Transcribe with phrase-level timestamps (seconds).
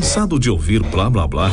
[0.00, 1.50] Cansado de ouvir blá blá blá?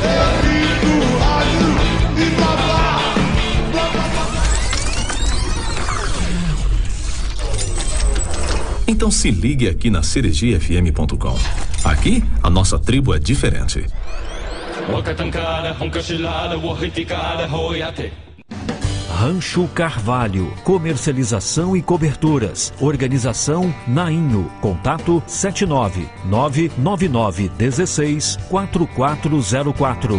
[8.87, 11.37] Então se ligue aqui na ceregiafm.com.
[11.83, 13.85] Aqui a nossa tribo é diferente.
[19.27, 22.71] Rancho Carvalho, comercialização e coberturas.
[22.79, 24.49] Organização Nainho.
[24.61, 30.17] Contato 79 999 16 4404.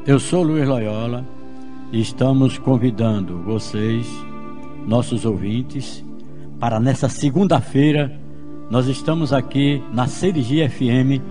[0.04, 1.24] Eu sou Luiz Loyola
[1.92, 4.08] e estamos convidando vocês,
[4.88, 6.04] nossos ouvintes,
[6.58, 8.20] para nessa segunda-feira
[8.68, 11.22] nós estamos aqui na Serigi FM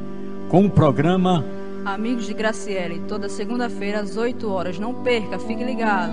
[0.52, 1.46] com o programa
[1.86, 4.78] Amigos de Graciele, toda segunda-feira às 8 horas.
[4.78, 6.12] Não perca, fique ligado.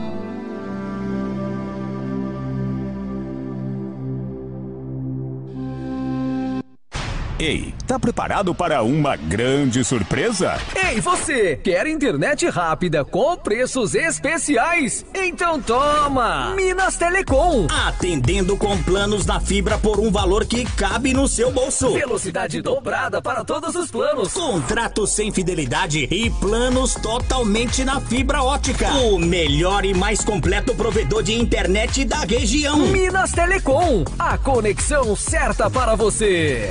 [7.38, 10.58] Ei, tá preparado para uma grande surpresa?
[10.74, 11.54] Ei, você!
[11.62, 15.06] Quer internet rápida com preços especiais?
[15.14, 16.52] Então toma!
[16.56, 17.68] Minas Telecom!
[17.86, 21.92] Atendendo com planos da fibra por um valor que cabe no seu bolso.
[21.92, 24.32] Velocidade dobrada para todos os planos.
[24.32, 28.88] Contrato sem fidelidade e planos totalmente na fibra ótica.
[28.94, 32.78] O melhor e mais completo provedor de internet da região.
[32.78, 36.68] Minas Telecom, a conexão certa para você.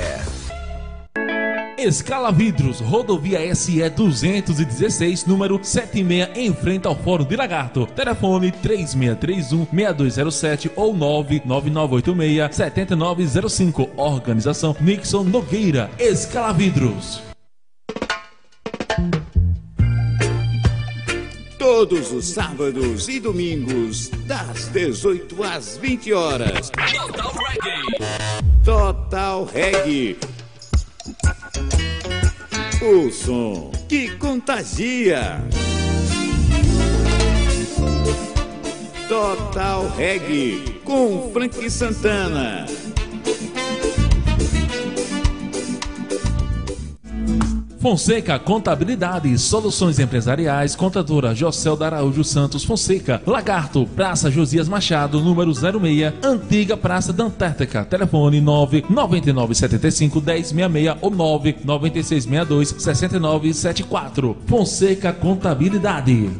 [1.78, 7.86] Escala Vidros, rodovia SE 216, número 76, em frente ao Fórum de Lagarto.
[7.86, 13.90] Telefone 3631-6207 ou 99986-7905.
[13.96, 15.88] Organização Nixon Nogueira.
[16.00, 17.22] Escala Vidros.
[21.56, 26.70] Todos os sábados e domingos, das 18 às 20 horas.
[26.70, 27.82] Total Reggae.
[28.64, 30.18] Total Reggae.
[32.82, 35.42] O som que contagia.
[39.08, 42.66] Total Reggae com Frank Santana.
[47.80, 55.54] Fonseca Contabilidade, Soluções Empresariais, Contadora Josel da Araújo Santos Fonseca, Lagarto, Praça Josias Machado, número
[55.54, 64.36] 06, Antiga Praça da Antártica, telefone 99975 1066 ou 99662 6974.
[64.46, 66.30] Fonseca Contabilidade.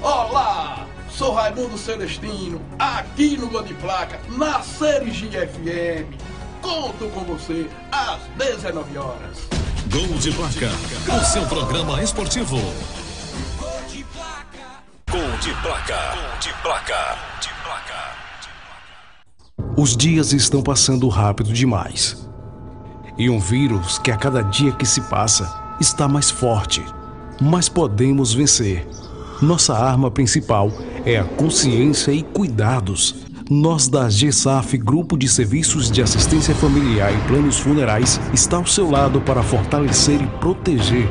[0.00, 6.31] Olá, sou Raimundo Celestino, aqui no Gol de Placa, na Sergi FM.
[6.62, 9.48] Conto com você às 19 horas.
[9.90, 10.70] Gol de Placa,
[11.20, 12.56] o seu programa esportivo.
[12.56, 14.80] Gol de placa.
[15.10, 16.16] Gol de placa.
[16.40, 17.18] De placa.
[17.40, 18.12] De placa.
[19.76, 22.30] Os dias estão passando rápido demais.
[23.18, 26.82] E um vírus que a cada dia que se passa está mais forte.
[27.40, 28.88] Mas podemos vencer.
[29.42, 30.70] Nossa arma principal
[31.04, 33.31] é a consciência e cuidados.
[33.50, 38.90] Nós da GESAF, Grupo de Serviços de Assistência Familiar e Planos Funerais, está ao seu
[38.90, 41.10] lado para fortalecer e proteger.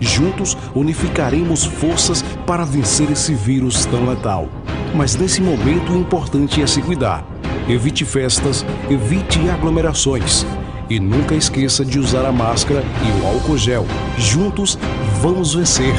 [0.00, 4.48] Juntos unificaremos forças para vencer esse vírus tão letal.
[4.94, 7.24] Mas nesse momento o importante é se cuidar.
[7.68, 10.46] Evite festas, evite aglomerações.
[10.88, 13.84] E nunca esqueça de usar a máscara e o álcool gel.
[14.18, 14.78] Juntos
[15.20, 15.94] vamos vencer.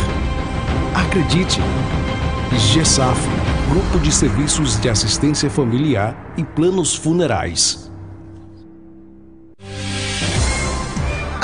[0.95, 1.59] Acredite!
[2.57, 7.86] GESAF Grupo de Serviços de Assistência Familiar e Planos Funerais.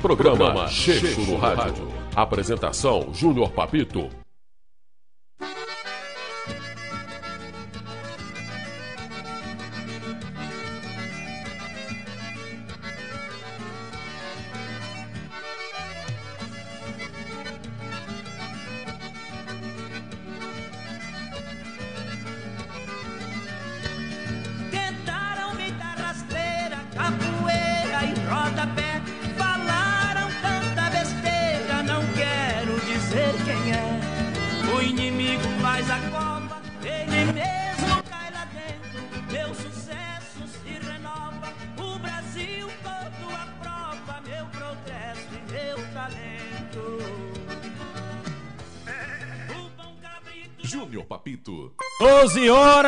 [0.00, 1.88] Programa Xixo no Rádio.
[2.14, 4.08] Apresentação Júnior Papito.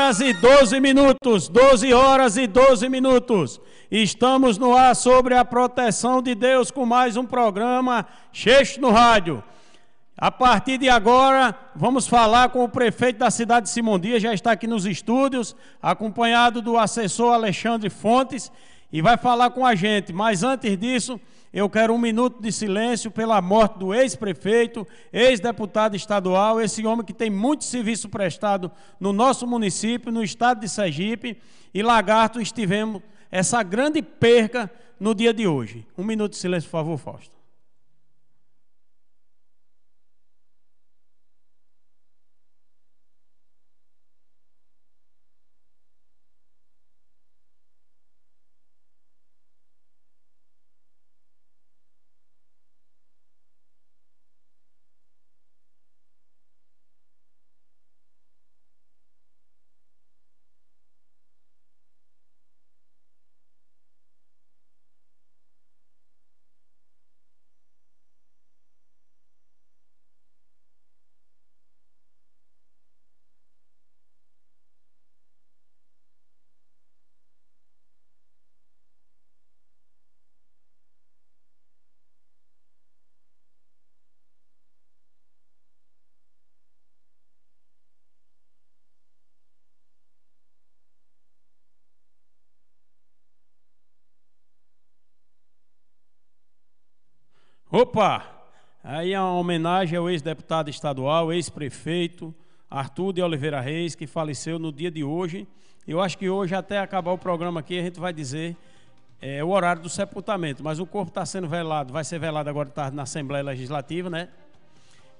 [0.08, 3.60] Horas e 12 minutos, 12 horas e 12 minutos.
[3.90, 9.44] Estamos no ar sobre a proteção de Deus com mais um programa Cheixo no Rádio.
[10.16, 14.32] A partir de agora, vamos falar com o prefeito da cidade de Simão Dias, já
[14.32, 18.50] está aqui nos estúdios, acompanhado do assessor Alexandre Fontes,
[18.90, 20.10] e vai falar com a gente.
[20.10, 21.20] Mas antes disso,
[21.52, 27.12] eu quero um minuto de silêncio pela morte do ex-prefeito, ex-deputado estadual, esse homem que
[27.12, 31.38] tem muito serviço prestado no nosso município, no estado de Sergipe,
[31.72, 35.86] e Lagarto estivemos essa grande perca no dia de hoje.
[35.96, 37.37] Um minuto de silêncio, por favor, Fausto.
[97.80, 98.24] Opa!
[98.82, 102.34] Aí é uma homenagem ao ex-deputado estadual, ex-prefeito
[102.68, 105.46] Arthur de Oliveira Reis, que faleceu no dia de hoje.
[105.86, 108.56] Eu acho que hoje, até acabar o programa aqui, a gente vai dizer
[109.22, 110.60] é, o horário do sepultamento.
[110.60, 114.10] Mas o corpo está sendo velado, vai ser velado agora de tarde na Assembleia Legislativa,
[114.10, 114.28] né?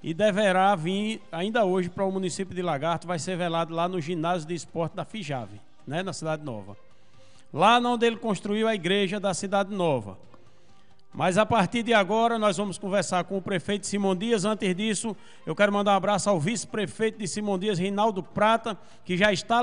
[0.03, 4.01] E deverá vir ainda hoje para o município de Lagarto, vai ser velado lá no
[4.01, 6.03] ginásio de esporte da Fijave, né?
[6.03, 6.75] Na Cidade Nova.
[7.53, 10.17] Lá onde ele construiu a igreja da Cidade Nova.
[11.13, 14.45] Mas a partir de agora nós vamos conversar com o prefeito Simão Dias.
[14.45, 19.17] Antes disso, eu quero mandar um abraço ao vice-prefeito de Simão Dias, Reinaldo Prata, que
[19.17, 19.59] já está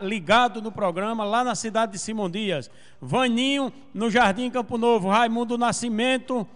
[0.00, 2.70] ligado no programa lá na cidade de Simão Dias.
[3.00, 5.08] Vaninho, no Jardim Campo Novo.
[5.08, 6.46] Raimundo Nascimento.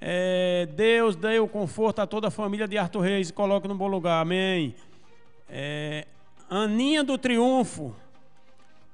[0.00, 3.74] É, Deus dê o conforto a toda a família de Arthur Reis e coloque no
[3.74, 4.22] bom lugar.
[4.22, 4.74] Amém.
[5.48, 6.06] É,
[6.48, 7.94] Aninha do Triunfo.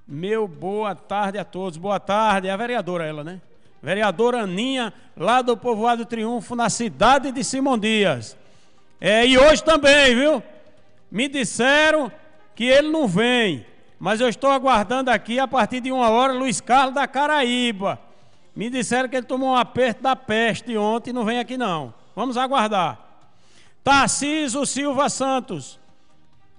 [0.06, 1.78] Meu boa tarde a todos.
[1.78, 2.48] Boa tarde.
[2.48, 3.40] É a vereadora ela, né?
[3.82, 8.36] Vereadora Aninha, lá do Povoado Triunfo, na cidade de Simão Dias.
[9.00, 10.42] É, e hoje também, viu?
[11.10, 12.12] Me disseram
[12.54, 13.66] que ele não vem.
[13.98, 17.98] Mas eu estou aguardando aqui, a partir de uma hora, Luiz Carlos da Caraíba.
[18.54, 21.94] Me disseram que ele tomou um aperto da peste ontem e não vem aqui não.
[22.14, 22.98] Vamos aguardar.
[23.82, 25.79] Tarciso Silva Santos.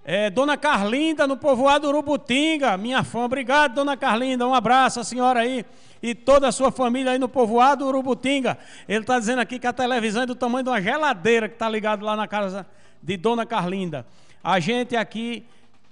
[0.04, 3.20] É, dona Carlinda, no povoado Urubutinga, minha fã.
[3.26, 4.48] Obrigado, dona Carlinda.
[4.48, 5.64] Um abraço a senhora aí
[6.02, 8.58] e toda a sua família aí no povoado Urubutinga.
[8.88, 11.70] Ele está dizendo aqui que a televisão é do tamanho de uma geladeira que está
[11.70, 12.66] ligado lá na casa
[13.02, 14.06] de dona Carlinda.
[14.44, 15.46] A gente aqui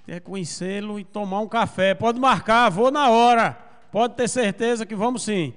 [0.05, 1.93] quer conhecê-lo e tomar um café.
[1.93, 3.55] Pode marcar, vou na hora.
[3.91, 5.53] Pode ter certeza que vamos sim.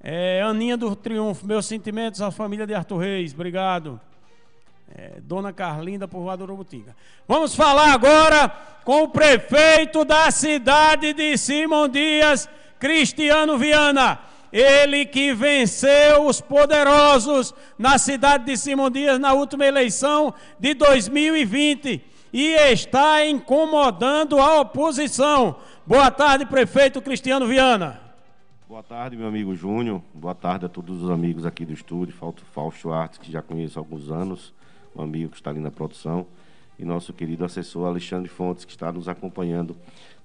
[0.00, 3.34] É, Aninha do Triunfo, meus sentimentos à família de Arthur Reis.
[3.34, 4.00] Obrigado.
[4.96, 6.94] É, Dona Carlinda por Rua do Urubutinga.
[7.26, 8.48] Vamos falar agora
[8.84, 12.48] com o prefeito da cidade de Simão Dias,
[12.78, 14.20] Cristiano Viana.
[14.52, 22.00] Ele que venceu os poderosos na cidade de Simão Dias na última eleição de 2020
[22.32, 25.56] e está incomodando a oposição.
[25.84, 28.00] Boa tarde, prefeito Cristiano Viana.
[28.68, 30.00] Boa tarde, meu amigo Júnior.
[30.14, 32.14] Boa tarde a todos os amigos aqui do estúdio.
[32.14, 34.54] Falto Fausto Artes, que já conheço há alguns anos
[34.94, 36.26] um amigo que está ali na produção,
[36.78, 39.76] e nosso querido assessor Alexandre Fontes, que está nos acompanhando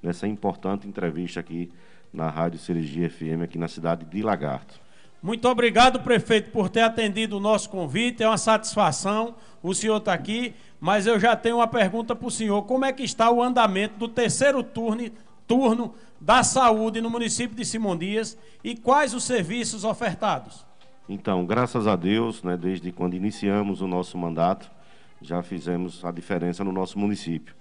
[0.01, 1.71] nessa importante entrevista aqui
[2.11, 4.79] na Rádio Cirurgia FM, aqui na cidade de Lagarto.
[5.21, 8.23] Muito obrigado, prefeito, por ter atendido o nosso convite.
[8.23, 12.27] É uma satisfação o senhor estar tá aqui, mas eu já tenho uma pergunta para
[12.27, 12.63] o senhor.
[12.63, 15.09] Como é que está o andamento do terceiro turno,
[15.45, 20.65] turno da saúde no município de Simão Dias e quais os serviços ofertados?
[21.09, 24.69] Então, graças a Deus, né, desde quando iniciamos o nosso mandato,
[25.19, 27.55] já fizemos a diferença no nosso município.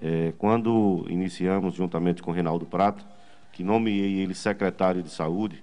[0.00, 3.04] É, quando iniciamos, juntamente com o Reinaldo Prata,
[3.52, 5.62] que nomeei ele secretário de saúde,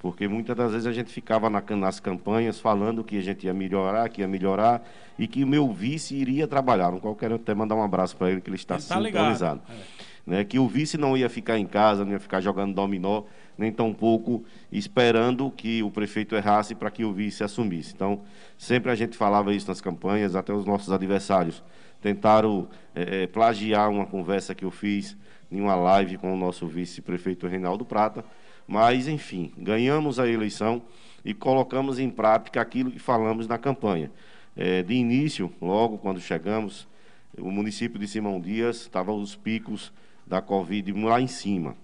[0.00, 3.54] porque muitas das vezes a gente ficava na, nas campanhas falando que a gente ia
[3.54, 4.82] melhorar, que ia melhorar,
[5.16, 6.90] e que o meu vice iria trabalhar.
[6.90, 9.62] Não quero até mandar um abraço para ele, que ele está ele tá sintonizado.
[9.70, 10.10] É.
[10.26, 13.22] Né, que o vice não ia ficar em casa, não ia ficar jogando dominó,
[13.60, 17.92] nem tampouco esperando que o prefeito errasse para que o vice assumisse.
[17.94, 18.22] Então,
[18.56, 21.62] sempre a gente falava isso nas campanhas, até os nossos adversários
[22.00, 25.14] tentaram é, plagiar uma conversa que eu fiz
[25.52, 28.24] em uma live com o nosso vice-prefeito Reinaldo Prata,
[28.66, 30.80] mas, enfim, ganhamos a eleição
[31.22, 34.10] e colocamos em prática aquilo que falamos na campanha.
[34.56, 36.88] É, de início, logo quando chegamos,
[37.36, 39.92] o município de Simão Dias estava os picos
[40.26, 41.76] da Covid lá em cima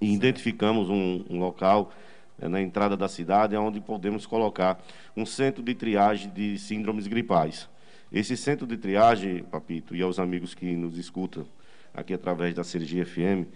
[0.00, 1.92] e identificamos um, um local
[2.40, 4.82] é, na entrada da cidade onde podemos colocar
[5.16, 7.68] um centro de triagem de síndromes gripais.
[8.12, 11.46] Esse centro de triagem, Papito, e aos amigos que nos escutam
[11.92, 13.48] aqui através da Cirurgia FM,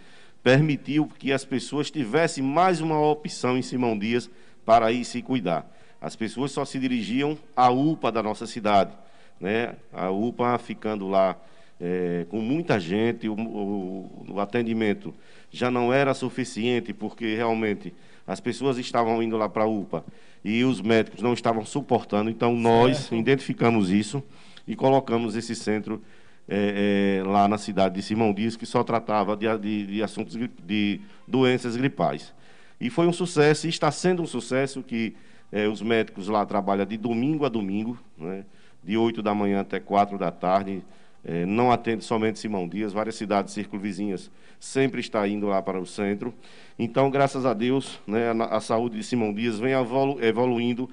[0.42, 4.30] permitiu que as pessoas tivessem mais uma opção em Simão Dias
[4.64, 5.70] para ir se cuidar.
[6.00, 8.92] As pessoas só se dirigiam à UPA da nossa cidade,
[9.40, 9.74] né?
[9.92, 11.36] A UPA ficando lá
[11.80, 15.12] é, com muita gente, o, o, o atendimento
[15.50, 17.94] já não era suficiente, porque realmente
[18.26, 20.04] as pessoas estavam indo lá para a UPA
[20.44, 22.30] e os médicos não estavam suportando.
[22.30, 23.14] Então, nós certo.
[23.14, 24.22] identificamos isso
[24.66, 26.02] e colocamos esse centro
[26.48, 30.38] é, é, lá na cidade de Simão Dias, que só tratava de, de, de, assuntos
[30.64, 32.32] de doenças gripais.
[32.80, 35.14] E foi um sucesso, e está sendo um sucesso que
[35.52, 38.44] é, os médicos lá trabalham de domingo a domingo, né,
[38.82, 40.82] de 8 da manhã até 4 da tarde,
[41.24, 45.86] é, não atende somente Simão Dias, várias cidades circunvizinhas sempre está indo lá para o
[45.86, 46.34] centro.
[46.78, 50.88] Então, graças a Deus, né, a, a, saúde de Simão Dias vem evolu evoluindo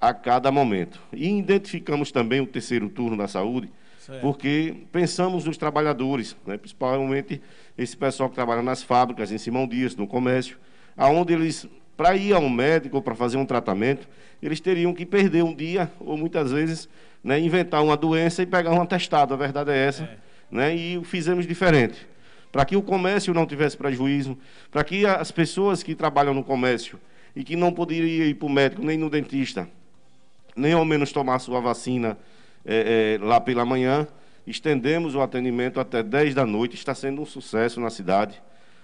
[0.00, 1.00] a cada momento.
[1.12, 4.20] E identificamos também o terceiro turno da saúde, certo.
[4.20, 7.40] porque pensamos nos trabalhadores, né, principalmente
[7.76, 10.58] esse pessoal que trabalha nas fábricas, em Simão Dias, no comércio,
[10.96, 11.66] aonde eles,
[11.96, 14.08] para ir ao médico ou para fazer um tratamento,
[14.42, 16.88] eles teriam que perder um dia, ou muitas vezes
[17.24, 19.32] né, inventar uma doença e pegar um atestado.
[19.32, 20.04] A verdade é essa.
[20.04, 20.16] É.
[20.50, 22.06] Né, e o fizemos diferente.
[22.52, 24.38] Para que o comércio não tivesse prejuízo,
[24.70, 27.00] para que as pessoas que trabalham no comércio
[27.34, 29.68] e que não poderiam ir para o médico nem no dentista,
[30.54, 32.16] nem ao menos tomar sua vacina
[32.64, 34.06] é, é, lá pela manhã,
[34.46, 36.76] estendemos o atendimento até 10 da noite.
[36.76, 38.40] Está sendo um sucesso na cidade.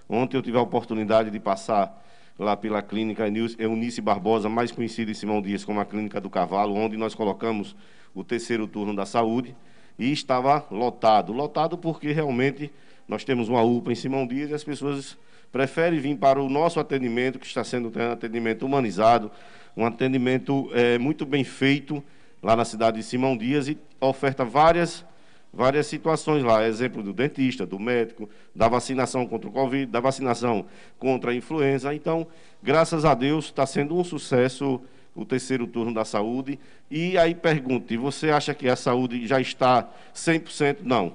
[0.08, 2.04] Ontem eu tive a oportunidade de passar
[2.36, 3.24] lá pela clínica
[3.58, 7.76] Eunice Barbosa, mais conhecida em Simão Dias como a Clínica do Cavalo, onde nós colocamos
[8.14, 9.54] o terceiro turno da saúde,
[9.98, 11.32] e estava lotado.
[11.32, 12.72] Lotado porque realmente
[13.06, 15.18] nós temos uma UPA em Simão Dias e as pessoas
[15.52, 19.30] preferem vir para o nosso atendimento, que está sendo um atendimento humanizado,
[19.76, 22.02] um atendimento é, muito bem feito
[22.42, 25.04] lá na cidade de Simão Dias e oferta várias,
[25.52, 26.66] várias situações lá.
[26.66, 30.64] Exemplo do dentista, do médico, da vacinação contra o Covid, da vacinação
[30.98, 31.94] contra a influenza.
[31.94, 32.26] Então,
[32.62, 34.80] graças a Deus, está sendo um sucesso
[35.14, 36.58] o terceiro turno da saúde.
[36.90, 40.78] E aí pergunte, você acha que a saúde já está 100%?
[40.82, 41.12] Não.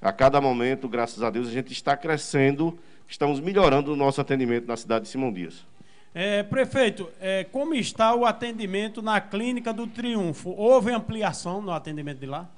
[0.00, 4.66] A cada momento, graças a Deus, a gente está crescendo, estamos melhorando o nosso atendimento
[4.66, 5.66] na cidade de Simão Dias.
[6.14, 10.50] É, prefeito, é, como está o atendimento na clínica do Triunfo?
[10.50, 12.48] Houve ampliação no atendimento de lá?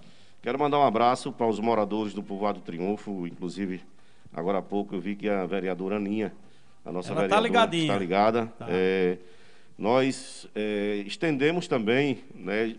[0.42, 3.82] Quero mandar um abraço para os moradores do Povoado Triunfo, inclusive
[4.32, 6.32] agora há pouco eu vi que a vereadora Aninha,
[6.84, 7.82] a nossa Ela tá vereadora, ligadinha.
[7.82, 8.46] está ligada.
[8.58, 8.66] Tá.
[8.68, 9.18] É,
[9.80, 12.76] nós é, estendemos também, né,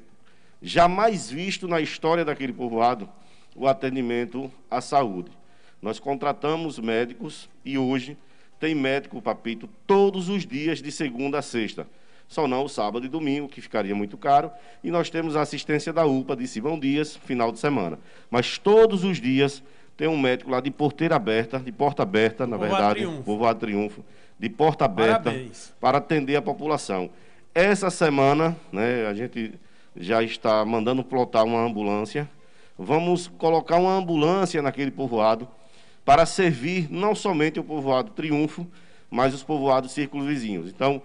[0.62, 3.10] jamais visto na história daquele povoado,
[3.56, 5.32] o atendimento à saúde.
[5.82, 8.16] Nós contratamos médicos e hoje
[8.60, 11.88] tem médico, papito, todos os dias de segunda a sexta.
[12.28, 14.52] Só não o sábado e domingo, que ficaria muito caro.
[14.84, 17.98] E nós temos a assistência da UPA de Simão Dias, final de semana.
[18.30, 19.64] Mas todos os dias
[19.98, 23.24] tem um médico lá de porteira aberta, de porta aberta, na verdade, Triunfo.
[23.24, 24.06] Povoado Triunfo,
[24.42, 25.72] de porta aberta, Parabéns.
[25.80, 27.12] para atender a população.
[27.54, 29.54] Essa semana, né, a gente
[29.96, 32.28] já está mandando plotar uma ambulância.
[32.76, 35.48] Vamos colocar uma ambulância naquele povoado
[36.04, 38.66] para servir não somente o povoado Triunfo,
[39.12, 40.72] mas os povoados círculos vizinhos.
[40.72, 41.04] Então,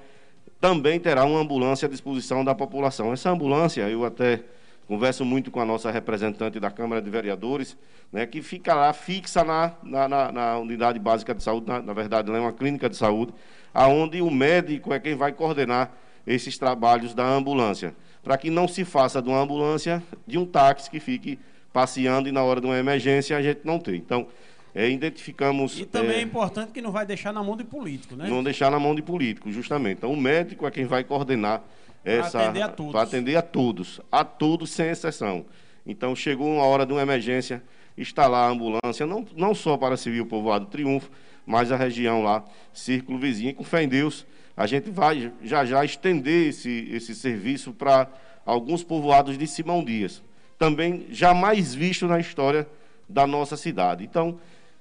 [0.59, 3.13] também terá uma ambulância à disposição da população.
[3.13, 4.43] Essa ambulância, eu até
[4.87, 7.77] converso muito com a nossa representante da Câmara de Vereadores,
[8.13, 11.93] né, que fica lá fixa na, na, na- na unidade básica de saúde, na, na
[11.93, 13.33] verdade, ela é uma clínica de saúde,
[13.75, 15.91] aonde o médico é quem vai coordenar
[16.27, 20.91] esses trabalhos da ambulância, para que não se faça de uma ambulância de um táxi
[20.91, 21.39] que fique
[21.73, 23.97] passeando e na hora de uma emergência a gente não tem.
[23.97, 24.27] Então,
[24.75, 25.79] é, identificamos...
[25.79, 28.29] E também é, é, importante que não vai deixar na mão de político, né?
[28.29, 29.99] não deixar na mão de político, justamente.
[29.99, 31.63] Então, o médico é quem vai coordenar
[32.07, 32.41] essa.
[32.41, 32.93] atender a todos.
[32.93, 34.01] Para atender a todos.
[34.11, 35.45] A todos, sem exceção.
[35.85, 37.63] Então, chegou uma hora de uma emergência,
[37.97, 41.11] está lá a ambulância, não, não só para servir o povoado Triunfo,
[41.45, 43.51] mas a região lá, Círculo Vizinho.
[43.51, 48.09] E com fé em Deus, a gente vai já já estender esse, esse serviço para
[48.45, 50.23] alguns povoados de Simão Dias.
[50.59, 52.67] Também jamais visto na história
[53.09, 54.03] da nossa cidade.
[54.03, 54.39] Então,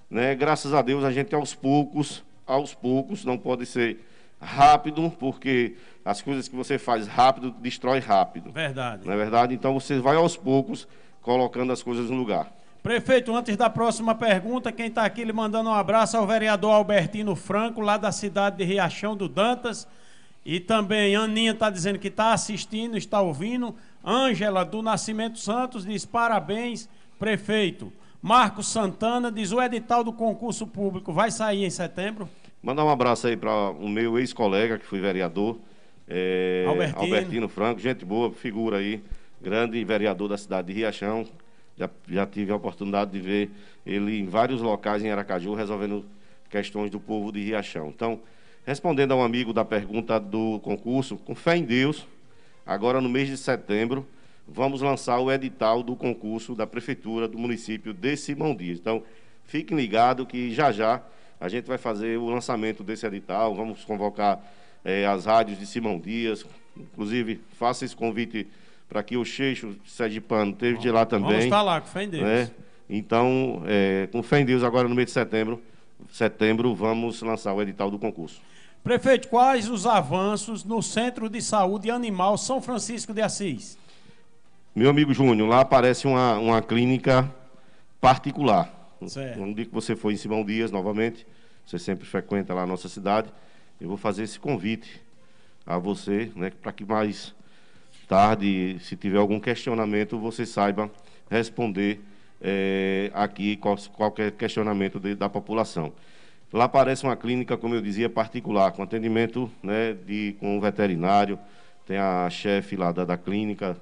[0.10, 4.00] né, graças a Deus, a gente aos poucos, aos poucos, não pode ser
[4.40, 8.52] rápido, porque as coisas que você faz rápido, destrói rápido.
[8.52, 9.06] Verdade.
[9.06, 9.54] Não é verdade?
[9.54, 10.88] Então, você vai aos poucos
[11.22, 12.52] colocando as coisas no lugar.
[12.84, 16.72] Prefeito, antes da próxima pergunta, quem está aqui lhe mandando um abraço é o vereador
[16.72, 19.88] Albertino Franco, lá da cidade de Riachão do Dantas.
[20.46, 23.76] E também Aninha está dizendo que está assistindo, está ouvindo.
[24.06, 27.92] Ângela do Nascimento Santos diz parabéns, prefeito.
[28.22, 32.30] Marcos Santana diz o edital do concurso público vai sair em setembro.
[32.66, 35.60] Mandar um abraço aí para o meu ex-colega, que foi vereador,
[36.08, 37.00] é, Albertino.
[37.00, 39.04] Albertino Franco, gente boa, figura aí,
[39.40, 41.28] grande vereador da cidade de Riachão.
[41.78, 43.52] Já, já tive a oportunidade de ver
[43.86, 46.04] ele em vários locais em Aracaju, resolvendo
[46.50, 47.90] questões do povo de Riachão.
[47.90, 48.20] Então,
[48.66, 52.08] respondendo a um amigo da pergunta do concurso, com fé em Deus,
[52.66, 54.08] agora no mês de setembro,
[54.48, 58.80] vamos lançar o edital do concurso da Prefeitura do município de Simão Dias.
[58.80, 59.04] Então,
[59.44, 61.04] fiquem ligados que já já
[61.40, 64.40] a gente vai fazer o lançamento desse edital, vamos convocar
[64.84, 66.46] eh, as rádios de Simão Dias,
[66.78, 68.48] inclusive faça esse convite
[68.88, 71.30] para que o Cheixo Sergipano esteja de lá também.
[71.30, 72.24] Vamos estar lá, com fé em Deus.
[72.24, 72.52] né?
[72.90, 75.62] Então, eh, com fé em Deus, agora no mês de setembro,
[76.12, 78.42] setembro, vamos lançar o edital do concurso.
[78.84, 83.80] Prefeito, quais os avanços no Centro de Saúde Animal São Francisco de Assis?
[84.76, 87.32] Meu amigo Júnior, lá aparece uma, uma clínica
[88.00, 88.75] particular.
[89.08, 89.54] Certo.
[89.54, 91.26] Dia que você for em Simão Dias, novamente,
[91.66, 93.30] você sempre frequenta lá a nossa cidade,
[93.80, 95.02] eu vou fazer esse convite
[95.66, 97.34] a você, né, para que mais
[98.08, 100.90] tarde, se tiver algum questionamento, você saiba
[101.30, 102.00] responder
[102.48, 105.94] eh, aqui qual- qualquer questionamento de- da população.
[106.54, 111.40] Lá aparece uma clínica, como eu dizia, particular, com atendimento né, de, com um veterinário,
[111.88, 113.78] tem a chefe lá da, da clínica,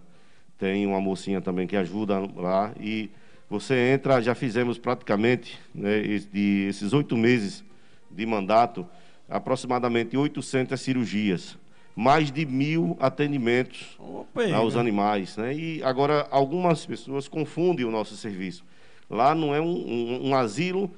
[0.58, 3.10] tem uma mocinha também que ajuda lá, e
[3.54, 7.64] você entra, já fizemos praticamente, né, de, esses oito meses
[8.10, 8.84] de mandato,
[9.30, 11.56] aproximadamente 800 cirurgias,
[11.96, 13.96] mais de mil atendimentos
[14.34, 14.56] pega.
[14.56, 15.38] aos animais.
[15.38, 15.54] Né?
[15.54, 18.66] E agora, algumas pessoas confundem o nosso serviço.
[19.08, 20.90] Lá não é um, um- um asilo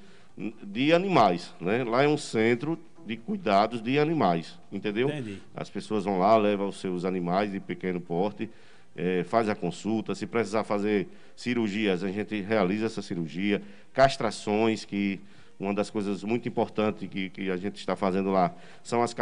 [0.64, 1.84] de animais, né?
[1.84, 5.10] lá é um centro de cuidados de animais, entendeu?
[5.10, 5.40] Entendi.
[5.54, 8.50] As pessoas vão lá, levam os seus animais de pequeno porte,
[8.96, 13.62] eh, faz a consulta, se precisar fazer cirurgias, a gente realiza essa cirurgia,
[13.94, 15.20] castrações, que
[15.60, 18.54] uma das coisas muito importantes que, que a gente está fazendo lá
[18.84, 19.14] são as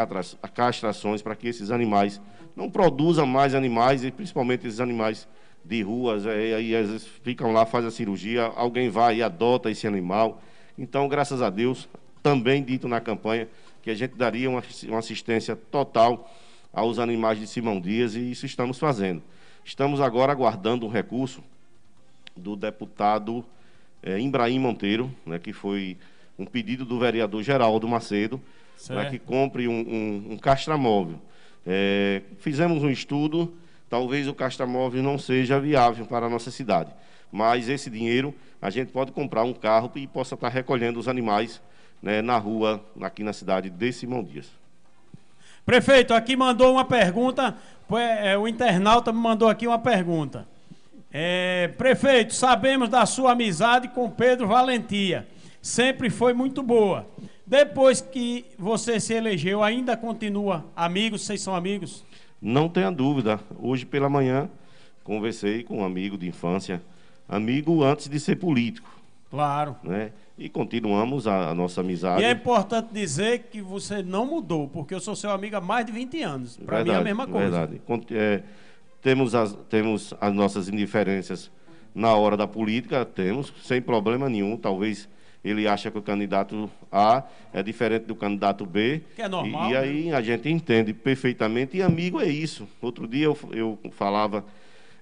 [0.54, 2.20] castrações para que esses animais
[2.56, 5.28] não produzam mais animais, e principalmente esses animais
[5.66, 9.72] de ruas, eh, aí às vezes ficam lá, faz a cirurgia, alguém vai e adota
[9.72, 10.42] esse animal.
[10.78, 11.88] Então, graças a Deus,
[12.22, 13.48] também dito na campanha,
[13.82, 16.32] que a gente daria uma, uma assistência total
[16.72, 19.22] aos animais de Simão Dias, e isso estamos fazendo.
[19.66, 21.42] Estamos agora aguardando um recurso
[22.36, 23.46] do deputado
[24.02, 25.98] é, Imbraim Monteiro, né, que foi
[26.38, 28.42] um pedido do vereador Geraldo Macedo,
[28.88, 29.12] para Certo.
[29.12, 31.20] que compre um, um, um castramóvel.
[31.66, 33.54] É, fizemos um estudo,
[33.90, 36.92] talvez o castramóvel não seja viável para a nossa cidade,
[37.32, 41.62] mas esse dinheiro a gente pode comprar um carro e possa estar recolhendo os animais
[42.02, 44.63] né, na rua, aqui na cidade de Simão Dias.
[45.66, 47.56] Prefeito, aqui mandou uma pergunta.
[48.22, 50.48] é, o internauta me mandou aqui uma pergunta.
[51.12, 55.28] É, prefeito, sabemos da sua amizade com Pedro Valentia.
[55.62, 57.08] Sempre foi muito boa.
[57.46, 61.22] Depois que você se elegeu, ainda continua amigos?
[61.22, 62.04] Vocês são amigos?
[62.42, 63.40] Não tenha dúvida.
[63.60, 64.50] Hoje pela manhã
[65.04, 66.82] conversei com um amigo de infância,
[67.30, 68.90] amigo antes de ser político,
[69.30, 69.76] Claro.
[69.84, 70.12] né?
[70.38, 72.22] E continuamos a, a nossa amizade.
[72.22, 75.86] E é importante dizer que você não mudou, porque eu sou seu amigo há mais
[75.86, 76.58] de 20 anos.
[76.58, 77.68] Para mim é a mesma coisa.
[77.68, 77.82] Verdade.
[78.12, 78.42] É,
[79.02, 81.52] temos, as, temos as nossas indiferenças
[81.94, 84.58] na hora da política, temos, sem problema nenhum.
[84.58, 85.08] Talvez
[85.44, 89.02] ele acha que o candidato A é diferente do candidato B.
[89.16, 91.78] Que é normal, E, e aí a gente entende perfeitamente.
[91.78, 92.68] E amigo é isso.
[92.82, 94.44] Outro dia eu, eu falava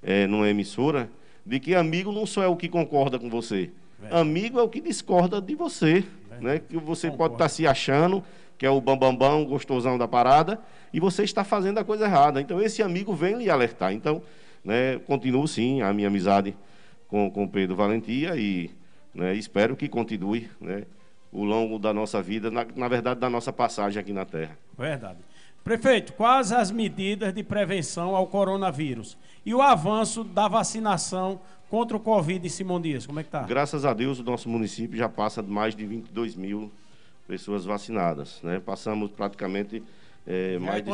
[0.04, 1.10] é, numa emissora
[1.46, 3.70] de que amigo não só é o que concorda com você.
[4.10, 6.04] Amigo é o que discorda de você.
[6.40, 6.60] Né?
[6.60, 8.24] Que você pode estar se achando
[8.58, 10.60] que é o bambambão, gostosão da parada,
[10.94, 12.40] e você está fazendo a coisa errada.
[12.40, 13.92] Então, esse amigo vem lhe alertar.
[13.92, 14.22] Então,
[14.64, 16.56] né, continuo sim a minha amizade
[17.08, 18.70] com com Pedro Valentia e
[19.16, 20.84] né, espero que continue né,
[21.32, 24.58] o longo da nossa vida, na, na verdade, da nossa passagem aqui na Terra.
[24.78, 25.20] Verdade.
[25.64, 29.18] Prefeito, quais as medidas de prevenção ao coronavírus?
[29.46, 31.40] E o avanço da vacinação
[31.72, 33.08] contra o Covid em Simão Dias?
[33.08, 33.44] Como é que está?
[33.44, 36.70] Graças a Deus, o nosso município já passa de mais de 22 mil
[37.26, 38.42] pessoas vacinadas.
[38.44, 38.60] Né?
[38.60, 39.82] Passamos praticamente
[40.28, 40.92] eh, é mais, de,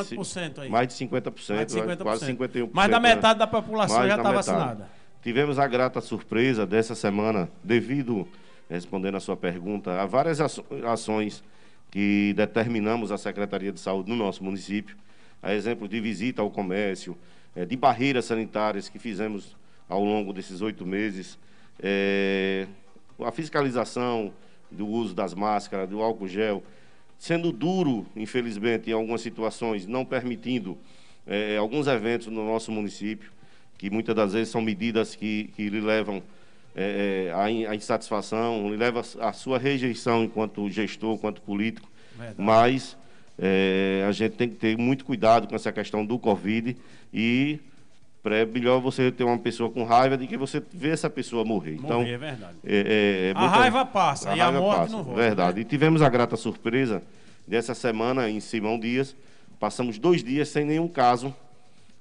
[0.61, 0.69] aí?
[0.69, 1.97] mais de 50%, Mais de 50%.
[2.03, 2.69] quase 51%.
[2.71, 3.15] Mais da né?
[3.15, 4.87] metade da população Mais já está vacinada.
[5.23, 8.27] Tivemos a grata surpresa dessa semana, devido,
[8.69, 10.39] respondendo a sua pergunta, a várias
[10.85, 11.43] ações
[11.89, 14.95] que determinamos a Secretaria de Saúde no nosso município,
[15.41, 17.17] a exemplo de visita ao comércio,
[17.55, 19.57] eh, de barreiras sanitárias que fizemos
[19.87, 21.37] ao longo desses oito meses,
[21.79, 22.67] eh,
[23.19, 24.33] a fiscalização
[24.69, 26.61] do uso das máscaras, do álcool gel,
[27.17, 30.77] sendo duro, infelizmente, em algumas situações, não permitindo
[31.25, 33.31] eh, alguns eventos no nosso município,
[33.77, 36.21] que muitas das vezes são medidas que, que lhe levam
[37.35, 41.89] à in- à insatisfação, lhe levam à sua rejeição enquanto gestor, enquanto político.
[42.15, 42.35] Verdade.
[42.39, 42.97] Mas
[43.39, 46.75] eh, a gente tem que ter muito cuidado com essa questão do Covid
[47.13, 47.59] e
[48.31, 51.75] é melhor você ter uma pessoa com raiva do que você ver essa pessoa morrer.
[51.75, 52.55] então, Morrer, é verdade.
[52.65, 55.55] é- é- é A muito- raiva passa, e a morte não volta, Verdade.
[55.57, 55.61] né?
[55.61, 57.01] E tivemos a grata surpresa
[57.47, 59.15] dessa semana em Simão Dias.
[59.59, 61.33] Passamos dois dias sem nenhum caso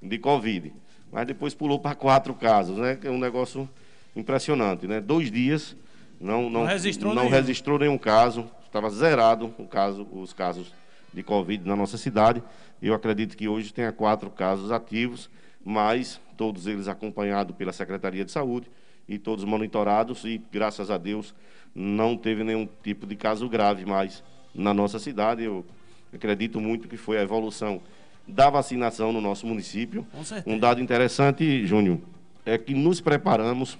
[0.02, 0.72] de Covid.
[1.12, 2.96] Mas depois pulou para quatro casos, né?
[3.00, 3.68] Que é um negócio
[4.14, 5.00] impressionante, né?
[5.00, 5.76] Dois dias
[6.20, 7.34] não, não, Não registrou não nenhum.
[7.34, 8.46] registrou nenhum caso.
[8.66, 10.72] Estava zerado o caso, os casos
[11.12, 12.42] de Covid na nossa cidade.
[12.82, 15.30] Eu acredito que hoje tenha quatro casos ativos,
[15.66, 18.70] mas todos eles acompanhados pela Secretaria de Saúde
[19.08, 21.34] e todos monitorados e, graças a Deus,
[21.74, 24.22] não teve nenhum tipo de caso grave mais
[24.54, 25.42] na nossa cidade.
[25.42, 25.66] Eu
[26.14, 27.80] acredito muito que foi a evolução
[28.28, 30.06] da vacinação no nosso município.
[30.46, 31.98] Um dado interessante, Júnior,
[32.44, 33.76] é que nos preparamos,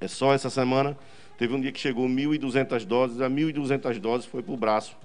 [0.00, 0.98] é só essa semana,
[1.38, 4.96] teve um dia que chegou 1.200 doses, a 1.200 doses foi para o braço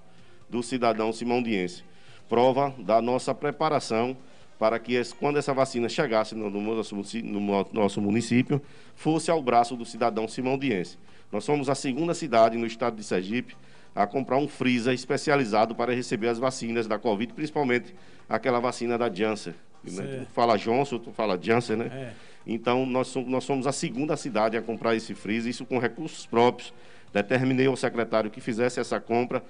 [0.49, 1.83] do cidadão simondiense.
[2.27, 4.17] Prova da nossa preparação
[4.57, 8.61] para que, quando essa vacina chegasse no, no nosso, no município,
[8.95, 10.97] fosse ao braço do cidadão simondiense.
[11.31, 13.55] Nós somos a segunda cidade no estado de Sergipe
[13.95, 17.93] a comprar um freezer especializado para receber as vacinas da Covid, principalmente
[18.27, 19.53] aquela vacina da Janssen.
[19.83, 20.25] Né?
[20.25, 21.85] Tu fala Johnson, tu fala Janssen, né?
[21.93, 22.13] É.
[22.45, 26.25] Então, nós somos, nós somos a segunda cidade a comprar esse freezer, isso com recursos
[26.25, 26.73] próprios.
[27.13, 29.43] Determinei ao secretário que fizesse essa compra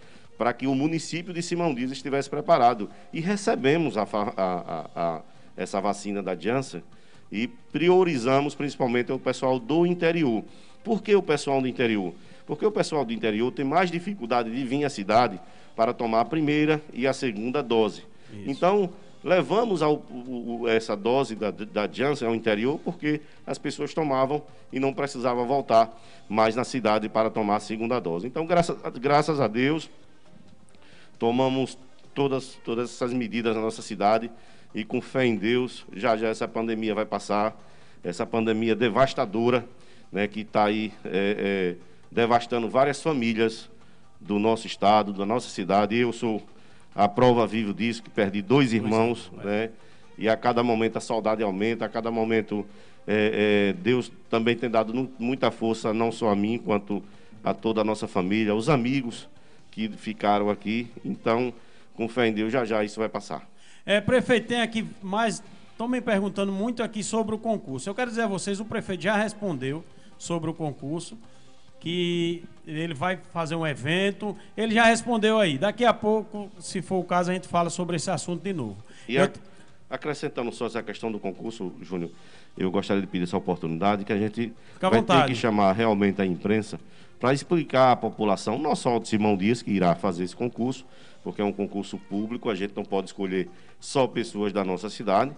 [0.44, 2.90] para que o município de Simão Dias estivesse preparado.
[3.14, 5.22] E recebemos a a- a-
[5.56, 6.84] essa vacina da Janssen
[7.32, 10.44] e priorizamos principalmente o pessoal do interior.
[10.84, 12.14] Por que o pessoal do interior?
[12.46, 15.40] Porque o pessoal do interior tem mais dificuldade de vir à cidade
[15.78, 18.04] para tomar a primeira e a segunda dose.
[18.46, 18.90] Então,
[19.24, 24.42] levamos ao- o- essa dose da, da Janssen ao interior porque as pessoas tomavam
[24.74, 25.90] e não precisavam voltar
[26.28, 28.28] mais na cidade para tomar a segunda dose.
[28.28, 29.90] Então, graças, graças a Deus,
[31.24, 31.78] tomamos
[32.14, 34.30] todas, todas essas medidas na nossa cidade
[34.76, 37.58] e com fé em Deus, já já essa pandemia vai passar,
[38.04, 39.66] essa pandemia devastadora,
[40.12, 41.76] né, que está aí é, é,
[42.12, 43.70] devastando várias famílias
[44.20, 45.96] do nosso estado, da nossa cidade.
[45.96, 46.44] Eu sou
[46.94, 49.70] a prova viva disso, que perdi dois irmãos, né,
[50.18, 52.66] e a cada momento a saudade aumenta, a cada momento
[53.06, 57.02] É, é, Deus também tem dado muita força, não só a mim, quanto
[57.44, 59.28] a toda a nossa família, os amigos
[59.74, 60.88] que ficaram aqui.
[61.04, 61.54] Então,
[61.96, 63.48] com fé em Deus, já já isso vai passar.
[63.86, 65.44] É, prefeito, tem aqui mais.
[65.72, 67.90] Estão me perguntando muito aqui sobre o concurso.
[67.90, 69.84] Eu quero dizer a vocês, o prefeito já respondeu
[70.18, 71.18] sobre o concurso,
[71.80, 74.38] que ele vai fazer um evento.
[74.56, 75.58] Ele já respondeu aí.
[75.58, 78.78] Daqui a pouco, se for o caso, a gente fala sobre esse assunto de novo.
[79.10, 79.30] E a-
[79.94, 82.10] acrescentando só essa questão do concurso, Júnior,
[82.58, 85.22] eu gostaria de pedir essa oportunidade que a gente Fica vai vontade.
[85.28, 86.80] ter que chamar realmente a imprensa
[87.20, 90.84] para explicar à população, não só de Simão Dias, que irá fazer esse concurso,
[91.24, 93.48] porque é um concurso público, a gente não pode escolher
[93.80, 95.32] só pessoas da nossa cidade.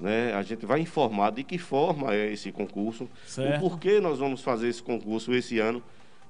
[0.00, 0.34] Né?
[0.34, 3.56] A gente vai informar de que forma é esse concurso, Certo.
[3.56, 5.80] o porquê nós vamos fazer esse concurso esse ano,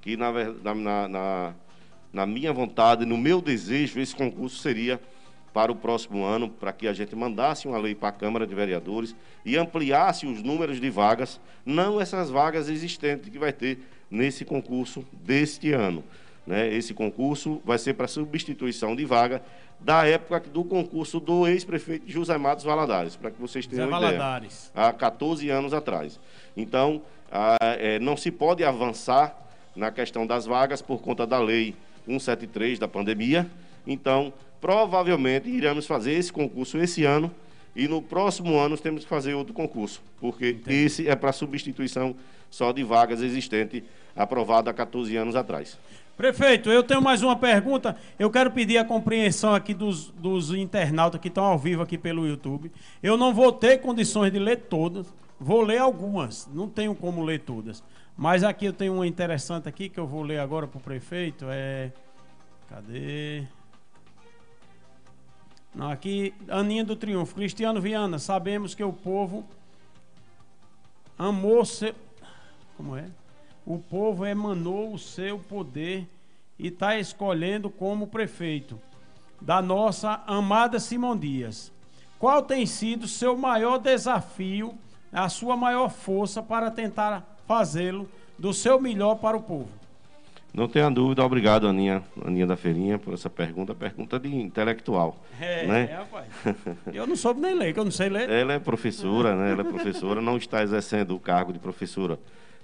[0.02, 0.30] que na,
[0.62, 1.54] na, na-
[2.12, 5.00] na minha vontade, no meu desejo, esse concurso seria
[5.52, 8.54] para o próximo ano, para que a gente mandasse uma lei para a Câmara de
[8.54, 13.78] Vereadores e ampliasse os números de vagas, não essas vagas existentes que vai ter
[14.10, 16.02] nesse concurso deste ano.
[16.46, 16.72] Né?
[16.72, 19.42] Esse concurso vai ser para substituição de vaga
[19.78, 24.18] da época do concurso do ex-prefeito José Matos Valadares, para que vocês tenham uma ideia.
[24.18, 24.70] Valadares.
[24.74, 26.20] Há 14 anos atrás.
[26.56, 29.36] Então, ah, eh, não se pode avançar
[29.74, 31.74] na questão das vagas por conta da lei
[32.06, 33.48] 173 da pandemia.
[33.86, 37.30] Então, provavelmente iremos fazer esse concurso esse ano
[37.74, 42.14] e no próximo ano temos que fazer outro concurso, porque esse é para substituição
[42.48, 43.82] só de vagas existentes
[44.14, 45.76] aprovada há 14 anos atrás.
[46.16, 47.96] Prefeito, eu tenho mais uma pergunta.
[48.18, 52.26] Eu quero pedir a compreensão aqui dos, dos internautas que estão ao vivo aqui pelo
[52.26, 52.70] YouTube.
[53.02, 57.40] Eu não vou ter condições de ler todas, vou ler algumas, não tenho como ler
[57.40, 57.82] todas.
[58.16, 61.46] Mas aqui eu tenho uma interessante aqui que eu vou ler agora para o prefeito.
[61.48, 61.90] É.
[62.68, 63.44] Cadê?
[65.78, 67.34] Aqui, Aninha do Triunfo.
[67.34, 69.44] Cristiano Viana, sabemos que o povo
[71.18, 71.94] amou seu.
[72.76, 73.06] Como é?
[73.64, 76.06] O povo emanou o seu poder
[76.58, 78.78] e está escolhendo como prefeito
[79.40, 81.72] da nossa amada Simão Dias.
[82.18, 84.74] Qual tem sido seu maior desafio,
[85.10, 88.08] a sua maior força para tentar fazê-lo
[88.38, 89.81] do seu melhor para o povo?
[90.54, 95.18] Não tenha dúvida, obrigado, Aninha, Aninha da Feirinha, por essa pergunta, pergunta de intelectual.
[95.40, 95.84] É, né?
[95.84, 96.26] rapaz.
[96.92, 98.28] Eu não soube nem ler, que eu não sei ler.
[98.28, 99.52] Ela é professora, né?
[99.52, 102.18] Ela é professora, não está exercendo o cargo de professora,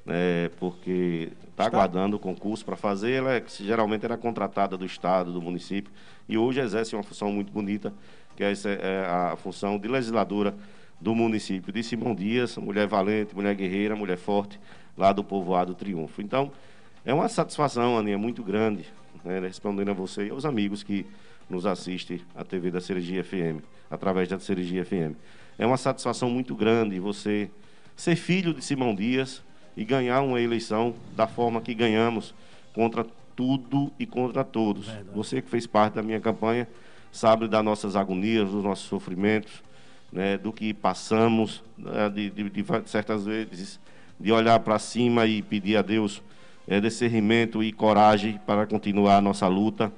[0.05, 0.51] né?
[0.61, 3.13] Porque está aguardando o concurso para fazer.
[3.13, 5.91] Ela é- geralmente era contratada do estado, do município,
[6.29, 7.95] e hoje exerce uma função muito bonita,
[8.37, 10.55] que é, é a função de legisladora
[11.01, 14.61] do município de Simão Dias, mulher valente, mulher guerreira, mulher forte,
[14.95, 16.21] lá do povoado Triunfo.
[16.21, 16.53] Então,
[17.09, 18.85] é uma satisfação, Aninha, muito grande,
[19.25, 21.07] né, respondendo a você e aos amigos que
[21.49, 25.17] nos assistem à TV da Sergi FM, através da Sergi FM.
[25.59, 27.51] É uma satisfação muito grande você
[27.97, 29.43] ser filho de Simão Dias
[29.77, 32.35] e ganhar uma eleição da forma que ganhamos,
[32.75, 34.89] contra tudo e contra todos.
[35.15, 36.69] Você que fez parte da minha campanha
[37.11, 39.63] sabe das nossas agonias, dos nossos sofrimentos,
[40.13, 43.81] né, do que passamos, né, de, de- de certas vezes,
[44.21, 46.23] de olhar para cima e pedir a Deus
[46.69, 49.93] eh, discernimento e coragem para continuar a nossa luta.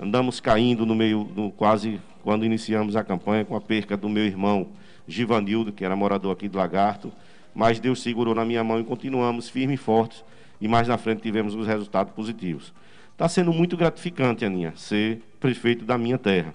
[0.00, 4.24] Andamos caindo no meio, no, quase quando iniciamos a campanha, com a perca do meu
[4.24, 4.68] irmão
[5.06, 7.12] Givanildo, que era morador aqui do Lagarto,
[7.54, 10.24] mas Deus segurou na minha mão e continuamos firmes e fortes,
[10.60, 12.72] e mais na frente tivemos os resultados positivos.
[13.12, 16.54] Está sendo muito gratificante, Aninha, ser prefeito da minha terra.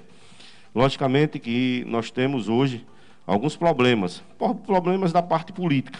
[0.73, 2.86] Logicamente que nós temos hoje
[3.25, 4.23] alguns problemas,
[4.65, 5.99] problemas da parte política,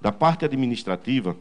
[0.00, 1.36] da parte administrativa.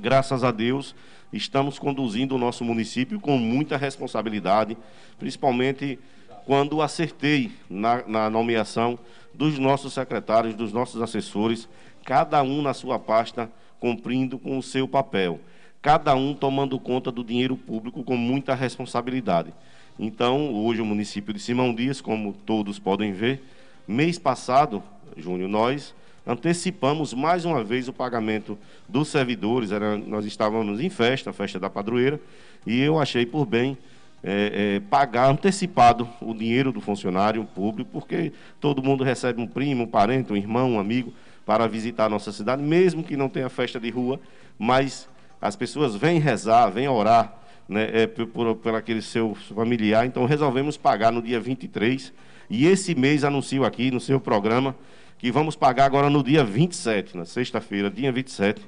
[0.00, 0.94] Graças a Deus,
[1.32, 4.76] estamos conduzindo o nosso município com muita responsabilidade,
[5.18, 5.98] principalmente
[6.46, 8.96] quando acertei na, na nomeação
[9.34, 11.68] dos nossos secretários, dos nossos assessores,
[12.04, 15.40] cada um na sua pasta cumprindo com o seu papel,
[15.82, 19.52] cada um tomando conta do dinheiro público com muita responsabilidade.
[19.98, 23.42] Então, hoje o município de Simão Dias, como todos podem ver,
[23.86, 24.80] mês passado,
[25.16, 25.92] Júnior, nós
[26.28, 29.72] antecipamos mais uma vez o pagamento dos servidores.
[29.72, 32.20] Era, nós estávamos em festa, a festa da padroeira,
[32.66, 33.78] e eu achei por bem
[34.22, 39.84] é, é, pagar antecipado o dinheiro do funcionário público, porque todo mundo recebe um primo,
[39.84, 41.14] um parente, um irmão, um amigo
[41.46, 44.20] para visitar a nossa cidade, mesmo que não tenha festa de rua,
[44.58, 45.08] mas
[45.40, 47.32] as pessoas vêm rezar, vêm orar
[47.66, 50.04] né, é, por, por, por aquele seu familiar.
[50.04, 52.12] Então resolvemos pagar no dia 23.
[52.50, 54.74] E esse mês anuncio aqui no seu programa
[55.18, 58.62] que vamos pagar agora no dia 27, na sexta-feira, dia 27.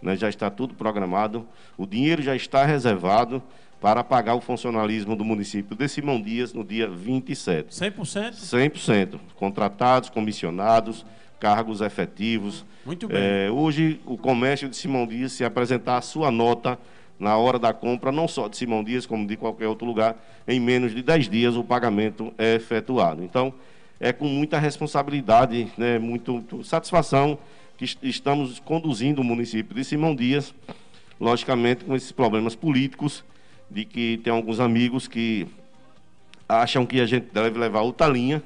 [0.00, 1.46] Né, já está tudo programado.
[1.76, 3.42] O dinheiro já está reservado
[3.80, 7.70] para pagar o funcionalismo do município de Simão Dias no dia 27.
[7.70, 8.34] 100%?
[8.34, 9.20] 100%.
[9.34, 11.04] Contratados, comissionados,
[11.40, 12.64] cargos efetivos.
[12.84, 13.18] Muito bem.
[13.20, 16.78] É, hoje, o comércio de Simão Dias, se apresentar a sua nota
[17.18, 20.16] na hora da compra, não só de Simão Dias, como de qualquer outro lugar,
[20.46, 23.24] em menos de 10 dias o pagamento é efetuado.
[23.24, 23.52] Então,
[23.98, 27.38] é com muita responsabilidade, né, muito, muito satisfação
[27.76, 30.54] que est- estamos conduzindo o município de Simão Dias,
[31.20, 33.24] logicamente com esses problemas políticos,
[33.70, 35.46] de que tem alguns amigos que
[36.48, 38.42] acham que a gente deve levar outra linha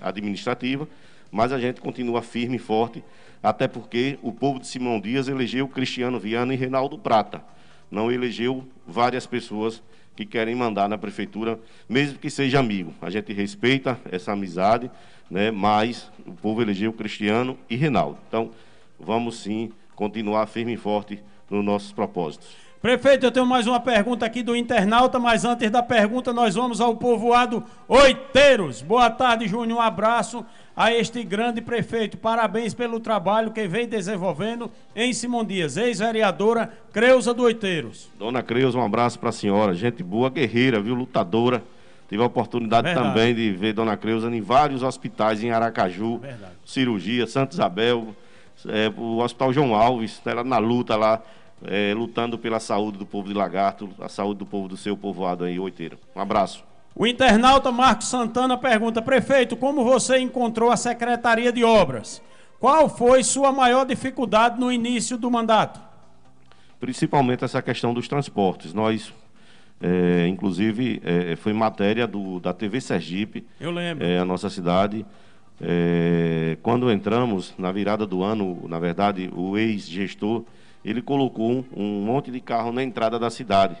[0.00, 0.88] administrativa,
[1.30, 3.02] mas a gente continua firme e forte,
[3.42, 7.42] até porque o povo de Simão Dias elegeu Cristiano Viana e Reinaldo Prata,
[7.90, 9.82] não elegeu várias pessoas
[10.16, 12.92] que querem mandar na prefeitura, mesmo que seja amigo.
[13.02, 14.90] A gente respeita essa amizade,
[15.30, 15.50] né?
[15.50, 18.18] mas o povo elegeu Cristiano e Reinaldo.
[18.28, 18.50] Então,
[18.98, 22.64] vamos sim continuar firme e forte nos nossos propósitos.
[22.84, 26.82] Prefeito, eu tenho mais uma pergunta aqui do internauta, mas antes da pergunta, nós vamos
[26.82, 28.82] ao povoado Oiteiros.
[28.82, 29.78] Boa tarde, Júnior.
[29.78, 30.44] Um abraço
[30.76, 32.16] a este grande prefeito.
[32.16, 35.76] Parabéns pelo trabalho que vem desenvolvendo em Simão Dias.
[35.76, 38.08] Ex-vereadora Creuza do Oiteiros.
[38.18, 39.74] Dona Creuza, um abraço para a senhora.
[39.74, 40.94] Gente boa, guerreira, viu?
[40.94, 41.62] Lutadora.
[42.08, 43.08] Tive a oportunidade Verdade.
[43.08, 46.20] também de ver Dona Creuza em vários hospitais em Aracaju,
[46.64, 48.14] cirurgia, Santa Isabel,
[48.68, 51.22] é, o Hospital João Alves, ela na luta lá,
[51.64, 55.44] é, lutando pela saúde do povo de Lagarto, a saúde do povo do seu povoado
[55.44, 55.98] aí, Oiteiro.
[56.14, 56.62] Um abraço.
[56.96, 62.22] O internauta Marcos Santana pergunta: Prefeito, como você encontrou a Secretaria de Obras?
[62.60, 65.80] Qual foi sua maior dificuldade no início do mandato?
[66.84, 68.74] principalmente essa questão dos transportes.
[68.74, 69.10] Nós,
[69.80, 74.04] é, inclusive, é, foi matéria do, da TV Sergipe, Eu lembro.
[74.04, 75.06] é, a nossa cidade.
[75.58, 80.44] É, quando entramos na virada do ano, na verdade, o ex-gestor,
[80.84, 83.76] ele colocou um, um monte de carro na entrada da cidade.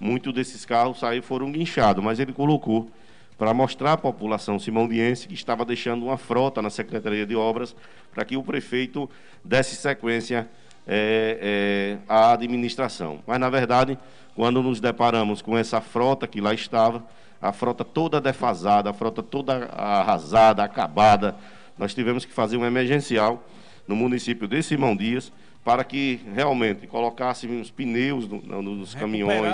[0.00, 2.88] Muitos desses carros aí foram guinchados, mas ele colocou
[3.36, 7.74] para mostrar à população simondiense que estava deixando uma frota na Secretaria de Obras
[8.12, 9.08] para que o prefeito
[9.44, 10.48] desse sequência
[10.86, 13.20] é, é, à administração.
[13.26, 13.98] Mas, na verdade,
[14.34, 17.04] quando nos deparamos com essa frota que lá estava,
[17.40, 21.36] a frota toda defasada, a frota toda arrasada, acabada,
[21.78, 23.44] nós tivemos que fazer um emergencial
[23.86, 25.32] no município de Simão Dias
[25.68, 29.50] para que realmente colocássemos pneus no- no- nos caminhões, né?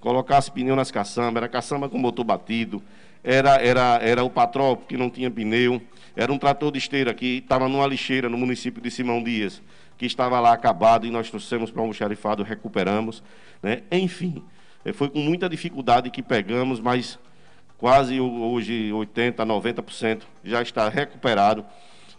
[0.00, 2.82] colocasse pneu nas caçambas, era caçamba com motor batido,
[3.22, 5.78] era, era, era o patrópico que não tinha pneu,
[6.16, 9.60] era um trator de esteira que estava numa lixeira no município de Simão Dias,
[9.98, 13.22] que estava lá acabado e nós trouxemos para o almoxarifado, recuperamos.
[13.62, 13.82] Né?
[13.92, 14.42] Enfim,
[14.82, 17.18] eh, foi com muita dificuldade que pegamos, mas
[17.76, 21.66] quase ho- hoje 80%, 90% já está recuperado.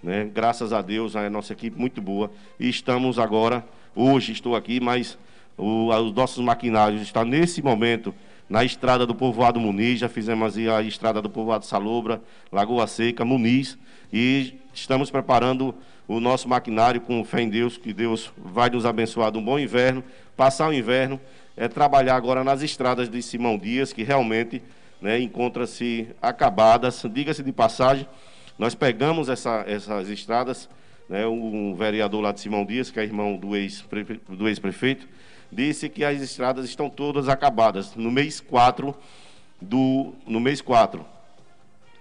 [0.02, 0.30] Né?
[0.34, 2.32] Graças a Deus, a nossa equipe muito boa.
[2.60, 3.64] E estamos agora,
[3.96, 5.18] hoje estou aqui, mas
[5.58, 8.14] o- os nossos maquinários estão nesse momento
[8.50, 12.22] na estrada do povoado Muniz, já fizemos a estrada do povoado Salobra,
[12.52, 13.78] Lagoa Seca, Muniz,
[14.12, 15.74] e estamos preparando
[16.08, 19.58] o nosso maquinário com fé em Deus, que Deus vai nos abençoar de um bom
[19.58, 20.04] inverno,
[20.36, 21.20] passar o inverno,
[21.56, 24.62] é trabalhar agora nas estradas de Simão Dias, que realmente
[25.02, 27.04] né, encontra-se acabadas.
[27.12, 28.06] Diga-se de passagem,
[28.62, 30.70] nós pegamos essa- essas estradas,
[31.10, 35.08] né, um vereador lá de Simão Dias, que é irmão do ex-prefe- do ex-prefeito,
[35.52, 38.94] disse que as estradas estão todas acabadas no mês 4
[39.60, 41.04] do no mês 4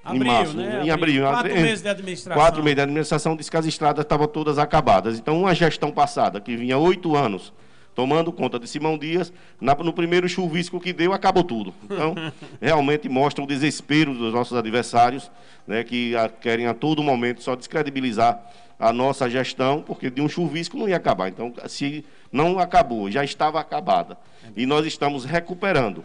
[0.05, 0.83] Abril, em março, né?
[0.85, 2.43] em abril, Quatro em- meses de administração.
[2.43, 5.19] Quatro meses de administração disse que as estradas estavam todas acabadas.
[5.19, 7.55] Então, uma gestão passada, que vinha oito anos
[7.95, 11.75] tomando conta de Simão Dias, na- no primeiro chuvisco que deu, acabou tudo.
[11.85, 12.15] Então,
[12.61, 15.31] realmente mostra o desespero dos nossos adversários,
[15.67, 18.41] né, que a- querem a todo momento só descredibilizar
[18.79, 21.29] a nossa gestão, porque de um chuvisco não ia acabar.
[21.29, 24.17] Então, se não acabou, já estava acabada.
[24.57, 26.03] E nós estamos recuperando.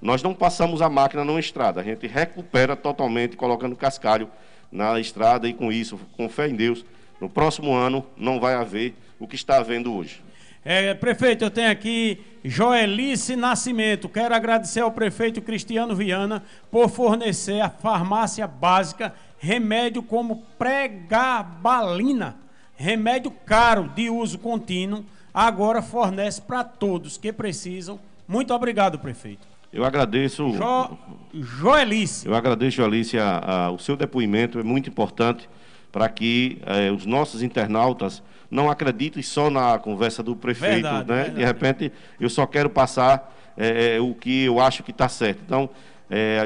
[0.00, 4.28] Nós não passamos a máquina na estrada, a gente recupera totalmente colocando cascalho
[4.70, 6.84] na estrada e com isso, com fé em Deus,
[7.20, 10.22] no próximo ano não vai haver o que está havendo hoje.
[10.70, 14.06] É, prefeito, eu tenho aqui Joelice Nascimento.
[14.06, 22.36] Quero agradecer ao prefeito Cristiano Viana por fornecer a farmácia básica remédio como pregabalina,
[22.76, 27.98] remédio caro de uso contínuo, agora fornece para todos que precisam.
[28.28, 29.48] Muito obrigado, prefeito.
[29.72, 30.50] Eu agradeço.
[30.52, 30.98] Jo,
[31.32, 32.26] Joelice.
[32.26, 35.48] Eu agradeço, Alice, a- a- o seu depoimento é muito importante
[35.90, 41.14] para que eh, os nossos internautas não acreditem só na conversa do prefeito, Verdade, né?
[41.24, 41.36] verdade.
[41.38, 45.40] De repente, eu só quero passar eh, o que eu acho que está certo.
[45.44, 45.68] Então,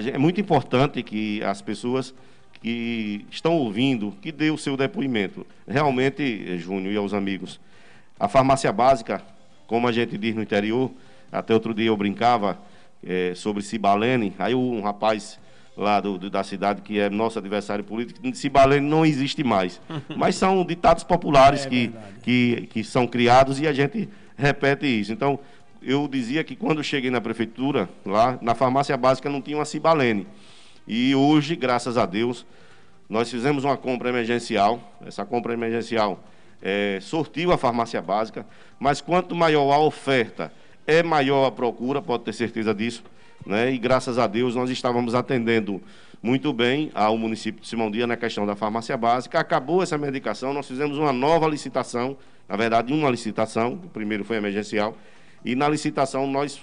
[0.00, 2.14] gen- é muito importante que as pessoas
[2.60, 5.46] que estão ouvindo, que dê o seu depoimento.
[5.66, 7.60] Realmente, eh, Júnior e aos amigos,
[8.18, 9.20] a farmácia básica,
[9.66, 10.90] como a gente diz no interior,
[11.30, 12.58] até outro dia eu brincava
[13.04, 15.38] eh, sobre Cibalene, aí um rapaz
[15.76, 19.80] lá do, do- da cidade, que é nosso adversário político, Cibalene não existe mais.
[20.16, 21.92] Mas são ditados populares que,
[22.22, 25.12] que, que são criados e a gente repete isso.
[25.12, 25.38] Então,
[25.82, 30.26] eu dizia que quando cheguei na prefeitura, lá na farmácia básica não tinha uma Cibalene.
[30.86, 32.44] E hoje, graças a Deus,
[33.08, 34.92] nós fizemos uma compra emergencial.
[35.06, 36.22] Essa compra emergencial
[36.60, 38.46] eh, sortiu a farmácia básica,
[38.78, 40.52] mas quanto maior a oferta,
[40.86, 43.02] é maior a procura, pode ter certeza disso.
[43.44, 43.72] Né?
[43.72, 45.82] E graças a Deus nós estávamos atendendo
[46.22, 49.40] muito bem ao município de Simão Dia na questão da farmácia básica.
[49.40, 52.16] Acabou essa medicação, nós fizemos uma nova licitação,
[52.48, 54.96] na verdade, uma licitação, o primeiro foi emergencial,
[55.44, 56.60] e na licitação nós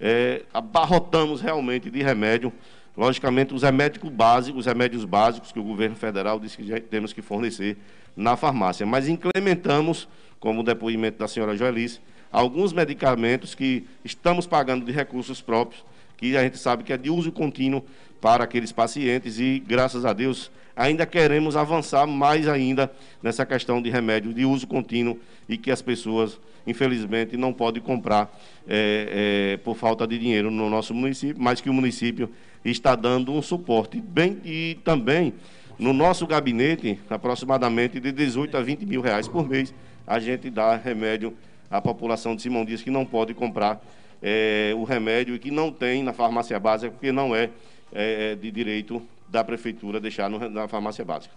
[0.00, 2.52] eh, abarrotamos realmente de remédio
[2.96, 7.22] logicamente, os remédios básicos, os remédios básicos que o governo federal disse que temos que
[7.22, 7.76] fornecer
[8.16, 8.84] na farmácia.
[8.86, 10.08] Mas implementamos,
[10.38, 15.84] como o depoimento da senhora Joelice, alguns medicamentos que estamos pagando de recursos próprios,
[16.22, 17.84] que a gente sabe que é de uso contínuo
[18.20, 23.90] para aqueles pacientes e, graças a Deus, ainda queremos avançar mais ainda nessa questão de
[23.90, 25.18] remédio de uso contínuo
[25.48, 28.32] e que as pessoas, infelizmente, não podem comprar
[28.68, 32.30] eh, eh, por falta de dinheiro no nosso município, mas que o município
[32.64, 34.00] está dando um suporte.
[34.00, 35.34] Bem, e também,
[35.76, 39.74] no nosso gabinete, aproximadamente de 18 a 20 mil reais por mês,
[40.06, 41.36] a gente dá remédio
[41.68, 43.82] à população de Simão Dias que não pode comprar
[44.22, 47.50] eh, o remédio e que não tem na farmácia básica, porque não é,
[47.92, 51.34] eh, de direito da prefeitura deixar no- na farmácia básica.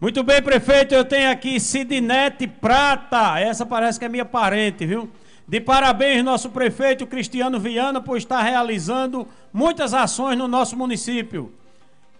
[0.00, 3.40] Muito bem, prefeito, eu tenho aqui Sidnete Prata.
[3.40, 5.10] Essa parece que é minha parente, viu?
[5.46, 11.52] De parabéns, nosso prefeito Cristiano Viana, por estar realizando muitas ações no nosso município.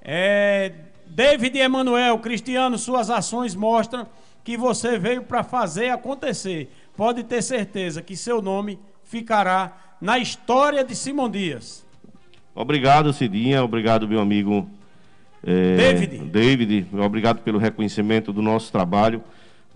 [0.03, 0.73] É,
[1.07, 4.07] David Emanuel, Cristiano, suas ações mostram
[4.43, 6.73] que você veio para fazer acontecer.
[6.97, 11.85] Pode ter certeza que seu nome ficará na história de Simão Dias.
[12.55, 13.63] Obrigado, Cidinha.
[13.63, 14.69] Obrigado, meu amigo
[15.45, 16.19] eh, David.
[16.31, 16.87] David.
[16.93, 19.23] Obrigado pelo reconhecimento do nosso trabalho.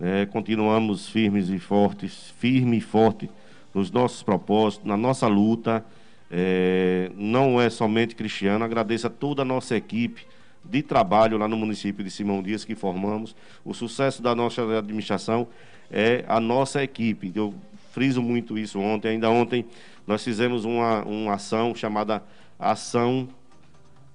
[0.01, 3.29] Eh, continuamos firmes e fortes, firme e forte
[3.73, 5.85] nos nossos propósitos, na nossa luta.
[6.31, 8.65] Eh, não é somente Cristiano.
[8.65, 10.25] Agradeço a toda a nossa equipe
[10.63, 13.35] de trabalho lá no município de Simão Dias que formamos.
[13.63, 15.47] O sucesso da nossa administração
[15.91, 17.31] é a nossa equipe.
[17.35, 17.53] Eu
[17.91, 19.09] friso muito isso ontem.
[19.09, 19.65] Ainda ontem
[20.05, 22.23] nós fizemos uma, uma ação chamada
[22.59, 23.27] Ação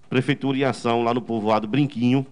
[0.09, 2.26] Prefeitura em Ação lá no povoado Brinquinho,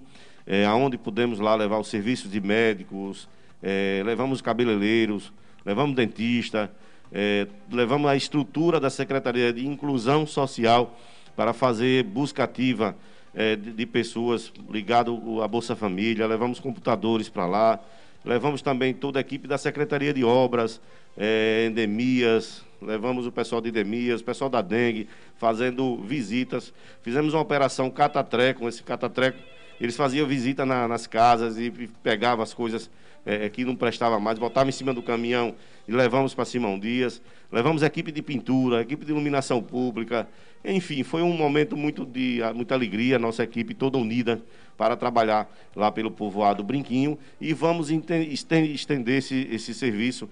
[0.46, 3.28] é, onde pudemos lá levar os serviços de médicos,
[3.62, 5.32] é, levamos cabeleireiros,
[5.64, 6.70] levamos dentista,
[7.12, 10.98] é, levamos a estrutura da Secretaria de Inclusão Social
[11.34, 12.96] para fazer busca ativa
[13.34, 17.80] é, de, de pessoas ligado à Bolsa Família, levamos computadores para lá,
[18.24, 20.80] levamos também toda a equipe da Secretaria de Obras,
[21.16, 26.72] é, endemias, levamos o pessoal de endemias, o pessoal da dengue, fazendo visitas.
[27.02, 29.38] Fizemos uma operação catatreco, esse catatreco,
[29.80, 32.90] eles faziam visita na- nas casas e, e pegavam as coisas
[33.24, 35.54] é, que não prestava mais, botavam em cima do caminhão
[35.88, 37.20] e levamos para Simão Dias.
[37.50, 40.28] Levamos equipe de pintura, equipe de iluminação pública.
[40.64, 44.40] Enfim, foi um momento muito de muita alegria, nossa equipe toda unida
[44.76, 50.28] para trabalhar lá pelo povoado Brinquinho e vamos estender esse, esse serviço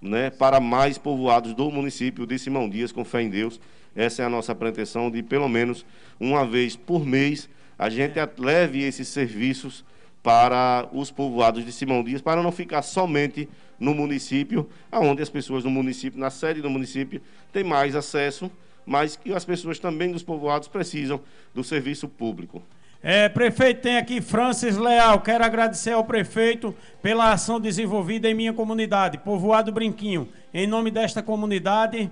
[0.00, 3.60] né, para mais povoados do município de Simão Dias, com fé em Deus.
[3.94, 5.84] Essa é a nossa pretensão de, pelo menos,
[6.20, 9.84] uma vez por mês, a gente a- leve esses serviços
[10.22, 15.62] para os povoados de Simão Dias, para não ficar somente no município, onde as pessoas
[15.62, 17.20] do município, na sede do município,
[17.52, 18.50] têm mais acesso,
[18.84, 21.20] mas que as pessoas também dos povoados precisam
[21.54, 22.62] do serviço público.
[23.02, 25.20] É, prefeito, tem aqui Francis Leal.
[25.20, 30.28] Quero agradecer ao prefeito pela ação desenvolvida em minha comunidade, Povoado Brinquinho.
[30.52, 32.10] Em nome desta comunidade,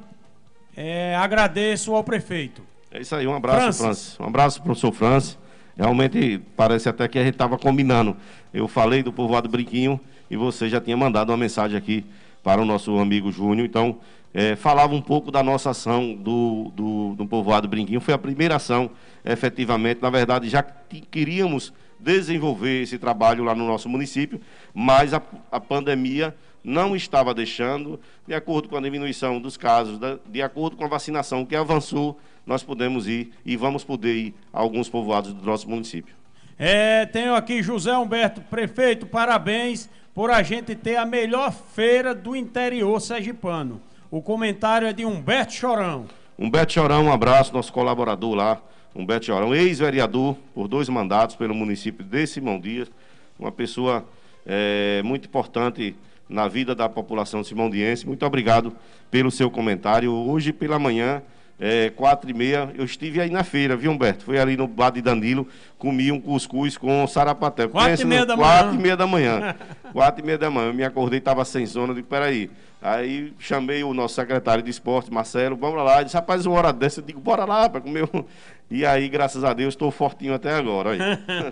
[0.77, 2.63] é, agradeço ao prefeito.
[2.91, 3.81] É isso aí, um abraço, Francis.
[3.81, 4.21] Francis.
[4.21, 5.39] Um abraço, professor Francis.
[5.77, 8.17] Realmente parece até que a gente estava combinando.
[8.55, 12.05] Eu falei do povoado Brinquinho e você já tinha mandado uma mensagem aqui
[12.43, 13.67] para o nosso amigo Júnior.
[13.67, 13.99] Então,
[14.35, 18.01] eh, falava um pouco da nossa ação do, do, do povoado Brinquinho.
[18.01, 18.91] Foi a primeira ação,
[19.25, 20.01] efetivamente.
[20.03, 24.41] Na verdade, já que- queríamos desenvolver esse trabalho lá no nosso município,
[24.75, 30.43] mas a, a pandemia não estava deixando, de acordo com a diminuição dos casos, de
[30.43, 34.89] acordo com a vacinação que avançou, nós podemos ir e vamos poder ir a alguns
[34.89, 36.15] povoados do nosso município.
[36.59, 42.35] É, tenho aqui José Humberto, prefeito, parabéns por a gente ter a melhor feira do
[42.35, 43.81] interior sergipano.
[44.11, 46.07] O comentário é de Humberto Chorão.
[46.39, 48.59] Humberto Chorão, um abraço, nosso colaborador lá.
[48.95, 52.91] Humberto Chorão, ex-vereador por dois mandatos pelo município de Simão Dias.
[53.39, 54.05] Uma pessoa
[54.47, 55.95] eh, muito importante
[56.29, 58.07] na vida da população simondiense.
[58.07, 58.75] Muito obrigado
[59.11, 60.13] pelo seu comentário.
[60.13, 61.23] Hoje pela manhã
[61.59, 64.25] é, quatro e meia, eu estive aí na feira, viu, Humberto?
[64.25, 65.47] Fui ali no bar de Danilo,
[65.79, 67.69] comi um cuscuz com sarapatel.
[67.71, 68.79] Quatro Pensa e meia no- da Quatro manhã.
[68.79, 69.55] e meia da manhã.
[69.93, 70.69] quatro e meia da manhã.
[70.69, 72.51] Eu me acordei, estava sem sono, eu digo, peraí.
[72.81, 75.97] Aí chamei o nosso secretário de esporte, Marcelo, vamos lá.
[75.97, 78.05] Ele disse, rapaz, uma hora dessa, eu digo, bora lá para comer.
[78.13, 78.25] um-"
[78.71, 80.91] E aí, graças a Deus, estou fortinho até agora.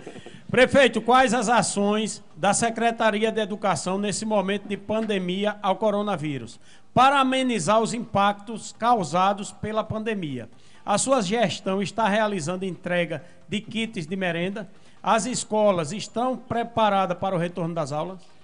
[0.51, 6.59] Prefeito, quais as ações da Secretaria de Educação nesse momento de pandemia ao coronavírus
[6.93, 10.49] para amenizar os impactos causados pela pandemia?
[10.85, 14.69] A sua gestão está realizando entrega de kits de merenda?
[15.01, 18.34] As escolas estão preparadas para o retorno das aulas?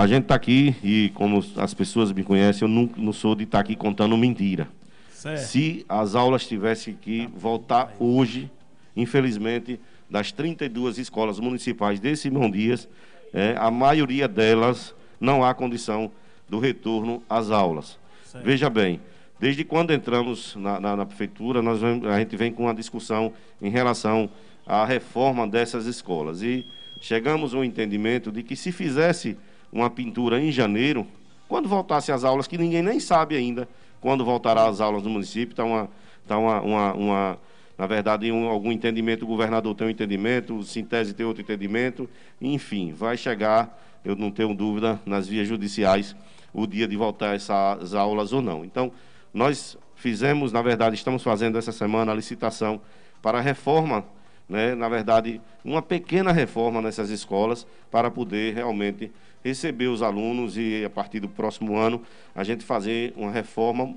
[0.00, 3.44] A gente está aqui e, como as pessoas me conhecem, eu não, não sou de
[3.44, 4.66] estar aqui contando mentira.
[5.12, 5.40] Certo.
[5.42, 8.50] Se as aulas tivessem que voltar hoje,
[8.96, 9.78] infelizmente,
[10.08, 12.88] das 32 escolas municipais de Simão Dias,
[13.34, 16.10] é, a maioria delas não há condição
[16.48, 17.98] do retorno às aulas.
[18.24, 18.42] Certo.
[18.42, 19.00] Veja bem,
[19.38, 23.34] desde quando entramos na, na- na prefeitura, nós vem- a gente vem com uma discussão
[23.60, 24.30] em relação
[24.66, 26.40] à reforma dessas escolas.
[26.40, 26.64] E
[27.02, 29.36] chegamos ao entendimento de que se fizesse
[29.72, 31.06] uma pintura em janeiro,
[31.48, 33.68] quando voltasse às aulas, que ninguém nem sabe ainda
[34.00, 35.88] quando voltará às aulas no município, está uma,
[36.26, 37.38] tá uma, uma, uma-
[37.76, 42.08] na verdade, um, algum entendimento, o governador tem um entendimento, o Sintese tem outro entendimento,
[42.40, 46.14] enfim, vai chegar, eu não tenho dúvida, nas vias judiciais,
[46.52, 48.64] o dia de voltar essas aulas ou não.
[48.64, 48.90] Então,
[49.32, 52.80] nós fizemos, na verdade, estamos fazendo essa semana a licitação
[53.22, 54.04] para a reforma,
[54.48, 59.12] né, na verdade, uma pequena reforma nessas escolas para poder realmente
[59.44, 62.02] receber os alunos e, a partir do próximo ano,
[62.34, 63.94] a gente fazer uma reforma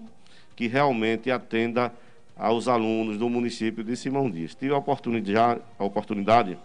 [0.56, 1.94] que realmente atenda
[2.36, 4.56] aos alunos do município de Simão Dias.
[4.56, 6.58] Tive a oportunidade, a oportunidade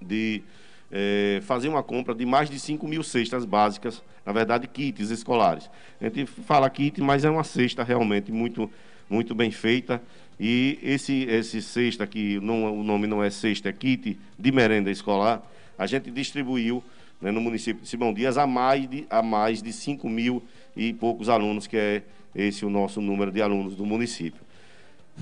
[0.00, 0.42] de
[0.90, 5.70] eh, fazer uma compra de mais de 5 mil cestas básicas, na verdade, kits escolares.
[6.00, 8.70] A gente fala kit, mas é uma cesta realmente muito,
[9.08, 10.02] muito bem feita.
[10.38, 14.90] E esse, esse cesta, que não, o nome não é cesta, é kit de merenda
[14.90, 15.42] escolar,
[15.78, 16.82] a gente distribuiu
[17.20, 20.42] né, no município de Simão Dias a mais de, a mais de 5 mil
[20.76, 22.02] e poucos alunos, que é
[22.34, 24.40] esse o nosso número de alunos do município.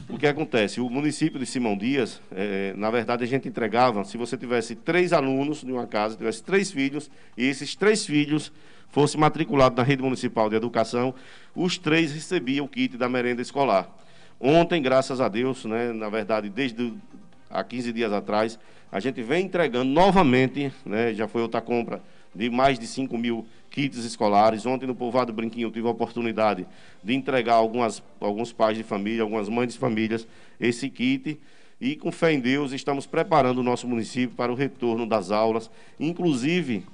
[0.09, 0.81] O que acontece?
[0.81, 5.13] O município de Simão Dias, eh, na verdade, a gente entregava, se você tivesse três
[5.13, 8.53] alunos de uma casa, tivesse três filhos, e esses três filhos
[8.91, 11.15] fossem matriculados na rede municipal de educação,
[11.55, 13.91] os três recebiam o kit da merenda escolar.
[14.41, 16.95] Ontem, graças a Deus, né, na verdade, desde
[17.51, 18.59] há 15 dias atrás,
[18.91, 22.03] a gente vem entregando novamente, né, já foi outra compra
[22.35, 24.65] de mais de 5 mil kits escolares.
[24.67, 26.67] Ontem, no Povoado Brinquinho, eu tive a oportunidade
[27.03, 30.27] de entregar algumas, alguns pais de família, algumas mães de famílias,
[30.61, 31.39] esse kit.
[31.81, 35.71] E, com fé em Deus, estamos preparando o nosso município para o retorno das aulas.
[35.99, 36.85] Inclusive,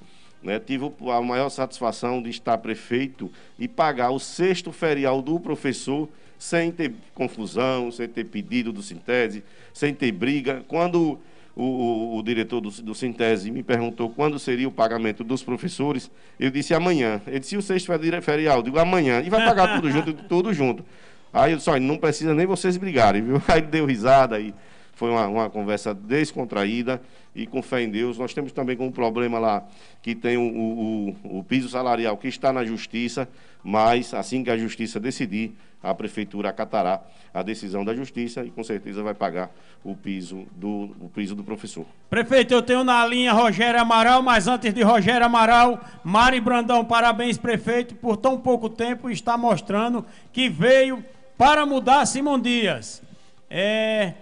[0.42, 6.08] né, tive a maior satisfação de estar prefeito e pagar o sexto ferial do professor
[6.38, 9.42] sem ter confusão, sem ter pedido do Sintese,
[9.72, 10.62] sem ter briga.
[10.68, 11.18] Quando
[11.56, 16.10] o, o- o diretor do, do Sintese me perguntou quando seria o pagamento dos professores,
[16.38, 17.20] eu disse amanhã.
[17.26, 18.56] Ele disse, e o sexto feri- ferial?
[18.58, 19.20] Eu digo amanhã.
[19.24, 20.84] E vai pagar tudo junto, tudo junto.
[21.32, 23.42] Aí eu disse, olha, não precisa nem vocês brigarem, viu?
[23.48, 24.54] Aí deu risada e
[24.94, 27.00] foi uma, uma conversa descontraída
[27.34, 28.18] e com fé em Deus.
[28.18, 29.64] Nós temos também um problema lá
[30.02, 33.28] que tem o, o- o- o piso salarial que está na justiça,
[33.62, 38.62] mas assim que a justiça decidir, a prefeitura acatará a decisão da justiça e com
[38.64, 39.50] certeza vai pagar
[39.84, 41.84] o piso do, o piso do professor.
[42.08, 47.36] Prefeito, eu tenho na linha Rogério Amaral, mas antes de Rogério Amaral, Mari Brandão, parabéns,
[47.36, 51.04] prefeito, por tão pouco tempo está mostrando que veio
[51.36, 53.02] para mudar Simão Dias.
[53.50, 54.14] É,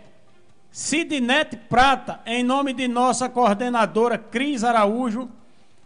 [0.73, 5.29] Sidnete Prata, em nome de nossa coordenadora Cris Araújo,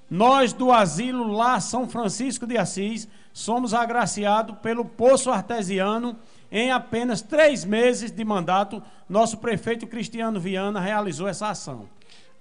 [0.08, 6.16] nós do Asilo lá São Francisco de Assis somos agraciados pelo Poço Artesiano.
[6.52, 11.88] Em apenas três meses de mandato, nosso prefeito Cristiano Viana realizou essa ação.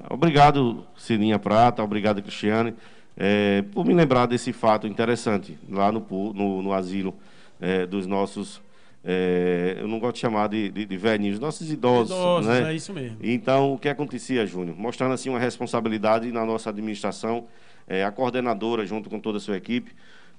[0.08, 2.76] Obrigado, Sininha Prata, obrigado, Cristiane,
[3.18, 7.16] eh, por me lembrar desse fato interessante lá no, no, no asilo
[7.60, 8.62] eh, dos nossos,
[9.06, 12.16] eh, eu não gosto de chamar de, de, de velhinhos, nossos idosos.
[12.16, 12.72] Idosos, né?
[12.72, 13.18] é isso mesmo.
[13.22, 14.76] Então, o que acontecia, Júnior?
[14.78, 17.46] Mostrando assim uma responsabilidade na nossa administração,
[17.88, 19.92] eh, a coordenadora, junto com toda a sua equipe,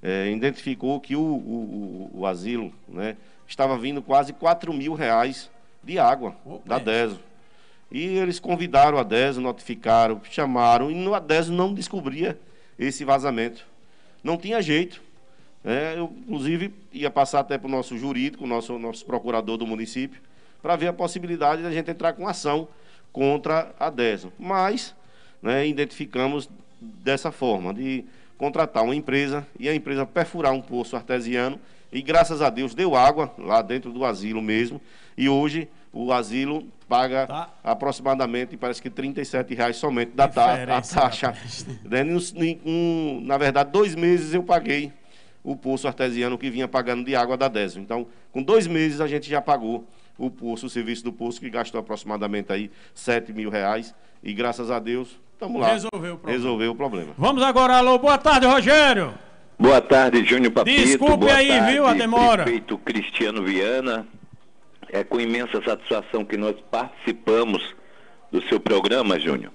[0.02, 5.48] eh, identificou que o, o, o- o asilo né, estava vindo quase 4 mil reais
[5.82, 7.20] de água da DESO.
[7.92, 12.36] E eles convidaram a DESO, notificaram, chamaram, e no- a DESO não descobria
[12.76, 13.64] esse vazamento.
[14.24, 15.00] Não tinha jeito.
[15.66, 15.98] Né?
[15.98, 20.20] eu, inclusive, ia passar até para o nosso jurídico, o nosso, nosso procurador do município,
[20.62, 22.68] para ver a possibilidade de a gente entrar com ação
[23.12, 24.32] contra a DESO.
[24.38, 24.94] Mas
[25.42, 26.48] né, identificamos
[26.80, 28.04] dessa forma, de
[28.38, 31.58] contratar uma empresa e a empresa perfurar um poço artesiano
[31.92, 34.80] E graças a Deus deu água lá dentro do asilo mesmo.
[35.16, 37.48] E hoje o asilo paga Tá.
[37.64, 41.32] aproximadamente, parece que 37 reais somente da ta a taxa.
[41.84, 42.04] Né,
[42.66, 44.92] um- na verdade, dois meses eu paguei
[45.46, 47.78] o poço artesiano que vinha pagando de água da DESO.
[47.78, 49.86] Então, com dois meses a gente já pagou
[50.18, 53.94] o poço, o serviço do poço, que gastou aproximadamente aí 7 mil reais.
[54.24, 55.68] E graças a Deus, estamos lá.
[55.68, 56.38] Resolveu o problema.
[56.38, 57.14] Resolveu o problema.
[57.16, 59.14] Vamos agora, alô, boa tarde, Rogério.
[59.56, 60.82] Boa tarde, Júnior Papito.
[60.82, 62.42] Desculpe Boa aí, tarde, viu, a demora.
[62.42, 64.04] Prefeito Cristiano Viana.
[64.88, 67.74] É com imensa satisfação que nós participamos
[68.32, 69.52] do seu programa, Júnior,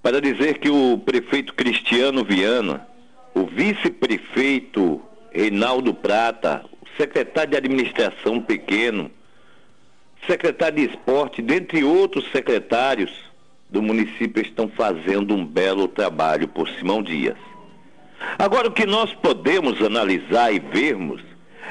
[0.00, 2.86] para dizer que o prefeito Cristiano Viana,
[3.34, 5.00] o vice-prefeito
[5.32, 6.64] Reinaldo Prata,
[6.96, 9.10] secretário de administração pequeno,
[10.26, 13.12] secretário de esporte, dentre outros secretários
[13.70, 17.36] do município, estão fazendo um belo trabalho por Simão Dias.
[18.38, 21.22] Agora, o que nós podemos analisar e vermos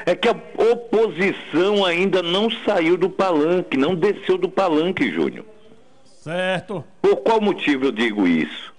[0.06, 0.36] é que a
[0.72, 5.44] oposição ainda não saiu do palanque, não desceu do palanque, Júnior.
[6.04, 6.84] Certo.
[7.02, 8.72] Por qual motivo eu digo isso?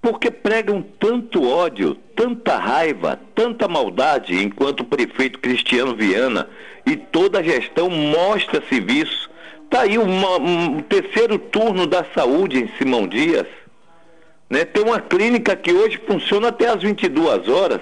[0.00, 6.48] Porque pregam tanto ódio, tanta raiva, tanta maldade, enquanto o prefeito Cristiano Viana
[6.86, 9.28] e toda a gestão mostra serviço.
[9.64, 13.46] Está aí uma- um terceiro turno da saúde em Simão Dias.
[14.48, 14.64] Né?
[14.64, 17.80] Tem uma clínica que hoje funciona até às 22 horas,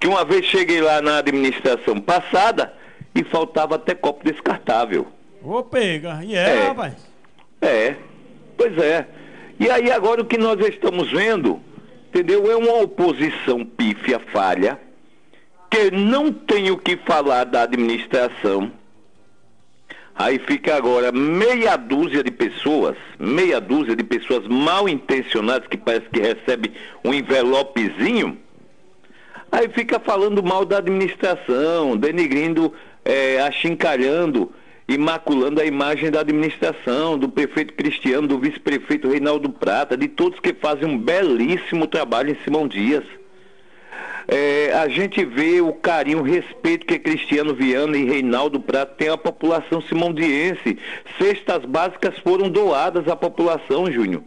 [0.00, 2.74] que uma vez cheguei lá na administração passada
[3.14, 5.06] e faltava até copo descartável.
[5.42, 6.20] Ô, pega.
[6.24, 6.66] E é, É.
[6.68, 6.94] rapaz?
[7.62, 7.94] É,
[8.58, 9.06] pois é.
[9.58, 11.60] E aí agora o que nós estamos vendo,
[12.08, 12.50] entendeu?
[12.50, 14.78] É uma oposição pífia, falha,
[15.70, 18.70] que não tem o que falar da administração.
[20.14, 26.08] Aí fica agora meia dúzia de pessoas, meia dúzia de pessoas mal intencionadas que parece
[26.10, 26.72] que recebe
[27.04, 28.38] um envelopezinho.
[29.52, 32.72] Aí fica falando mal da administração, denigrindo,
[33.04, 34.52] eh, achincalhando
[34.88, 40.38] e maculando a imagem da administração, do prefeito Cristiano, do vice-prefeito Reinaldo Prata, de todos
[40.38, 43.04] que fazem um belíssimo trabalho em Simão Dias.
[44.28, 49.08] É, a gente vê o carinho, o respeito que Cristiano Viana e Reinaldo Prata têm
[49.08, 50.78] à população simondiense.
[51.18, 54.22] Cestas básicas foram doadas à população, Júnior.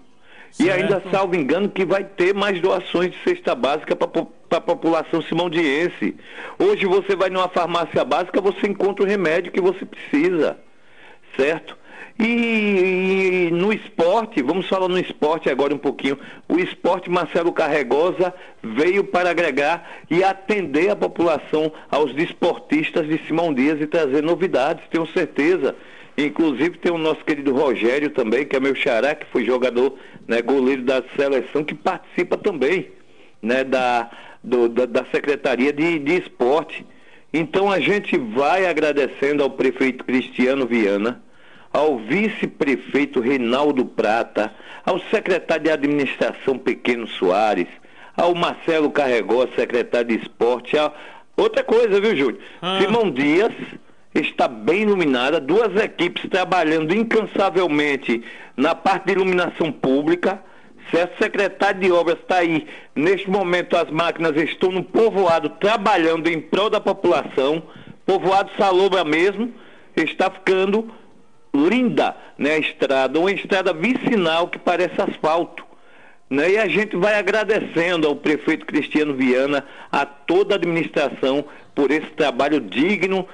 [0.58, 5.22] E ainda, salvo engano, que vai ter mais doações de cesta básica para a população
[5.22, 6.16] simondiense.
[6.58, 10.58] Hoje você vai numa farmácia básica, você encontra o remédio que você precisa,
[11.38, 11.78] certo?
[12.20, 16.20] E, e no esporte, vamos falar no esporte agora um pouquinho.
[16.50, 23.54] O esporte Marcelo Carregosa veio para agregar e atender a população aos desportistas de Simão
[23.54, 25.78] Dias e trazer novidades, tenho certeza.
[26.26, 29.96] Inclusive tem o nosso querido Rogério também, que é meu xará, que foi jogador,
[30.28, 32.88] né, goleiro da seleção, que participa também
[33.42, 34.10] né, da,
[34.44, 36.86] do- da, da Secretaria de, de Esporte.
[37.34, 41.22] Então a gente vai agradecendo ao prefeito Cristiano Viana,
[41.72, 44.52] ao vice-prefeito Reinaldo Prata,
[44.86, 47.68] ao secretário de Administração Pequeno Soares,
[48.18, 50.78] ao Marcelo Carregó, secretário de Esporte.
[50.78, 50.92] a-
[51.38, 52.40] Outra coisa, viu, Júlio?
[52.82, 53.54] Simão Dias
[54.14, 58.24] está bem iluminada, duas equipes trabalhando incansavelmente
[58.58, 60.42] na parte de iluminação pública.
[60.92, 61.14] Certo?
[61.16, 62.68] O secretário de obras está aí.
[62.96, 67.62] Neste momento, as máquinas estão no povoado trabalhando em prol da população.
[68.06, 69.54] Povoado Salobra mesmo
[69.96, 70.92] está ficando
[71.54, 75.64] linda né, a estrada, uma estrada vicinal que parece asfalto.
[76.30, 76.52] Né?
[76.52, 82.10] E a gente vai agradecendo ao prefeito Cristiano Viana, a toda a administração, por esse
[82.12, 83.28] trabalho digno,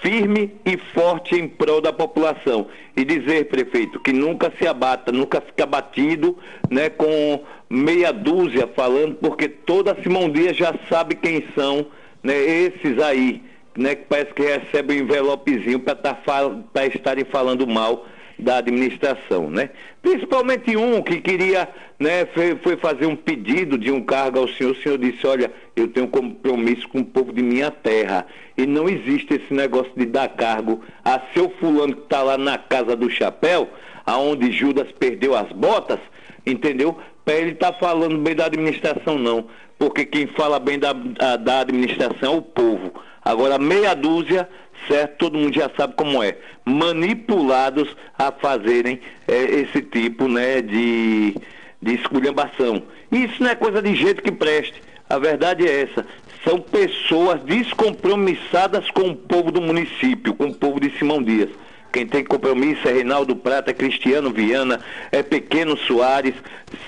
[0.00, 2.66] firme e forte em prol da população.
[2.96, 6.36] E dizer, prefeito, que nunca se abata, nunca fica abatido
[6.70, 11.86] né, com meia dúzia falando, porque toda Simão Dias já sabe quem são
[12.22, 13.42] né, esses aí,
[13.76, 18.06] né, que parece que recebem um envelopezinho para estarem falando mal
[18.38, 19.70] da administração, né?
[20.00, 21.68] Principalmente um que queria,
[21.98, 25.52] né, foi, foi fazer um pedido de um cargo ao senhor, o senhor disse, olha,
[25.74, 28.26] eu tenho compromisso com o povo de minha terra
[28.56, 32.56] e não existe esse negócio de dar cargo a seu fulano que está lá na
[32.56, 33.68] casa do chapéu,
[34.06, 35.98] aonde Judas perdeu as botas,
[36.46, 36.96] entendeu?
[37.24, 39.46] Para ele estar falando bem da administração não,
[39.78, 40.92] porque quem fala bem da,
[41.36, 42.92] da administração é o povo.
[43.22, 44.48] Agora meia dúzia
[44.86, 45.16] certo?
[45.18, 46.36] Todo mundo já sabe como é.
[46.64, 51.34] Manipulados a fazerem eh, esse tipo, né, de,
[51.80, 52.82] de esculhambação.
[53.10, 54.82] Isso não é coisa de jeito que preste.
[55.08, 56.06] A verdade é essa.
[56.44, 61.50] São pessoas descompromissadas com o povo do município, com o povo de Simão Dias.
[61.92, 66.34] Quem tem compromisso é Reinaldo Prata, Cristiano Viana, é Pequeno Soares,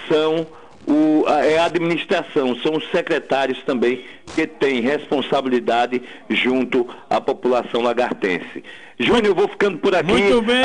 [0.07, 0.47] são
[0.87, 4.05] o, a, é a administração, são os secretários também
[4.35, 8.62] que tem responsabilidade junto à população lagartense.
[8.99, 10.12] Júnior, eu vou ficando por aqui,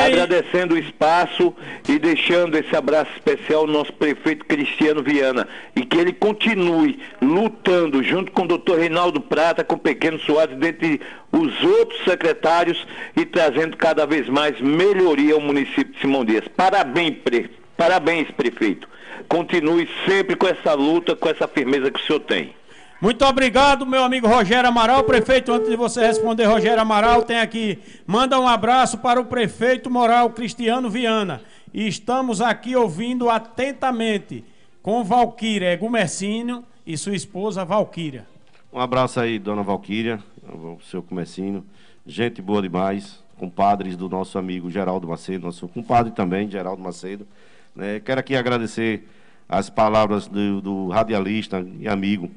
[0.05, 1.53] agradecendo o espaço
[1.87, 8.03] e deixando esse abraço especial ao nosso prefeito Cristiano Viana e que ele continue lutando
[8.03, 10.99] junto com o doutor Reinaldo Prata, com o Pequeno Soares, dentre
[11.31, 12.85] os outros secretários
[13.15, 16.45] e trazendo cada vez mais melhoria ao município de Simão Dias.
[16.57, 17.49] Parabéns, pre...
[17.77, 18.87] Parabéns, prefeito.
[19.27, 22.53] Continue sempre com essa luta, com essa firmeza que o senhor tem.
[23.01, 25.03] Muito obrigado, meu amigo Rogério Amaral.
[25.03, 27.77] Prefeito, antes de você responder, Rogério Amaral, tem aqui.
[28.07, 31.41] Manda um abraço para o prefeito moral Cristiano Viana.
[31.73, 34.45] E estamos aqui ouvindo atentamente
[34.81, 38.25] com Valquíria Gumercínio e sua esposa Valquíria.
[38.71, 41.65] Um abraço aí, dona Valquíria, o seu comecinho.
[42.07, 47.27] Gente boa demais, compadres do nosso amigo Geraldo Macedo, nosso compadre também, Geraldo Macedo.
[47.75, 47.99] Né?
[47.99, 49.07] quero aqui agradecer
[49.47, 52.31] as palavras do, do radialista e amigo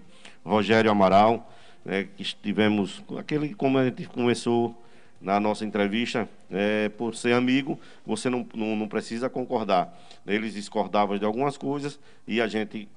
[0.45, 1.51] Rogério Amaral,
[1.85, 4.75] né, que estivemos, aquele como a gente começou
[5.21, 9.99] na nossa entrevista, é, por ser amigo, você não, não, não precisa concordar.
[10.27, 12.89] Eles discordavam de algumas coisas e a gente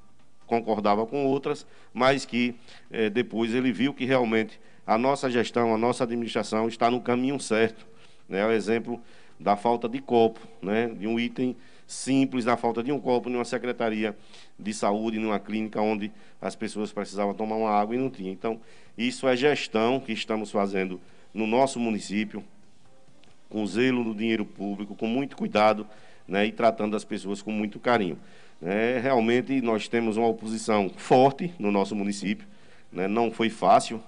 [0.52, 2.54] concordava com outras, mas que
[2.92, 7.40] eh, depois ele viu que realmente a nossa gestão, a nossa administração está no caminho
[7.40, 7.88] certo.
[8.28, 8.40] Né?
[8.40, 9.02] É o exemplo
[9.40, 10.90] da falta de copo, né?
[10.90, 11.56] de um item
[11.92, 14.16] simples, da falta de um copo em uma secretaria
[14.58, 16.12] de saúde, numa clínica onde
[16.42, 18.32] as pessoas precisavam tomar uma água e não tinha.
[18.32, 18.60] Então,
[18.98, 21.00] isso é gestão que estamos fazendo
[21.34, 22.44] no nosso município,
[23.50, 25.86] com zelo no dinheiro público, com muito cuidado
[26.28, 28.18] né, e tratando as pessoas com muito carinho.
[28.62, 32.48] É, realmente nós temos uma oposição forte no nosso município,
[32.92, 34.02] né, não foi fácil,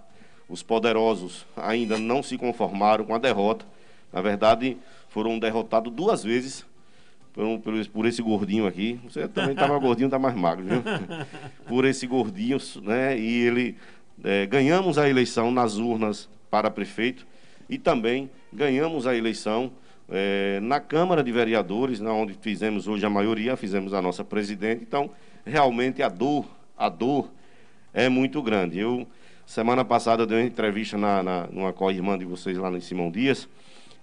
[0.48, 3.66] os poderosos ainda não se conformaram com a derrota,
[4.12, 4.78] na verdade
[5.10, 6.66] foram derrotados duas vezes
[7.34, 10.84] por, por esse- por esse gordinho aqui, você também estava gordinho, está mais magro, viu?
[11.68, 13.76] Por esse gordinho, né, e ele,
[14.24, 17.26] é, ganhamos a eleição nas urnas para prefeito
[17.70, 19.72] e também ganhamos a eleição
[20.10, 24.84] eh, na Câmara de Vereadores, na onde fizemos hoje a maioria, fizemos a nossa presidente.
[24.84, 25.10] Então,
[25.46, 26.46] realmente a dor,
[26.78, 27.32] a dor
[27.94, 28.78] é muito grande.
[28.78, 29.08] Eu
[29.46, 33.10] semana passada eu dei uma entrevista na, na numa co-irmã de vocês lá em Simão
[33.10, 33.48] Dias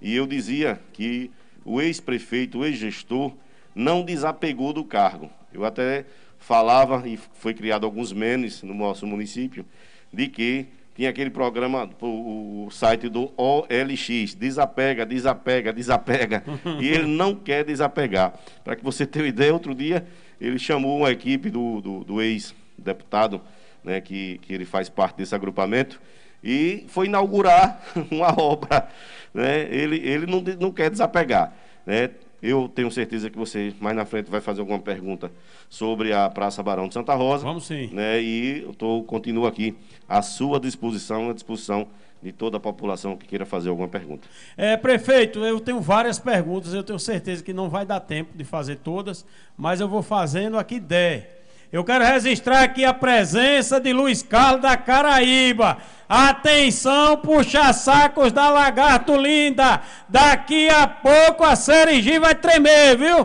[0.02, 1.30] e eu dizia que
[1.64, 3.32] o ex-prefeito, o ex-gestor
[3.74, 5.30] não desapegou do cargo.
[5.52, 6.04] Eu até
[6.38, 9.64] falava e foi criado alguns memes no nosso município
[10.12, 16.44] de que tinha aquele programa, o, site do OLX, desapega, desapega, desapega,
[16.80, 18.34] e ele não quer desapegar.
[18.62, 20.06] Para que você tenha uma ideia, outro dia
[20.40, 23.40] ele chamou uma equipe do, do, do ex-deputado,
[23.82, 26.00] né, que, que ele faz parte desse agrupamento,
[26.42, 27.80] e foi inaugurar
[28.10, 28.88] uma obra.
[29.32, 29.62] Né?
[29.70, 31.52] Ele, ele não, não quer desapegar.
[31.86, 32.10] Né?
[32.42, 35.30] Eu tenho certeza que você mais na frente vai fazer alguma pergunta
[35.68, 37.44] sobre a Praça Barão de Santa Rosa.
[37.44, 37.90] Vamos sim.
[37.92, 38.20] Né?
[38.20, 39.76] E eu tô, continuo aqui
[40.08, 41.86] à sua disposição, à disposição
[42.22, 44.28] de toda a população que queira fazer alguma pergunta.
[44.56, 48.44] É, prefeito, eu tenho várias perguntas, eu tenho certeza que não vai dar tempo de
[48.44, 49.24] fazer todas,
[49.56, 51.39] mas eu vou fazendo a que der.
[51.72, 55.78] Eu quero registrar aqui a presença de Luiz Carlos da Caraíba.
[56.08, 59.80] Atenção, puxa-sacos da Lagarto Linda.
[60.08, 63.24] Daqui a pouco a Serigi vai tremer, viu?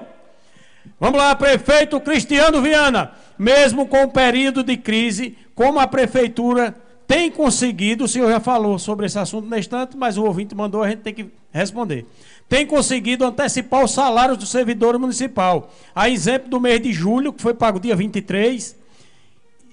[0.99, 3.13] Vamos lá, prefeito Cristiano Viana.
[3.35, 6.75] Mesmo com o período de crise, como a prefeitura
[7.07, 10.83] tem conseguido, o senhor já falou sobre esse assunto na instante, mas o ouvinte mandou,
[10.83, 12.05] a gente tem que responder.
[12.47, 15.71] Tem conseguido antecipar os salários do servidor municipal.
[15.95, 18.77] A exemplo do mês de julho, que foi pago dia 23,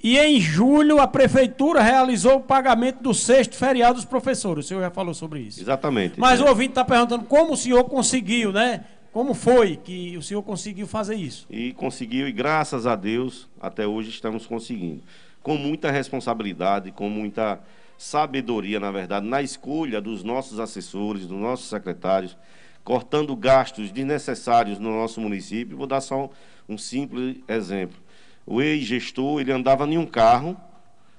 [0.03, 4.65] e em julho a prefeitura realizou o pagamento do sexto feriado dos professores.
[4.65, 5.61] O senhor já falou sobre isso.
[5.61, 6.19] Exatamente.
[6.19, 6.45] Mas É.
[6.45, 8.85] o ouvinte está perguntando como o senhor conseguiu, né?
[9.13, 11.47] Como foi que o senhor conseguiu fazer isso?
[11.51, 15.03] E conseguiu, e graças a Deus, até hoje estamos conseguindo.
[15.43, 17.61] Com muita responsabilidade, com muita
[17.99, 22.37] sabedoria, na verdade, na escolha dos nossos assessores, dos nossos secretários,
[22.85, 25.77] cortando gastos desnecessários no nosso município.
[25.77, 26.25] Vou dar só
[26.69, 27.99] um, um simples exemplo.
[28.47, 30.57] O ex-gestor, ele andava em um carro,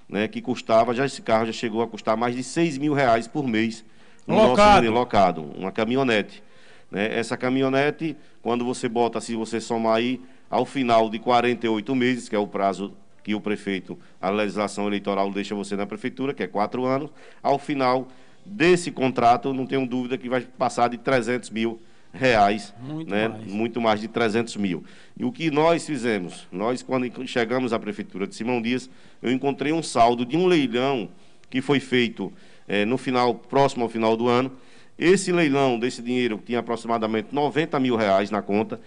[0.10, 3.28] né, que custava, já esse carro já chegou a custar mais de 6 mil reais
[3.28, 3.84] por mês.
[4.28, 4.84] no nosso Locado.
[4.84, 6.44] muni- locado, uma caminhonete.
[6.92, 7.18] né?
[7.18, 12.36] Essa caminhonete, quando você bota, se você somar aí, ao final de 48 meses, que
[12.36, 12.94] é o prazo
[13.24, 17.10] que o prefeito, a legislação eleitoral deixa você na prefeitura, que é quatro anos,
[17.42, 18.08] ao final
[18.46, 21.82] desse contrato, não tenho dúvida que vai passar de 300 mil
[22.14, 23.28] reais, Muito né?
[23.28, 23.46] mais.
[23.46, 24.84] muito mais de 300 mil.
[25.18, 26.48] E o que nós fizemos?
[26.52, 28.90] Nós, quando chegamos à prefeitura de Simão Dias,
[29.22, 31.10] eu encontrei um saldo de um leilão
[31.50, 32.32] que foi feito
[32.68, 34.52] eh, no final, próximo ao final do ano.
[34.98, 38.80] Esse leilão desse dinheiro tinha aproximadamente 90 mil reais na conta.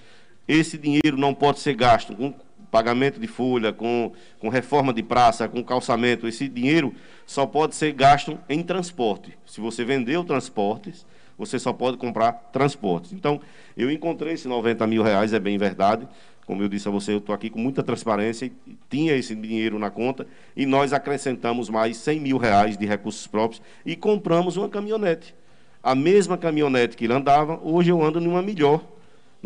[0.46, 2.32] Esse dinheiro não pode ser gasto com
[2.71, 6.95] pagamento de folha, com, com reforma de praça, com calçamento, esse dinheiro
[7.27, 9.37] só pode ser gasto em transporte.
[9.47, 11.07] Se você vendeu transportes,
[11.39, 13.12] você só pode comprar transportes.
[13.12, 13.41] Então,
[13.77, 16.09] eu encontrei esses 90 mil reais, é bem verdade.
[16.47, 18.51] Como eu disse a você, eu estou aqui com muita transparência,
[18.89, 23.61] tinha esse dinheiro na conta, e nós acrescentamos mais 100 mil reais de recursos próprios
[23.85, 25.35] e compramos uma caminhonete.
[25.83, 28.81] A mesma caminhonete que ele andava, hoje eu ando numa melhor.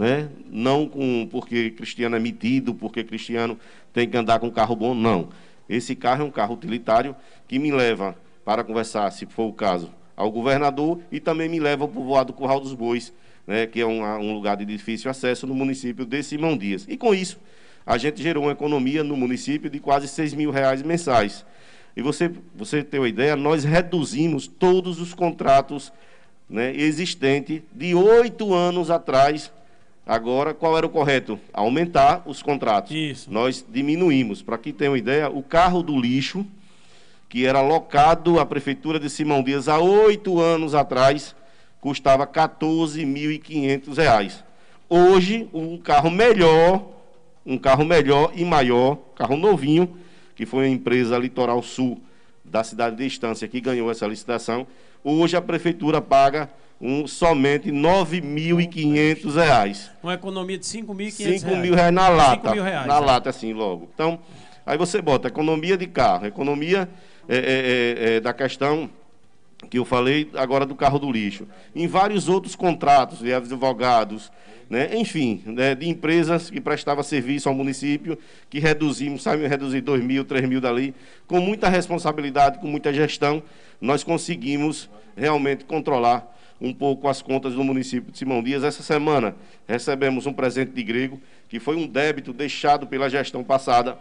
[0.01, 0.30] Né?
[0.51, 3.59] Não com, porque Cristiano é metido, porque Cristiano
[3.92, 5.28] tem que andar com carro bom, não.
[5.68, 7.14] Esse carro é um carro utilitário
[7.46, 11.86] que me leva para conversar, se for o caso, ao governador e também me leva
[11.86, 13.12] para o voado Curral dos Bois,
[13.46, 16.86] né, que é um, um, lugar de difícil acesso no município de Simão Dias.
[16.88, 17.38] E com isso,
[17.84, 21.44] a gente gerou uma economia no município de quase 6 mil reais mensais.
[21.94, 25.92] E você, você tem uma ideia, nós reduzimos todos os contratos
[26.48, 29.53] né, existentes de oito anos atrás.
[30.07, 31.38] Agora, qual era o correto?
[31.53, 32.90] Aumentar os contratos.
[32.90, 33.32] Isso.
[33.32, 34.42] Nós diminuímos.
[34.42, 36.44] Para quem tem uma ideia, o carro do lixo
[37.30, 41.36] que era locado à Prefeitura de Simão Dias há oito anos atrás,
[41.80, 44.42] custava R$ 14.500.
[44.88, 46.88] Hoje, um carro melhor,
[47.46, 49.96] um carro melhor e maior, carro novinho,
[50.34, 52.01] que foi a empresa Litoral Sul
[52.44, 54.66] da cidade de Estância que ganhou essa licitação,
[55.05, 56.51] hoje a Prefeitura paga
[56.81, 59.91] um, somente R$ 9.500.
[60.03, 61.39] Uma economia de R$ 5.500.
[61.41, 62.49] 5 mil reais na lata.
[62.49, 63.01] 5 mil reais, na é.
[63.01, 63.91] lata, assim, logo.
[63.95, 64.18] Então,
[64.64, 66.89] aí você bota economia de carro, economia
[67.28, 68.89] é, é, é, é, da questão
[69.68, 74.33] que eu falei agora do carro do lixo, em vários outros contratos de advogados,
[74.70, 74.97] né?
[74.97, 75.74] enfim, né?
[75.74, 78.18] de empresas que prestavam serviço ao município,
[78.49, 80.95] que reduzimos, sabe, reduzir 2 mil, 3 mil dali,
[81.26, 83.43] com muita responsabilidade, com muita gestão,
[83.78, 88.62] nós conseguimos realmente controlar um pouco as contas do município de Simão Dias.
[88.62, 89.34] Essa semana
[89.66, 93.98] recebemos um presente de grego, que foi um débito deixado pela gestão passada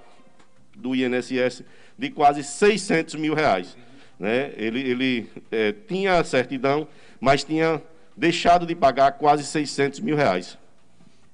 [0.76, 1.64] do INSS
[1.97, 3.78] de quase 600 mil reais.
[4.20, 4.51] Né?
[4.57, 6.88] Ele, ele é, tinha certidão,
[7.20, 7.82] mas tinha
[8.16, 10.57] deixado de pagar quase 600 mil reais.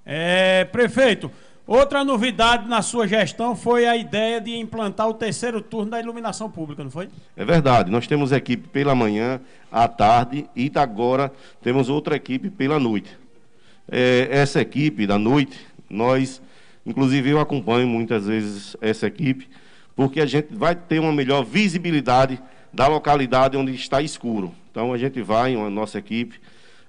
[0.06, 1.32] É, prefeito,
[1.66, 6.50] outra novidade na sua gestão foi a ideia de implantar o terceiro turno da iluminação
[6.50, 7.10] pública, não foi?
[7.36, 9.42] É verdade, nós temos equipe pela manhã,
[9.76, 11.30] à tarde e agora
[11.62, 13.10] temos outra equipe pela noite.
[13.92, 15.60] É, essa equipe da noite,
[15.90, 16.42] nós,
[16.86, 19.50] inclusive eu acompanho muitas vezes essa equipe,
[19.94, 24.54] porque a gente vai ter uma melhor visibilidade da localidade onde está escuro.
[24.72, 26.40] Então a gente vai, a nossa equipe,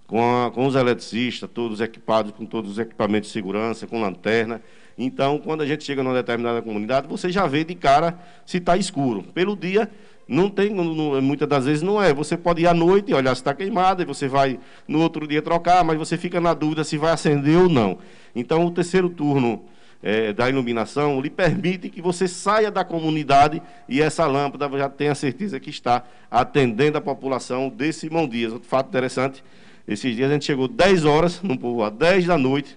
[0.06, 4.62] com, a, com os eletricistas, todos equipados com todos os equipamentos de segurança, com lanterna.
[4.96, 8.16] Então, quando a gente chega numa determinada comunidade, você já vê de cara
[8.46, 9.24] se está escuro.
[9.34, 9.90] Pelo dia,
[10.28, 12.12] não tem, não, muitas das vezes não é.
[12.12, 14.58] Você pode ir à noite e olhar se está queimado, e você vai
[14.88, 17.98] no outro dia trocar, mas você fica na dúvida se vai acender ou não.
[18.34, 19.64] Então, o terceiro turno
[20.02, 25.14] é, da iluminação lhe permite que você saia da comunidade e essa lâmpada já tenha
[25.14, 28.52] certeza que está atendendo a população de Simão Dias.
[28.52, 29.42] Outro fato interessante,
[29.86, 32.76] esses dias a gente chegou 10 horas no povoado, 10 da noite,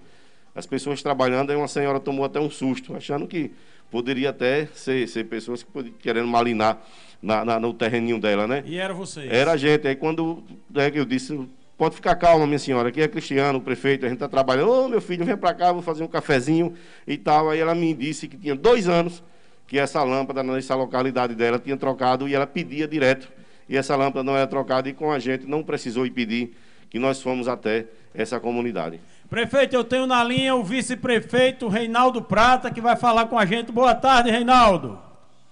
[0.54, 3.50] as pessoas trabalhando, aí uma senhora tomou até um susto, achando que
[3.90, 6.80] poderia até ser, ser pessoas que querendo malinar
[7.22, 8.62] na, na- no terreninho dela, né?
[8.66, 9.30] E era vocês?
[9.30, 9.86] Era a gente.
[9.86, 10.42] Aí quando
[10.74, 11.38] é eu disse,
[11.76, 14.70] pode ficar calma, minha senhora, aqui é Cristiano, o prefeito, a gente está trabalhando.
[14.70, 16.74] Ô, meu filho, vem para cá, vou fazer um cafezinho
[17.06, 17.50] e tal.
[17.50, 19.22] Aí ela me disse que tinha dois anos
[19.66, 23.28] que essa lâmpada nessa localidade dela tinha trocado e ela pedia direto.
[23.68, 26.56] E essa lâmpada não era trocada e com a gente não precisou ir pedir
[26.90, 28.98] que nós fomos até essa comunidade.
[29.28, 33.70] Prefeito, eu tenho na linha o vice-prefeito Reinaldo Prata, que vai falar com a gente.
[33.70, 34.98] Boa tarde, Reinaldo.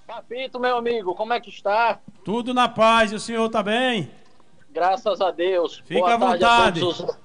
[0.09, 2.01] Papito, meu amigo, como é que está?
[2.25, 4.11] Tudo na paz, e o senhor tá bem?
[4.71, 5.83] Graças a Deus.
[5.85, 6.83] Fica Boa à tarde vontade.
[6.83, 7.19] Os...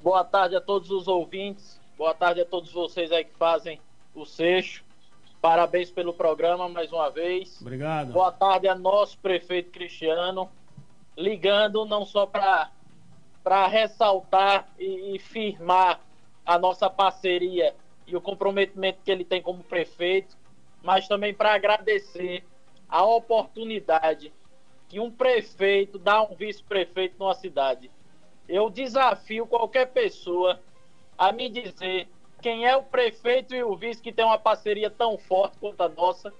[0.00, 1.80] Boa tarde a todos os ouvintes.
[1.96, 3.80] Boa tarde a todos vocês aí que fazem
[4.14, 4.84] o Seixo.
[5.42, 7.60] Parabéns pelo programa mais uma vez.
[7.60, 8.12] Obrigado.
[8.12, 10.48] Boa tarde a nosso prefeito Cristiano,
[11.16, 12.70] ligando não só para
[13.42, 15.98] para ressaltar e, e firmar
[16.46, 17.74] a nossa parceria
[18.06, 20.36] e o comprometimento que ele tem como prefeito,
[20.88, 22.42] mas também para agradecer
[22.88, 24.32] a oportunidade
[24.88, 27.90] que um prefeito dá a um vice-prefeito numa cidade.
[28.48, 30.58] Eu desafio qualquer pessoa
[31.18, 32.08] a me dizer
[32.40, 35.90] quem é o prefeito e o vice que tem uma parceria tão forte quanto a
[35.90, 36.32] nossa,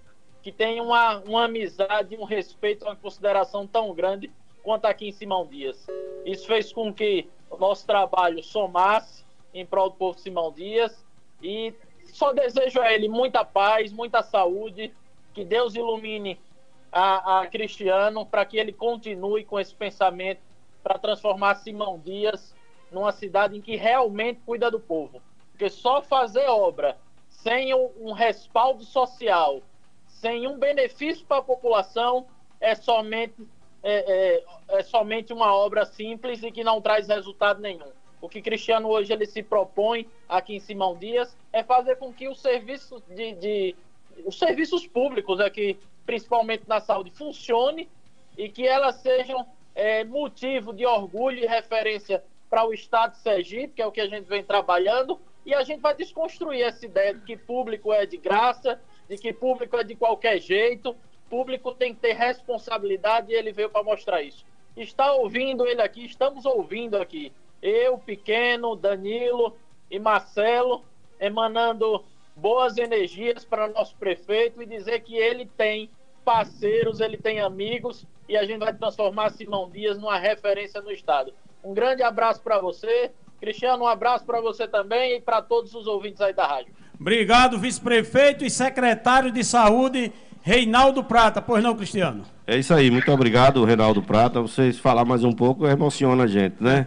[0.43, 4.33] que tem uma, uma amizade, um respeito, uma consideração tão grande
[4.63, 5.87] quanto aqui em Simão Dias.
[6.25, 11.05] Isso fez com que o nosso trabalho somasse em prol do povo Simão Dias
[11.43, 11.75] e
[12.13, 14.93] só desejo a ele muita paz, muita saúde,
[15.35, 16.39] que Deus ilumine
[16.91, 20.41] a, a Cristiano para que ele continue com esse pensamento
[20.83, 22.55] para transformar Simão Dias
[22.91, 25.21] numa cidade em que realmente cuida do povo.
[25.51, 26.97] Porque só fazer obra
[27.29, 29.63] sem um, um respaldo social,
[30.07, 32.27] sem um benefício para a população,
[32.61, 33.35] é somente,
[33.83, 37.93] é, é, é somente uma obra simples e que não traz resultado nenhum.
[38.21, 42.29] O que Cristiano hoje ele se propõe aqui em Simão Dias é fazer com que
[42.29, 43.77] os serviços de, de
[44.25, 47.89] os serviços públicos aqui, principalmente na saúde, funcione
[48.37, 53.75] e que elas sejam é, motivo de orgulho e referência para o Estado de Sergipe,
[53.75, 57.15] que é o que a gente vem trabalhando, e a gente vai desconstruir essa ideia
[57.15, 60.97] de que público é de graça, de que público é de qualquer jeito,
[61.29, 64.45] público tem que ter responsabilidade e ele veio para mostrar isso.
[64.77, 67.33] Está ouvindo ele aqui, estamos ouvindo aqui
[67.63, 69.57] eu, Pequeno, Danilo
[69.91, 70.85] e Marcelo,
[71.21, 72.05] emanando
[72.37, 75.91] boas energias para nosso prefeito e dizer que ele tem
[76.25, 81.33] parceiros, ele tem amigos e a gente vai transformar Simão Dias numa referência no estado.
[81.65, 83.11] Um grande abraço para você.
[83.41, 86.73] Cristiano, um abraço para você também e para todos os ouvintes aí da rádio.
[87.01, 90.13] Obrigado, vice-prefeito e secretário de saúde,
[90.49, 91.43] Reinaldo Prata.
[91.43, 92.23] Pois não, Cristiano?
[92.47, 94.41] É isso aí, muito obrigado, Reinaldo Prata.
[94.41, 96.87] Vocês falar mais um pouco emociona a gente, né?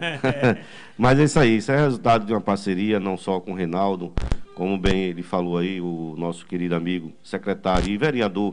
[0.98, 4.12] Mas é isso aí, isso é resultado de uma parceria, não só com o Reinaldo,
[4.56, 8.52] como bem ele falou aí, o nosso querido amigo, secretário e vereador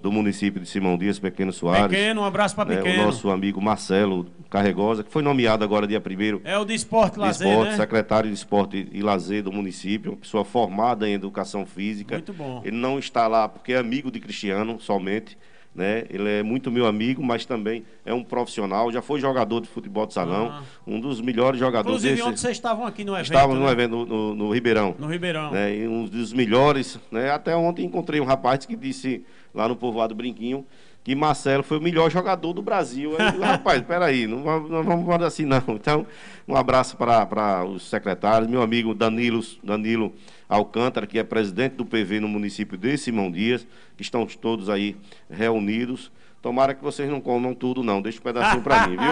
[0.00, 1.88] do município de Simão Dias, Pequeno Soares.
[1.88, 3.02] Pequeno, um abraço para né, Pequeno.
[3.02, 7.16] O nosso amigo Marcelo Carregosa, que foi nomeado agora dia 1 É o de esporte
[7.16, 7.76] e lazer, esporte, né?
[7.76, 12.14] secretário de esporte e lazer do município, uma pessoa formada em educação física.
[12.14, 12.62] Muito bom.
[12.64, 15.36] Ele não está lá porque é amigo de Cristiano somente,
[15.78, 16.04] né?
[16.10, 20.04] Ele é muito meu amigo, mas também é um profissional, já foi jogador de futebol
[20.06, 20.62] de salão, Ah.
[20.84, 21.88] um dos melhores jogadores.
[21.98, 23.26] Inclusive, desse- ontem vocês estavam aqui no evento.
[23.26, 23.72] Estávamos no né?
[23.72, 24.96] evento no, no- no Ribeirão.
[24.98, 25.52] No Ribeirão.
[25.52, 26.98] Né, um dos melhores.
[27.12, 29.24] Né, até ontem encontrei um rapaz que disse
[29.54, 30.66] lá no povoado Brinquinho
[31.04, 33.12] que Marcelo foi o melhor jogador do Brasil.
[33.18, 35.62] Eu digo, rapaz, peraí, não, vamos- não vamos falar assim não.
[35.68, 36.04] Então,
[36.46, 40.12] um abraço para, para os secretários, meu amigo Danilo, Danilo
[40.48, 44.96] Alcântara, que é presidente do PV no município de Simão Dias, que estão todos aí
[45.28, 46.10] reunidos.
[46.40, 48.00] Tomara que vocês não comam tudo, não.
[48.00, 49.08] Deixa um pedacinho para mim, viu?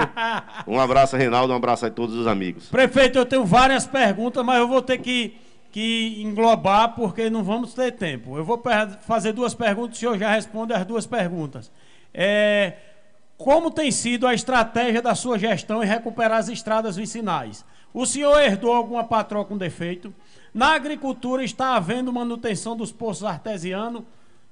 [0.74, 2.68] Um abraço, Reinaldo, um abraço a todos os amigos.
[2.68, 5.37] Prefeito, eu tenho várias perguntas, mas eu vou ter que,
[5.70, 8.37] que englobar porque não vamos ter tempo.
[8.37, 8.62] Eu vou
[9.03, 11.70] fazer duas perguntas e o senhor já responde as duas perguntas.
[12.14, 12.74] É,
[13.37, 17.64] como tem sido a estratégia da sua gestão em recuperar as estradas vicinais?
[17.93, 20.14] O senhor herdou alguma patroa com defeito?
[20.57, 24.05] Na agricultura está havendo manutenção dos poços artesianos?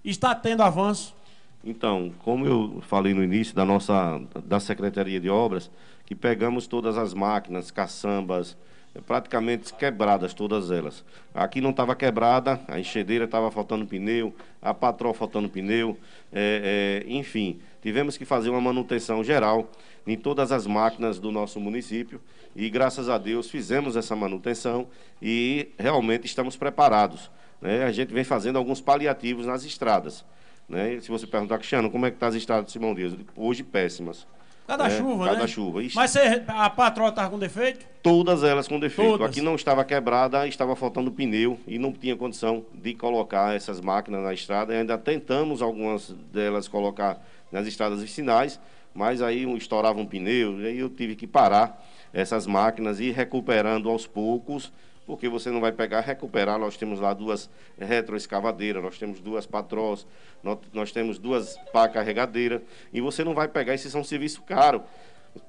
[0.04, 1.16] Está tendo avanço?
[1.64, 5.70] Então, como eu falei no início da nossa da Secretaria de Obras,
[6.04, 8.54] que pegamos todas as máquinas, caçambas,
[8.94, 11.02] eh, praticamente quebradas todas elas.
[11.32, 15.96] Aqui não estava quebrada, a enxedeira estava faltando pneu, a patroa faltando pneu,
[16.30, 19.70] eh, eh, enfim, tivemos que fazer uma manutenção geral
[20.06, 22.20] em todas as máquinas do nosso município
[22.54, 24.86] e graças a Deus fizemos essa manutenção
[25.20, 27.30] e realmente estamos preparados.
[27.60, 27.84] né?
[27.84, 30.24] A gente vem fazendo alguns paliativos nas estradas.
[30.68, 30.98] Né?
[31.00, 33.16] Se você perguntar, Cristiano, como é que está as estradas de Simão Dias?
[33.16, 34.26] Digo, Hoje péssimas.
[34.66, 34.96] Cada né?
[34.96, 35.46] chuva, Cada né?
[35.46, 35.80] chuva.
[35.94, 37.84] Mas você- a patroa estava com defeito?
[38.02, 39.10] Todas elas com defeito.
[39.10, 39.28] Todas.
[39.30, 44.22] Aqui não estava quebrada, estava faltando pneu e não tinha condição de colocar essas máquinas
[44.22, 44.72] na estrada.
[44.72, 48.58] E ainda tentamos algumas delas colocar nas estradas vicinais,
[48.94, 51.84] mas aí um- estourava um pneu, e aí eu tive que parar
[52.14, 54.72] essas máquinas e ir recuperando aos poucos,
[55.06, 56.58] porque você não vai pegar recuperar.
[56.58, 60.06] Nós temos lá duas retroescavadeiras, nós temos duas patrós,
[60.42, 62.62] nós, nós temos duas pá carregadeiras,
[62.92, 64.82] e você não vai pegar, esses são serviço caro.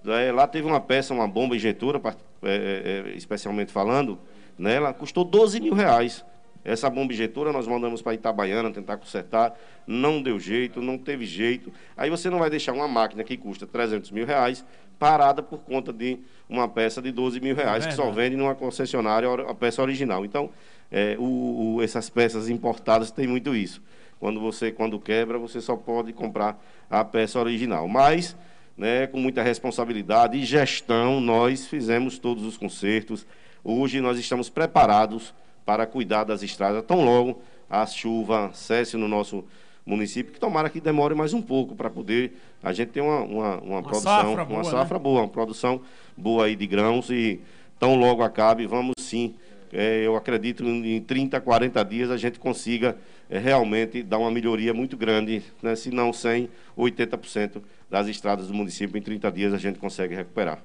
[0.06, 4.18] É, lá teve uma peça, uma bomba injetora, par- é, é, especialmente falando,
[4.58, 6.26] né, ela custou 12 mil reais.
[6.66, 9.54] Essa bomba injetora nós mandamos para Itabaiana tentar consertar,
[9.86, 11.72] não deu jeito, não teve jeito.
[11.96, 14.66] Aí você não vai deixar uma máquina que custa 300 mil reais
[14.98, 16.18] parada por conta de
[16.50, 20.26] uma peça de 12 mil reais, que só vende numa concessionária a peça original.
[20.26, 20.50] Então,
[20.92, 23.82] é, o- o- essas peças importadas têm muito isso.
[24.20, 26.60] Quando você, quando quebra, você só pode comprar
[26.90, 27.88] a peça original.
[27.88, 28.36] Mas,
[28.78, 33.28] né, com muita responsabilidade e gestão, nós fizemos todos os consertos.
[33.64, 35.34] Hoje nós estamos preparados
[35.66, 39.44] para cuidar das estradas, tão logo a chuva cesse no nosso
[39.86, 43.58] município, que tomara que demore mais um pouco para poder a gente ter uma, uma,
[43.58, 44.70] uma produção, safra uma boa, né?
[44.70, 45.82] safra boa, uma produção
[46.18, 47.40] boa aí de grãos e
[47.80, 49.36] tão logo acabe, vamos sim.
[49.72, 52.98] é, eu acredito em 30, 40 dias a gente consiga
[53.30, 58.54] é, realmente dar uma melhoria muito grande, né, se não 100, 80% das estradas do
[58.54, 60.60] município em 30 dias a gente consegue recuperar.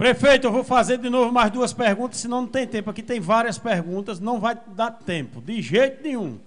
[0.00, 2.88] Prefeito, eu vou fazer de novo mais duas perguntas, senão não tem tempo.
[2.88, 6.38] Aqui tem várias perguntas, não vai dar tempo, de jeito nenhum.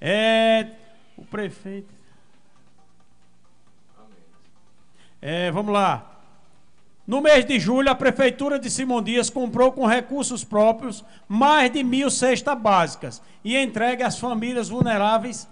[0.00, 0.68] É,
[1.14, 1.92] o prefeito.
[5.20, 6.18] É, vamos lá.
[7.06, 11.84] No mês de julho, a Prefeitura de Simão Dias comprou com recursos próprios mais de
[11.84, 15.46] mil cestas básicas e entregue às famílias vulneráveis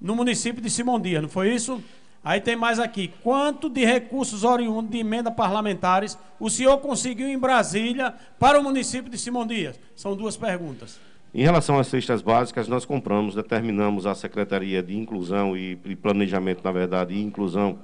[0.00, 1.80] no município de Simão Dias, não foi isso?
[2.24, 3.12] Aí tem mais aqui.
[3.22, 9.10] Quanto de recursos oriundos de emenda parlamentares o senhor conseguiu em Brasília para o município
[9.10, 9.78] de Simão Dias?
[9.96, 11.00] São duas perguntas.
[11.34, 16.70] Em relação às cestas básicas, nós compramos, determinamos a Secretaria de Inclusão e Planejamento, na
[16.70, 17.78] verdade, e Inclusão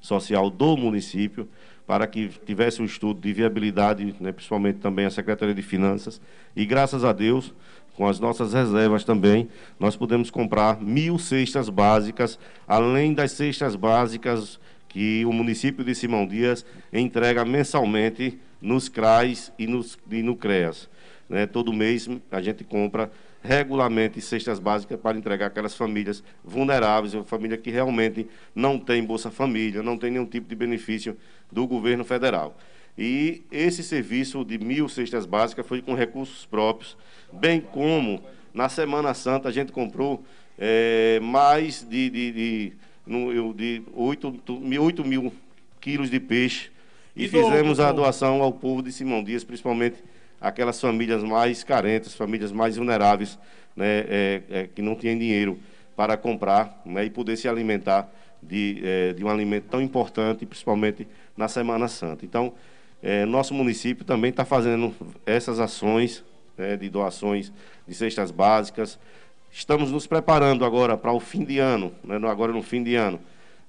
[0.00, 1.48] Social do município,
[1.86, 6.20] para que tivesse um estudo de viabilidade, né, principalmente também a Secretaria de Finanças.
[6.54, 7.54] E graças a Deus,
[7.98, 14.60] com as nossas reservas também, nós podemos comprar mil cestas básicas, além das cestas básicas
[14.88, 20.88] que o município de Simão Dias entrega mensalmente nos CRAs e, nos, e no CREAS.
[21.28, 21.44] Né?
[21.44, 23.10] Todo mês a gente compra
[23.42, 29.28] regularmente cestas básicas para entregar aquelas famílias vulneráveis, uma família que realmente não tem Bolsa
[29.28, 31.16] Família, não tem nenhum tipo de benefício
[31.50, 32.56] do governo federal.
[32.96, 36.96] E esse serviço de mil cestas básicas foi com recursos próprios,
[37.32, 38.22] bem como
[38.52, 40.24] na Semana Santa a gente comprou
[40.58, 42.72] é, mais de, de, de,
[43.06, 44.40] de, de 8,
[44.80, 45.32] 8 mil
[45.80, 46.70] quilos de peixe
[47.14, 49.96] e, e fizemos a doação ao povo de Simão Dias, principalmente
[50.40, 53.38] aquelas famílias mais carentes, famílias mais vulneráveis,
[53.74, 55.58] né, é, é, que não tinham dinheiro
[55.96, 58.08] para comprar né, e poder se alimentar
[58.42, 62.24] de, é, de um alimento tão importante, principalmente na Semana Santa.
[62.24, 62.52] Então,
[63.02, 64.94] é, nosso município também está fazendo
[65.26, 66.24] essas ações
[66.58, 67.52] né, de doações
[67.86, 68.98] de cestas básicas.
[69.50, 73.20] Estamos nos preparando agora para o fim de ano, né, agora no fim de ano.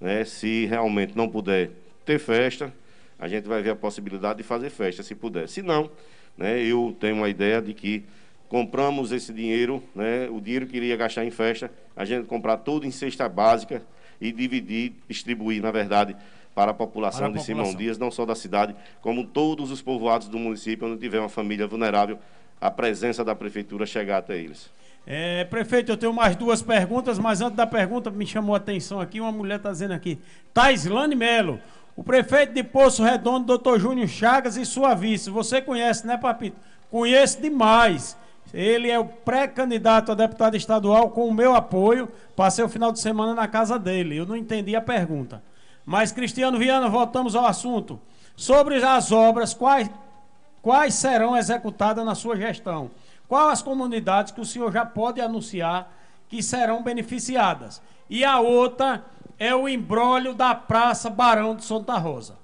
[0.01, 1.71] Né, se realmente não puder
[2.05, 2.73] ter festa,
[3.17, 5.47] a gente vai ver a possibilidade de fazer festa, se puder.
[5.47, 5.89] Se não,
[6.37, 8.03] né, eu tenho uma ideia de que
[8.47, 12.87] compramos esse dinheiro, né, o dinheiro que iria gastar em festa, a gente comprar tudo
[12.87, 13.83] em cesta básica
[14.19, 16.15] e dividir, distribuir, na verdade,
[16.55, 17.65] para a população para a de população.
[17.65, 21.29] Simão Dias, não só da cidade, como todos os povoados do município onde tiver uma
[21.29, 22.17] família vulnerável,
[22.59, 24.69] a presença da prefeitura chegar até eles.
[25.07, 28.99] É, prefeito, eu tenho mais duas perguntas, mas antes da pergunta me chamou a atenção
[28.99, 30.19] aqui, uma mulher está dizendo aqui,
[30.53, 31.59] Taislane Melo,
[31.95, 35.29] o prefeito de Poço Redondo, doutor Júnior Chagas e sua vice.
[35.29, 36.57] Você conhece, né, Papito?
[36.89, 38.17] Conheço demais.
[38.53, 42.09] Ele é o pré-candidato a deputado estadual com o meu apoio.
[42.35, 44.15] Passei o final de semana na casa dele.
[44.15, 45.43] Eu não entendi a pergunta.
[45.85, 47.99] Mas, Cristiano Viana, voltamos ao assunto.
[48.35, 49.89] Sobre as obras, quais,
[50.61, 52.91] quais serão executadas na sua gestão?
[53.27, 55.91] Quais as comunidades que o senhor já pode anunciar
[56.27, 57.81] que serão beneficiadas?
[58.09, 59.05] E a outra
[59.37, 62.37] é o embrólio da Praça Barão de Santa Rosa.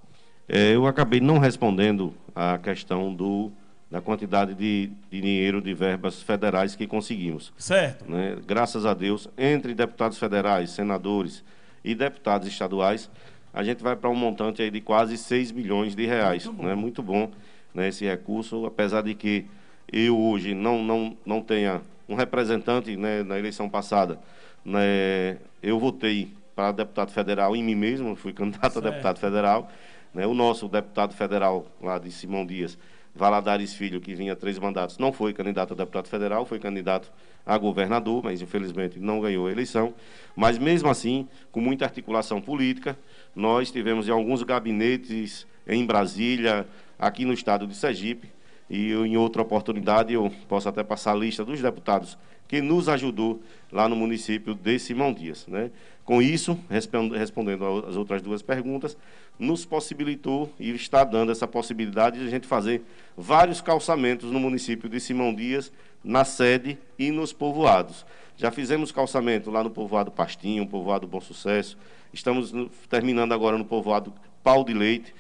[0.48, 3.52] É, eu acabei não respondendo a questão do,
[3.90, 7.52] da quantidade de, de dinheiro de verbas federais que conseguimos.
[7.58, 8.10] Certo.
[8.10, 8.38] Né?
[8.46, 11.44] Graças a Deus, entre deputados federais, senadores
[11.84, 13.10] e deputados estaduais,
[13.52, 16.46] a gente vai para um montante aí de quase 6 milhões de reais.
[16.46, 16.76] Muito bom, né?
[16.76, 17.32] Muito bom
[17.76, 19.46] né, esse recurso, apesar de que
[19.92, 24.18] eu hoje não, não, não tenha um representante né, na eleição passada,
[24.64, 28.88] né, eu votei para deputado federal em mim mesmo, fui candidato certo.
[28.88, 29.72] a deputado federal.
[30.14, 30.26] Né?
[30.26, 32.78] O nosso deputado federal lá de Simão Dias,
[33.14, 37.12] Valadares Filho, que vinha três mandatos, não foi candidato a deputado federal, foi candidato
[37.46, 39.94] a governador, mas infelizmente não ganhou a eleição.
[40.36, 42.98] Mas mesmo assim, com muita articulação política,
[43.36, 46.66] nós tivemos em alguns gabinetes em Brasília,
[46.98, 48.30] aqui no estado de Sergipe,
[48.70, 52.18] e em outra oportunidade eu posso até passar a lista dos deputados
[52.48, 53.42] que nos ajudou
[53.72, 55.46] lá no município de Simão Dias.
[55.48, 55.72] Né?
[56.04, 58.98] Com isso, respondendo às outras duas perguntas,
[59.38, 62.84] nos possibilitou e está dando essa possibilidade de a gente fazer
[63.18, 65.72] vários calçamentos no município de Simão Dias,
[66.04, 68.06] na sede e nos povoados.
[68.38, 71.78] Já fizemos calçamento lá no povoado Pastinho, povoado Bom Sucesso,
[72.14, 72.54] estamos
[72.90, 74.14] terminando agora no povoado
[74.44, 75.14] Pau de Leite,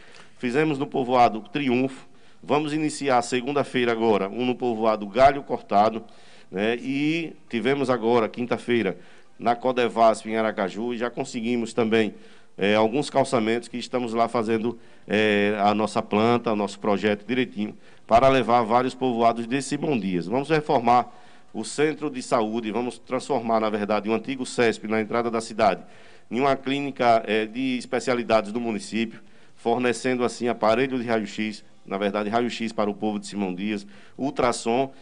[0.45, 2.07] fizemos no povoado Triunfo,
[2.43, 6.03] vamos iniciar segunda-feira agora um no povoado Galho Cortado,
[6.51, 6.75] né?
[6.75, 8.95] e tivemos agora, quinta-feira,
[9.39, 12.13] na Codevasp em Aracaju e já conseguimos também
[12.55, 14.77] é, alguns calçamentos que estamos lá fazendo
[15.07, 20.27] é, a nossa planta, o nosso projeto direitinho, para levar vários povoados de Simão Dias.
[20.27, 21.11] Vamos reformar
[21.55, 25.81] o centro de saúde, vamos transformar, na verdade, um antigo CESP na entrada da cidade
[26.29, 29.21] em uma clínica é, de especialidades do município,
[29.65, 34.93] fornecendo assim aparelho de raio-x, na verdade, raio-x para o povo de Simão Dias, ultrassom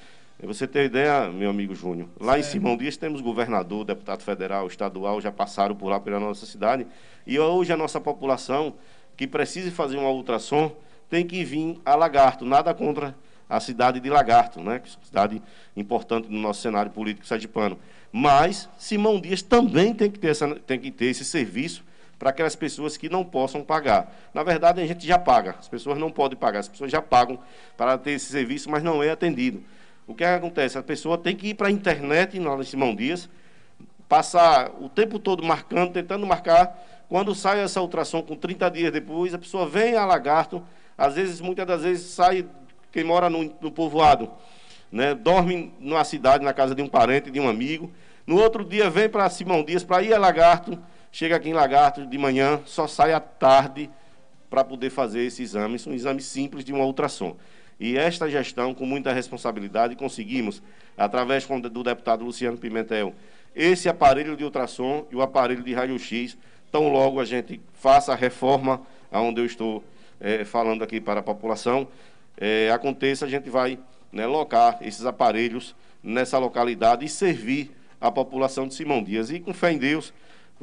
[0.42, 2.48] você tem ideia, meu amigo Júnior, lá certo.
[2.48, 6.88] em Simão Dias temos governador, deputado federal, estadual, já passaram por lá pela nossa cidade.
[7.28, 8.74] E hoje a nossa população
[9.18, 10.72] que precise fazer um ultrassom
[11.10, 12.46] tem que vir a Lagarto.
[12.46, 13.14] Nada contra
[13.50, 14.82] a cidade de Lagarto, né?
[14.82, 15.42] É cidade
[15.76, 17.78] importante no nosso cenário político sergipano.
[18.14, 21.84] Mas Simão Dias também tem que ter, essa, tem que ter esse serviço
[22.24, 24.10] para aquelas pessoas que não possam pagar.
[24.34, 27.38] Na verdade, a gente já paga, as pessoas não podem pagar, as pessoas já pagam
[27.76, 29.62] para ter esse serviço, mas não é atendido.
[30.08, 30.78] O que, é acontece?
[30.78, 33.30] A pessoa tem que ir para a internet, na Simão Dias,
[34.08, 37.04] passar o tempo todo marcando, tentando marcar.
[37.10, 40.64] Quando sai essa ultrassom com 30 dias depois, a pessoa vem a lagarto,
[40.98, 42.46] às vezes, muitas das vezes, sai
[42.90, 44.32] quem mora no, no povoado,
[44.90, 47.92] né, dorme numa cidade, na casa de um parente, de um amigo.
[48.26, 50.80] No outro dia vem para Simão Dias para ir a Lagarto,
[51.14, 53.88] chega aqui em Lagarto de manhã, só sai à tarde
[54.50, 55.80] para poder fazer esse exame.
[55.88, 57.38] um exame simples de uma ultrassom.
[57.80, 60.62] E esta gestão, com muita responsabilidade, conseguimos,
[60.98, 63.14] através do deputado Luciano Pimentel,
[63.56, 66.36] esse aparelho de ultrassom e o aparelho de raio-x,
[66.72, 68.82] tão logo a gente faça a reforma,
[69.12, 69.84] aonde eu estou
[70.20, 71.88] é, falando aqui para a população,
[72.36, 73.78] é, aconteça, a gente vai
[74.12, 77.70] né, locar esses aparelhos nessa localidade e servir
[78.02, 79.30] a população de Simão Dias.
[79.30, 80.12] E com fé em Deus,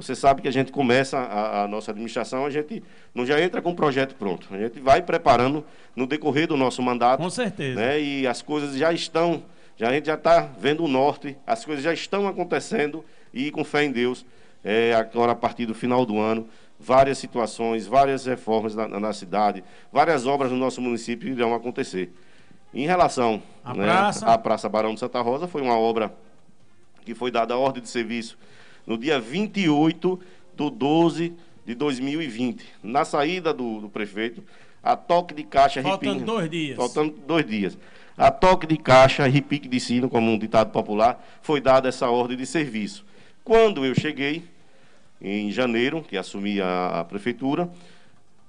[0.03, 2.83] você sabe que a gente começa a, a nossa administração, a gente
[3.15, 4.49] não já entra com o projeto pronto.
[4.51, 5.65] A gente vai preparando
[5.95, 7.21] no decorrer do nosso mandato.
[7.21, 7.79] Com certeza.
[7.79, 9.43] Né, e as coisas já estão,
[9.77, 13.63] já, a gente já está vendo o norte, as coisas já estão acontecendo e com
[13.63, 14.25] fé em Deus,
[14.65, 16.49] é, agora a partir do final do ano,
[16.79, 19.63] várias situações, várias reformas na, na, cidade,
[19.93, 22.11] várias obras no nosso município irão acontecer.
[22.73, 24.27] Em relação a né, praça.
[24.27, 26.13] à Praça Barão de Santa Rosa, foi uma obra
[27.05, 28.39] que foi dada a ordem de serviço
[28.91, 30.21] no dia 28
[30.57, 31.33] de 12
[31.65, 34.43] de 2020, na saída do, do prefeito,
[34.83, 36.77] a toque de caixa Faltando repique- dois dias.
[36.77, 37.79] Faltando dois dias.
[38.19, 42.37] A toque de caixa repique de sino, como um ditado popular, foi dada essa ordem
[42.37, 43.05] de serviço.
[43.45, 44.43] Quando eu cheguei,
[45.23, 47.71] em janeiro, que assumi a, a prefeitura,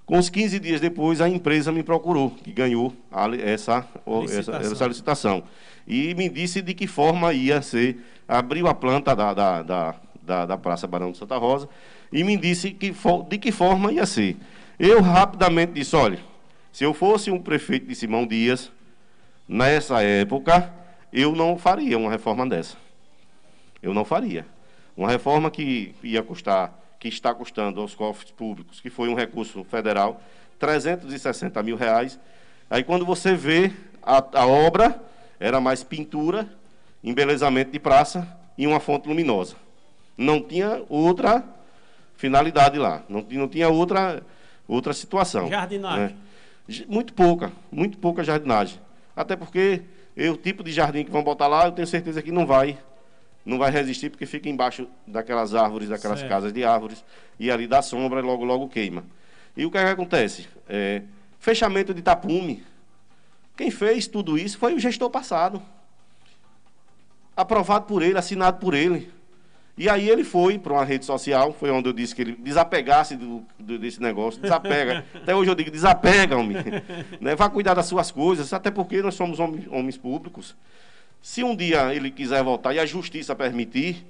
[0.07, 4.37] com uns 15 dias depois, a empresa me procurou, que ganhou a essa, o- essa,
[4.37, 4.71] Licitação.
[4.71, 5.43] essa licitação.
[5.87, 10.45] E me disse de que forma ia ser, abriu a planta da, da, da, da,
[10.45, 11.67] da Praça Barão de Santa Rosa,
[12.11, 12.93] e me disse que,
[13.27, 14.37] de que forma ia ser.
[14.79, 16.19] Eu rapidamente disse, olha,
[16.71, 18.71] se eu fosse um prefeito de Simão Dias,
[19.47, 20.73] nessa época,
[21.11, 22.77] eu não faria uma reforma dessa.
[23.81, 24.45] Eu não faria.
[24.95, 29.63] Uma reforma que ia custar, que está custando aos cofres públicos, que foi um recurso
[29.63, 30.21] federal,
[30.59, 32.19] 360 mil reais.
[32.69, 33.71] Aí quando você vê
[34.01, 35.01] a, a obra,
[35.39, 36.47] era mais pintura,
[37.03, 38.27] embelezamento de praça
[38.57, 39.55] e uma fonte luminosa.
[40.21, 41.43] Não tinha outra
[42.15, 44.21] finalidade lá, não, não tinha outra,
[44.67, 45.49] outra situação.
[45.49, 46.15] Jardinagem.
[46.69, 46.85] né?
[46.87, 48.79] Muito pouca, muito pouca jardinagem.
[49.15, 49.81] Até porque
[50.15, 52.77] eu, o tipo de jardim que vão botar lá, eu tenho certeza que não vai
[53.43, 56.29] não vai resistir porque fica embaixo daquelas árvores, daquelas Certo.
[56.29, 57.03] casas de árvores,
[57.39, 59.03] e ali dá sombra e logo, logo queima.
[59.57, 60.47] E o que, é que acontece?
[60.69, 61.01] É,
[61.39, 62.63] fechamento de tapume.
[63.57, 65.59] Quem fez tudo isso foi o gestor passado.
[67.35, 69.11] Aprovado por ele, assinado por ele.
[69.81, 73.15] E aí ele foi para uma rede social, foi onde eu disse que ele desapegasse
[73.15, 75.03] do, do- desse negócio, desapega.
[75.15, 76.57] Até hoje eu digo, desapega, homem.
[77.19, 77.33] né?
[77.35, 80.55] Vá cuidar das suas coisas, até porque nós somos homens, homens públicos.
[81.19, 84.05] Se um dia ele quiser voltar e a justiça permitir,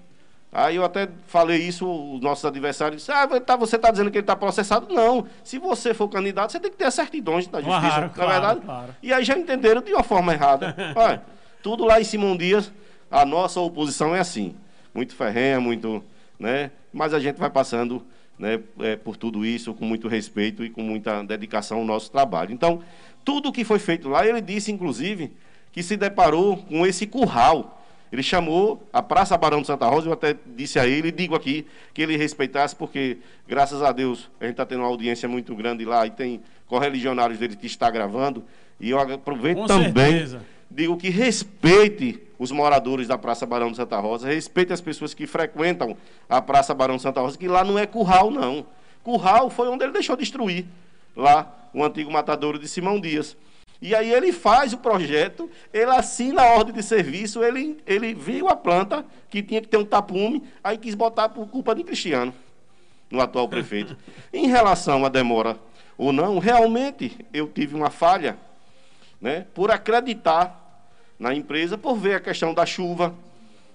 [0.52, 4.18] aí eu até falei isso, os nossos adversários disseram, ah, tá- você está dizendo que
[4.18, 4.94] ele está processado?
[4.94, 5.26] Não.
[5.42, 8.14] Se você for candidato, você tem que ter as certidões da justiça, Claro, não é
[8.14, 8.60] claro, verdade?
[8.66, 8.96] claro.
[9.02, 10.76] E aí já entenderam de uma forma errada.
[10.98, 11.22] Olha,
[11.64, 12.70] tudo lá em Simão Dias,
[13.10, 14.54] a nossa oposição é assim.
[14.94, 16.04] Muito ferrenha, muito.
[16.40, 16.72] Né?
[16.92, 18.04] Mas a gente vai passando
[18.38, 22.52] né, é, por tudo isso com muito respeito e com muita dedicação ao nosso trabalho.
[22.52, 22.82] Então,
[23.24, 25.32] tudo o que foi feito lá, ele disse, inclusive,
[25.72, 27.78] que se deparou com esse curral.
[28.12, 31.66] Ele chamou a Praça Barão de Santa Rosa, eu até disse a ele, digo aqui,
[31.94, 35.86] que ele respeitasse, porque, graças a Deus, a gente está tendo uma audiência muito grande
[35.86, 38.44] lá e tem correligionários dele que está gravando.
[38.80, 40.42] E eu aproveito Com também, certeza.
[40.74, 45.28] Digo que respeite os moradores da Praça Barão de Santa Rosa, respeite as pessoas que
[45.28, 45.96] frequentam
[46.28, 48.66] a Praça Barão de Santa Rosa, que lá não é curral, não.
[49.04, 50.66] Curral foi onde ele deixou destruir,
[51.16, 53.38] lá, o antigo matadouro de Simão Dias.
[53.82, 58.48] E aí ele faz o projeto, ele assina a ordem de serviço, ele, ele viu
[58.48, 62.34] a planta que tinha que ter um tapume, aí quis botar por culpa de Cristiano,
[63.10, 63.98] no atual prefeito.
[64.32, 65.60] em relação à demora
[65.98, 68.38] ou não, realmente eu tive uma falha,
[69.20, 70.61] né, por acreditar
[71.22, 73.14] na empresa, por ver a questão da chuva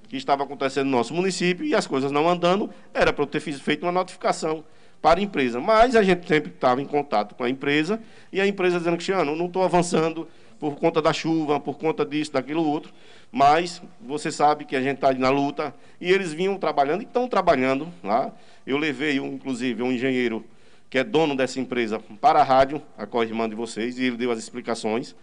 [0.09, 3.39] que estava acontecendo no nosso município e as coisas não andando, era para eu ter
[3.39, 4.65] feito uma notificação
[5.01, 5.61] para a empresa.
[5.61, 8.03] Mas a gente sempre estava em contato com a empresa
[8.33, 10.29] e a empresa dizendo, Cristiano, não estou avançando
[10.59, 12.93] por conta da chuva, por conta disso, daquilo outro,
[13.31, 17.29] mas você sabe que a gente está na luta e eles vinham trabalhando e estão
[17.29, 18.33] trabalhando lá.
[18.67, 20.45] Eu levei, inclusive, um engenheiro
[20.91, 24.33] que é dono dessa empresa para a rádio, a co-irmã de vocês, e ele deu
[24.33, 25.15] as explicações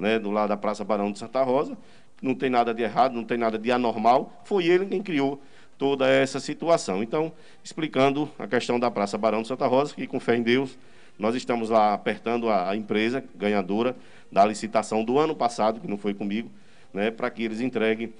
[0.00, 1.76] né, do lado da Praça Barão de Santa Rosa.
[2.20, 4.32] Não tem nada de errado, não tem nada de anormal.
[4.44, 5.40] Foi ele quem criou
[5.78, 7.02] toda essa situação.
[7.02, 7.32] Então,
[7.62, 10.78] explicando a questão da Praça Barão de Santa Rosa, que com fé em Deus,
[11.18, 13.94] nós estamos lá apertando a, empresa ganhadora
[14.32, 16.50] da licitação do ano passado, que não foi comigo,
[16.92, 18.12] né, para que eles entreguem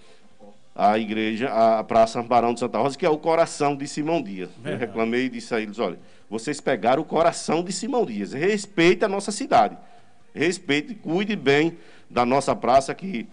[0.74, 4.48] a igreja, a Praça Barão de Santa Rosa, que é o coração de Simão Dias.
[4.57, 4.86] Eu Verdade.
[4.86, 5.98] reclamei e disse a eles, olha,
[6.28, 9.77] vocês pegaram o coração de Simão Dias, respeite a nossa cidade,
[10.35, 11.77] respeite, cuide bem
[12.09, 13.27] da nossa praça, que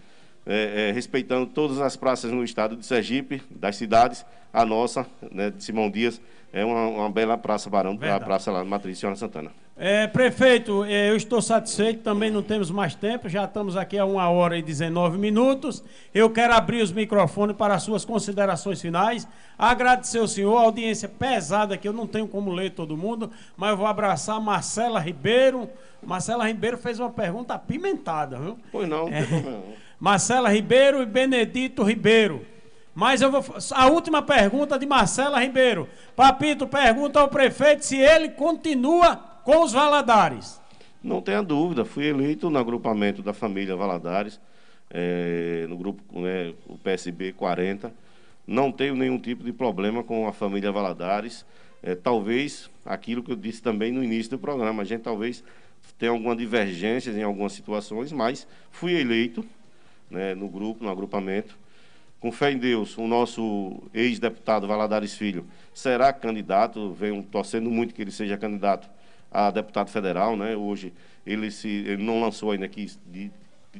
[0.46, 5.52] é, é, respeitando todas as praças no estado de Sergipe, das cidades, a nossa, né,
[5.52, 6.22] de Simão Dias,
[6.54, 8.26] é uma, uma bela praça Barão, a Verdade.
[8.26, 9.52] praça lá, Matriz Senhora Santana.
[9.80, 14.06] É, prefeito, é, eu estou satisfeito, também não temos mais tempo, já estamos aqui a
[14.06, 15.84] uma hora e 19 minutos.
[16.12, 19.28] Eu quero abrir os microfones para as suas considerações finais.
[19.56, 23.70] Agradecer ao senhor, a audiência pesada que eu não tenho como ler todo mundo, mas
[23.70, 25.70] eu vou abraçar Marcela Ribeiro.
[26.04, 28.58] Marcela Ribeiro fez uma pergunta apimentada, viu?
[28.72, 29.24] Pois não, não tem É.
[29.26, 29.64] problema não.
[30.00, 32.44] Marcela Ribeiro e Benedito Ribeiro.
[32.96, 33.46] Mas eu vou.
[33.76, 35.88] A última pergunta de Marcela Ribeiro.
[36.16, 40.60] Papito pergunta ao prefeito se ele continua com os Valadares.
[41.02, 44.42] Não tenha dúvida, fui eleito no agrupamento da família Valadares,
[44.90, 47.94] eh, no grupo né, o PSB 40.
[48.46, 51.46] Não tenho nenhum tipo de problema com a família Valadares.
[51.82, 55.42] Eh, talvez aquilo que eu disse também no início do programa, a gente talvez
[55.98, 59.46] tenha alguma divergência em algumas situações, mas fui eleito
[60.12, 61.58] né, no grupo, no agrupamento.
[62.20, 68.02] Com fé em Deus, o nosso ex-deputado Valadares Filho será candidato, venho torcendo muito que
[68.02, 68.97] ele seja candidato
[69.38, 70.56] a deputado federal, né?
[70.56, 70.92] Hoje
[71.24, 72.90] ele se ele não lançou ainda que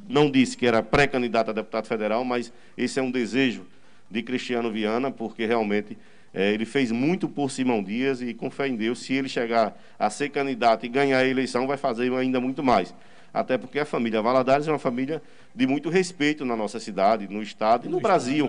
[0.08, 3.66] não disse que era pré-candidato a deputado federal, mas esse é um desejo
[4.10, 5.98] de Cristiano Viana, porque realmente
[6.32, 9.76] eh, ele fez muito por Simão Dias e com fé em Deus, se ele chegar
[9.98, 12.94] a ser candidato e ganhar a eleição, vai fazer ainda muito mais.
[13.34, 15.24] Até porque a família Valadares é uma família
[15.56, 18.48] de muito respeito na nossa cidade, no estado e no, Brasil.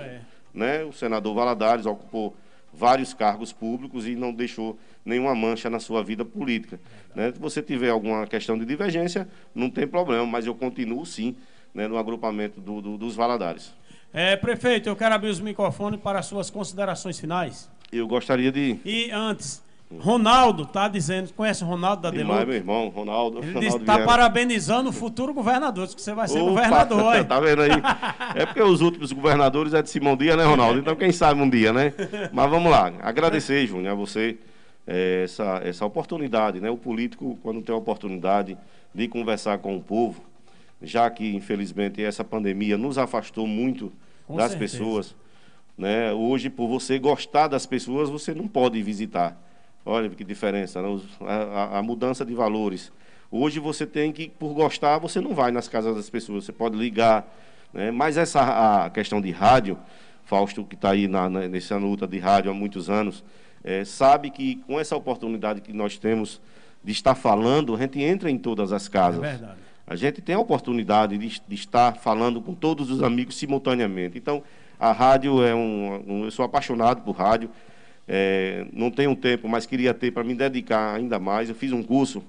[0.53, 0.85] Né?
[0.85, 2.37] O senador Valadares ocupou
[2.73, 6.79] vários cargos públicos e não deixou nenhuma mancha na sua vida política.
[7.15, 7.33] Né?
[7.33, 11.35] Se você tiver alguma questão de divergência, não tem problema, mas eu continuo sim
[11.75, 13.73] né, no agrupamento do- do- dos Valadares.
[14.13, 17.69] É, prefeito, eu quero abrir os microfones para as suas considerações finais.
[17.93, 18.79] Eu gostaria de.
[18.85, 19.63] E antes,
[19.97, 22.59] Ronaldo está dizendo, conhece o Ronaldo da Demais, meu Deluxe?
[22.59, 23.39] irmão, Ronaldo.
[23.43, 27.03] Ele está parabenizando o futuro governador, diz que você vai ser Opa, governador.
[27.05, 27.25] olha.
[27.25, 27.71] Tá vendo aí?
[28.35, 30.79] É porque os últimos governadores é de Simão Dias, né, Ronaldo?
[30.79, 31.95] Então, quem sabe um dia, né?
[32.33, 32.93] Mas vamos lá.
[33.01, 34.37] Agradecer, Júnior, a você
[34.87, 36.69] eh, essa, essa oportunidade, né?
[36.69, 38.59] O político, quando tem a oportunidade
[38.95, 40.23] de conversar com o povo,
[40.83, 43.91] já que, infelizmente, essa pandemia nos afastou muito
[44.27, 44.79] Com das certeza.
[44.79, 45.17] pessoas,
[45.79, 46.13] né?
[46.13, 49.48] Hoje, por você gostar das pessoas, você não pode visitar.
[49.85, 51.01] Olha que diferença, né?
[51.21, 52.93] A, a- a mudança de valores.
[53.31, 56.77] Hoje você tem que, por gostar, você não vai nas casas das pessoas, você pode
[56.77, 57.27] ligar.
[57.73, 57.91] Né?
[57.91, 59.79] Mas essa a questão de rádio,
[60.25, 63.23] Fausto, que está aí na, na- nessa luta de rádio há muitos anos,
[63.65, 66.41] eh, sabe que com essa oportunidade que nós temos
[66.83, 69.23] de estar falando, a gente entra em todas as casas.
[69.23, 69.59] É verdade.
[69.87, 74.17] A gente tem a oportunidade de, de estar falando com todos os amigos simultaneamente.
[74.19, 74.43] Então,
[74.79, 76.03] a rádio é um.
[76.07, 77.51] um- eu sou apaixonado por rádio.
[78.09, 81.49] É, não tenho tempo, mas queria ter para me dedicar ainda mais.
[81.49, 82.25] Eu fiz um curso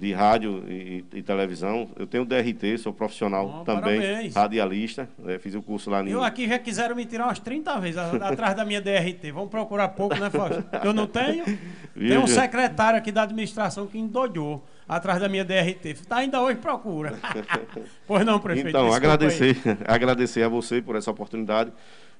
[0.00, 1.90] de rádio e, e televisão.
[1.94, 4.34] Eu tenho DRT, sou profissional Oh, também, parabéns.
[4.34, 5.06] radialista.
[5.18, 6.08] né, fiz o curso lá em.
[6.08, 9.30] Eu aqui já quiseram me tirar umas 30 vezes atrás da minha DRT.
[9.30, 10.64] Vamos procurar pouco, né, Fausto?
[10.82, 11.44] Eu não tenho.
[11.94, 15.94] Tem um secretário aqui da administração que endoidou atrás da minha DRT.
[16.08, 17.18] Tá, ainda hoje procura.
[18.08, 18.70] pois não, prefeito.
[18.70, 19.76] Então, agradecer, aí.
[19.86, 21.72] agradecer a você por essa oportunidade.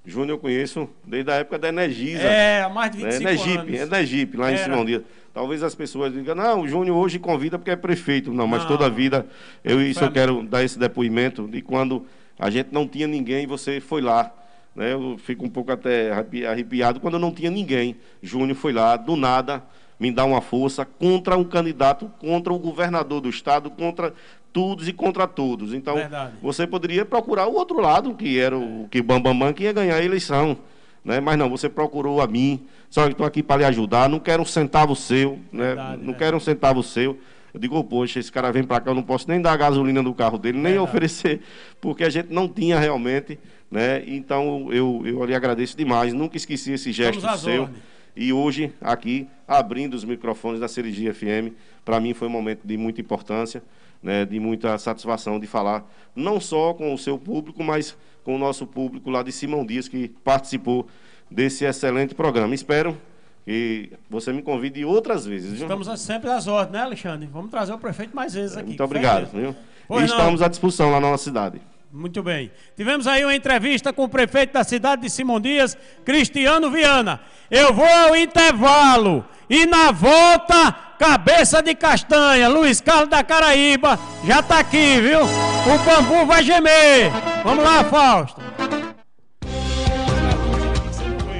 [0.05, 2.23] Júnior, eu conheço desde a época da Energisa.
[2.23, 3.31] É, há mais de 25 né?
[3.33, 3.81] Energip, anos.
[3.81, 4.65] Energip, lá em Era.
[4.65, 5.03] Simão Dias.
[5.33, 8.33] Talvez as pessoas digam, não, o Júnior hoje convida porque é prefeito.
[8.33, 8.69] Não, mas Não.
[8.69, 9.27] toda a vida,
[9.63, 12.05] eu, isso Foi eu quero dar esse depoimento de quando
[12.39, 14.33] a gente não tinha ninguém, você foi lá.
[14.75, 14.93] Né?
[14.93, 17.95] Eu fico um pouco até arrepi- arrepiado quando não tinha ninguém.
[18.23, 19.63] Júnior foi lá, do nada,
[20.01, 24.15] me dá uma força contra um candidato, contra o governador do estado, contra
[24.53, 25.73] todos e contra todos.
[25.75, 26.35] Então, Verdade.
[26.43, 30.05] você poderia procurar o outro lado, que era o que Bambamã que ia ganhar a
[30.05, 30.57] eleição.
[31.05, 31.19] Né?
[31.21, 34.43] Mas não, você procurou a mim, só que estou aqui para lhe ajudar, não quero
[34.43, 35.69] um centavo seu, né?
[35.69, 37.19] Verdade, não quero um centavo seu.
[37.55, 39.57] Eu digo, "Ô, poxa, esse cara vem para cá, eu não posso nem dar a
[39.57, 41.41] gasolina do carro dele, nem oferecer,
[41.81, 43.39] porque a gente não tinha realmente,
[43.71, 44.03] né?
[44.07, 47.63] Então eu, eu lhe agradeço demais, nunca esqueci esse gesto seu.
[47.63, 47.83] ordens.
[48.15, 51.55] E hoje, aqui, abrindo os microfones da Cirurgia FM,
[51.85, 53.63] para mim foi um momento de muita importância,
[54.03, 58.39] né, de muita satisfação de falar, não só com o seu público, mas com o
[58.39, 60.87] nosso público lá de Simão Dias, que participou
[61.31, 62.55] desse excelente programa.
[62.55, 62.97] Espero
[63.45, 65.53] que você me convide outras vezes.
[65.53, 65.63] Viu?
[65.63, 67.29] Estamos sempre às ordens, né, Alexandre?
[67.33, 68.69] Vamos trazer o prefeito mais vezes aqui.
[68.69, 69.31] Muito obrigado.
[69.33, 69.55] Viu?
[69.89, 70.17] Pois e não.
[70.17, 71.61] estamos à disposição lá na nossa cidade.
[71.93, 72.53] Muito bem.
[72.77, 77.21] Tivemos aí uma entrevista com o prefeito da cidade de Simão Dias, Cristiano Viana.
[77.51, 84.39] Eu vou ao intervalo e na volta, cabeça de castanha, Luiz Carlos da Caraíba, já
[84.39, 85.23] está aqui, viu?
[85.23, 87.11] O bambu vai gemer.
[87.43, 88.41] Vamos lá, Fausto.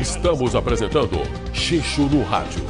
[0.01, 1.23] Estamos apresentando
[1.53, 2.65] Xixo no Rádio.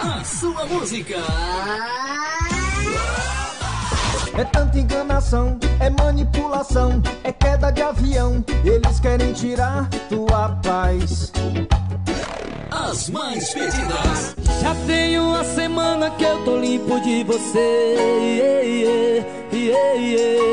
[0.00, 1.16] A sua música.
[4.38, 8.44] É tanta enganação, é manipulação, é queda de avião.
[8.64, 11.32] Eles querem tirar tua paz.
[12.70, 14.36] As mais pedidas.
[14.60, 17.96] Já tem uma semana que eu tô limpo de você.
[18.20, 20.46] Yeah, yeah, yeah,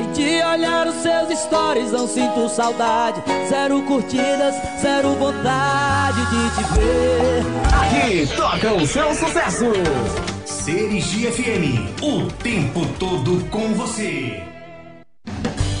[0.00, 3.22] e de olhar os seus stories não sinto saudade.
[3.48, 8.26] Zero curtidas, zero vontade de te ver.
[8.26, 10.35] Aqui toca o seu sucesso.
[10.66, 14.42] Serigi FM, o tempo todo com você.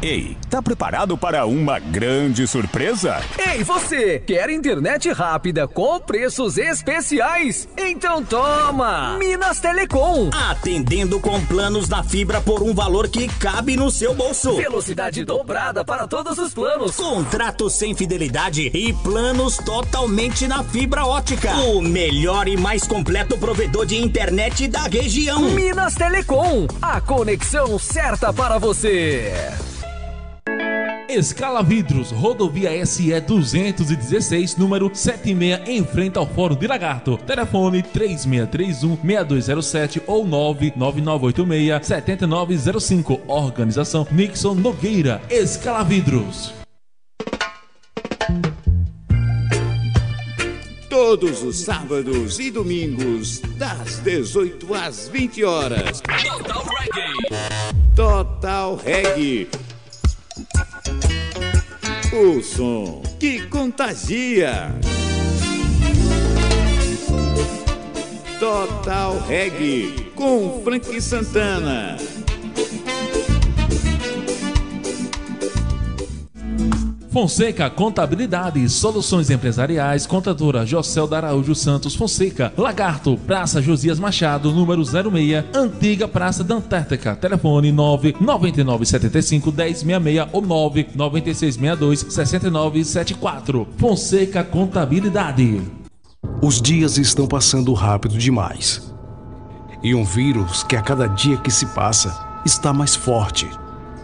[0.00, 3.20] Ei, tá preparado para uma grande surpresa?
[3.36, 4.20] Ei, você!
[4.20, 7.68] Quer internet rápida com preços especiais?
[7.76, 9.18] Então toma!
[9.18, 10.30] Minas Telecom!
[10.32, 14.54] Atendendo com planos da fibra por um valor que cabe no seu bolso.
[14.54, 16.94] Velocidade dobrada para todos os planos.
[16.94, 21.52] Contrato sem fidelidade e planos totalmente na fibra ótica.
[21.56, 25.50] O melhor e mais completo provedor de internet da região.
[25.50, 29.32] Minas Telecom, a conexão certa para você.
[31.08, 37.16] Escala Vidros, rodovia SE 216, número 76, em frente ao Fórum de Lagarto.
[37.16, 43.20] Telefone 3631-6207 ou 99986-7905.
[43.26, 45.22] Organização Nixon Nogueira.
[45.30, 46.52] Escala Vidros.
[50.90, 56.02] Todos os sábados e domingos, das 18 às 20 horas.
[56.02, 57.14] Total Reggae.
[57.96, 59.48] Total Reggae.
[62.10, 64.74] O som que contagia.
[68.40, 71.98] Total Reggae com Frank Santana.
[77.18, 84.84] Fonseca Contabilidade, Soluções Empresariais, Contadora Jocel da Araújo Santos Fonseca, Lagarto, Praça Josias Machado, número
[84.84, 93.66] 06, Antiga Praça da Antártica, telefone 99975 1066 ou 99662 6974.
[93.76, 95.60] Fonseca Contabilidade.
[96.40, 98.94] Os dias estão passando rápido demais.
[99.82, 102.16] E um vírus que a cada dia que se passa
[102.46, 103.48] está mais forte,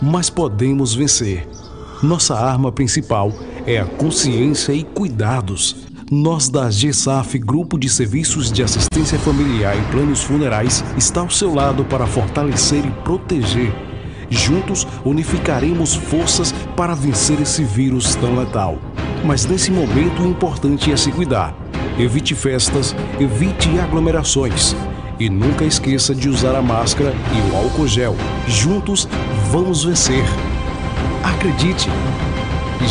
[0.03, 1.47] mas podemos vencer.
[2.05, 3.33] Nossa arma principal
[3.67, 5.89] é a consciência e cuidados.
[6.11, 11.55] Nós da GSAF, Grupo de Serviços de Assistência Familiar e Planos Funerais, está ao seu
[11.55, 13.73] lado para fortalecer e proteger.
[14.29, 18.77] Juntos unificaremos forças para vencer esse vírus tão letal.
[19.25, 21.57] Mas nesse momento o importante é se cuidar.
[21.99, 24.77] Evite festas, evite aglomerações.
[25.19, 28.15] E nunca esqueça de usar a máscara e o álcool gel.
[28.47, 29.09] Juntos
[29.51, 30.23] vamos vencer.
[31.25, 31.89] Acredite!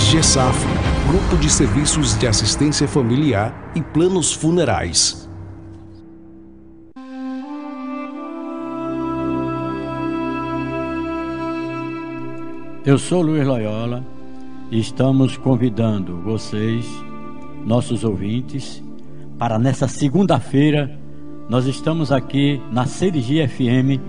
[0.09, 0.57] GESAF,
[1.07, 5.29] Grupo de Serviços de Assistência Familiar e Planos Funerais.
[12.83, 14.03] Eu sou Luiz Loyola
[14.71, 16.87] e estamos convidando vocês,
[17.63, 18.83] nossos ouvintes,
[19.37, 20.99] para nessa segunda-feira
[21.47, 24.01] nós estamos aqui na Serigi FM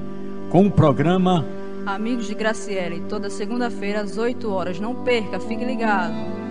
[0.49, 1.45] com o programa
[1.87, 4.81] Amigos de Graciele, toda segunda-feira às 8 horas.
[4.81, 6.44] Não perca, fique ligado.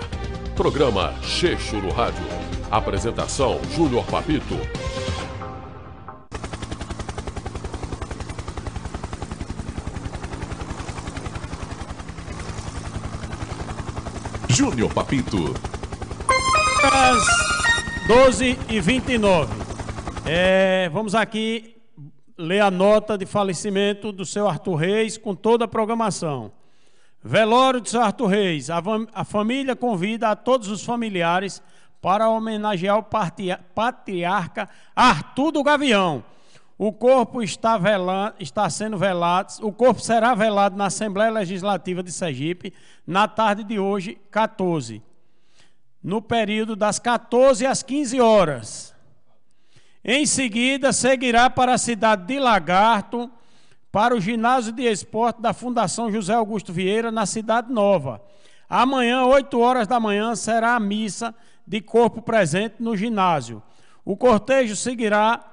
[0.55, 2.25] Programa Checho no Rádio.
[2.71, 4.57] Apresentação Júnior Papito.
[14.51, 15.53] Júnior Papito.
[16.83, 17.25] Às
[18.05, 19.53] 12 e 29
[20.25, 21.77] é, Vamos aqui
[22.37, 26.51] ler a nota de falecimento do seu Arthur Reis com toda a programação.
[27.23, 28.69] Velório de seu Arthur Reis.
[28.69, 28.83] A,
[29.13, 31.63] a família convida a todos os familiares
[32.01, 33.03] para homenagear o
[33.73, 36.25] patriarca Arthur do Gavião.
[36.83, 37.79] O corpo está,
[38.39, 42.73] está sendo velado, o corpo será velado na Assembleia Legislativa de Sergipe
[43.05, 44.99] na tarde de hoje, 14,
[46.03, 48.95] no período das 14 às 15 horas.
[50.03, 53.29] Em seguida, seguirá para a cidade de Lagarto,
[53.91, 58.23] para o ginásio de esporte da Fundação José Augusto Vieira, na Cidade Nova.
[58.67, 61.35] Amanhã, 8 horas da manhã, será a missa
[61.67, 63.61] de corpo presente no ginásio.
[64.03, 65.50] O cortejo seguirá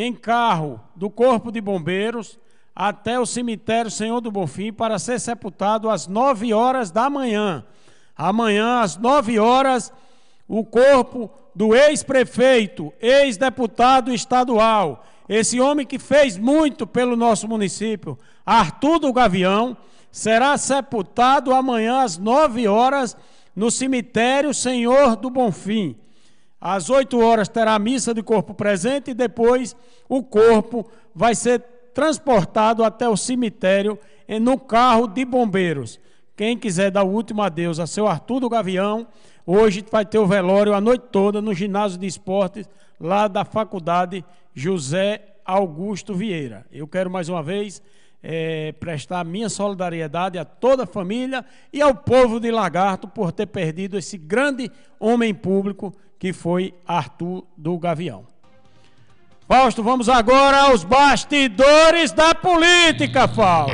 [0.00, 2.38] em carro do Corpo de Bombeiros
[2.72, 7.64] até o cemitério Senhor do Bonfim para ser sepultado às nove horas da manhã.
[8.16, 9.92] Amanhã, às nove horas,
[10.46, 18.16] o corpo do ex-prefeito, ex-deputado estadual, esse homem que fez muito pelo nosso município,
[18.46, 19.76] Arthur do Gavião,
[20.12, 23.16] será sepultado amanhã às nove horas
[23.54, 25.96] no cemitério Senhor do Bonfim.
[26.60, 29.76] Às 8 horas terá a missa de corpo presente e depois
[30.08, 31.60] o corpo vai ser
[31.94, 33.98] transportado até o cemitério
[34.40, 36.00] no carro de bombeiros.
[36.36, 39.06] Quem quiser dar o último adeus a seu Arthur do Gavião,
[39.46, 42.68] hoje vai ter o velório a noite toda no ginásio de esportes
[43.00, 44.24] lá da Faculdade
[44.54, 46.66] José Augusto Vieira.
[46.70, 47.82] Eu quero mais uma vez
[48.22, 53.46] é, prestar minha solidariedade a toda a família e ao povo de Lagarto por ter
[53.46, 58.26] perdido esse grande homem público que foi Arthur do Gavião.
[59.46, 63.72] Fausto, vamos agora aos bastidores da política, Fausto.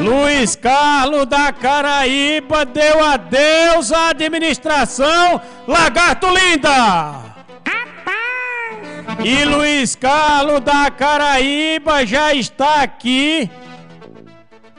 [0.00, 7.30] Luiz Carlos da Caraíba deu adeus à administração Lagarto Linda.
[9.22, 13.50] E Luiz Carlos da Caraíba já está aqui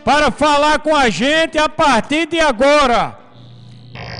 [0.03, 3.17] para falar com a gente a partir de agora.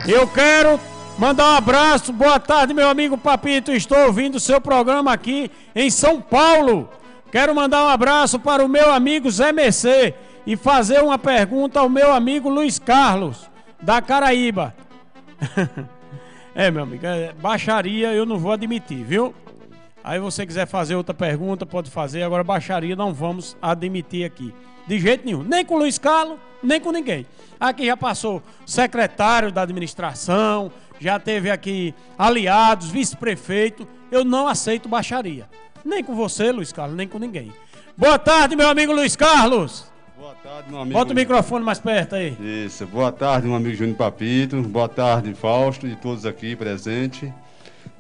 [0.07, 0.79] Eu quero
[1.17, 3.71] mandar um abraço, boa tarde, meu amigo Papito.
[3.71, 6.89] Estou ouvindo o seu programa aqui em São Paulo.
[7.31, 10.13] Quero mandar um abraço para o meu amigo Zé Mercê
[10.45, 13.49] e fazer uma pergunta ao meu amigo Luiz Carlos,
[13.81, 14.75] da Caraíba.
[16.53, 19.33] é, meu amigo, é, baixaria eu não vou admitir, viu?
[20.03, 22.23] Aí você quiser fazer outra pergunta, pode fazer.
[22.23, 24.53] Agora, baixaria não vamos admitir aqui.
[24.87, 25.43] De jeito nenhum.
[25.43, 27.25] Nem com o Luiz Carlos, nem com ninguém.
[27.59, 33.87] Aqui já passou secretário da administração, já teve aqui aliados, vice-prefeito.
[34.11, 35.47] Eu não aceito baixaria.
[35.85, 37.51] Nem com você, Luiz Carlos, nem com ninguém.
[37.95, 39.85] Boa tarde, meu amigo Luiz Carlos.
[40.17, 40.97] Boa tarde, meu amigo.
[40.97, 42.35] Bota o microfone mais perto aí.
[42.65, 42.85] Isso.
[42.85, 44.61] Boa tarde, meu amigo Júnior Papito.
[44.61, 47.31] Boa tarde, Fausto e todos aqui presentes.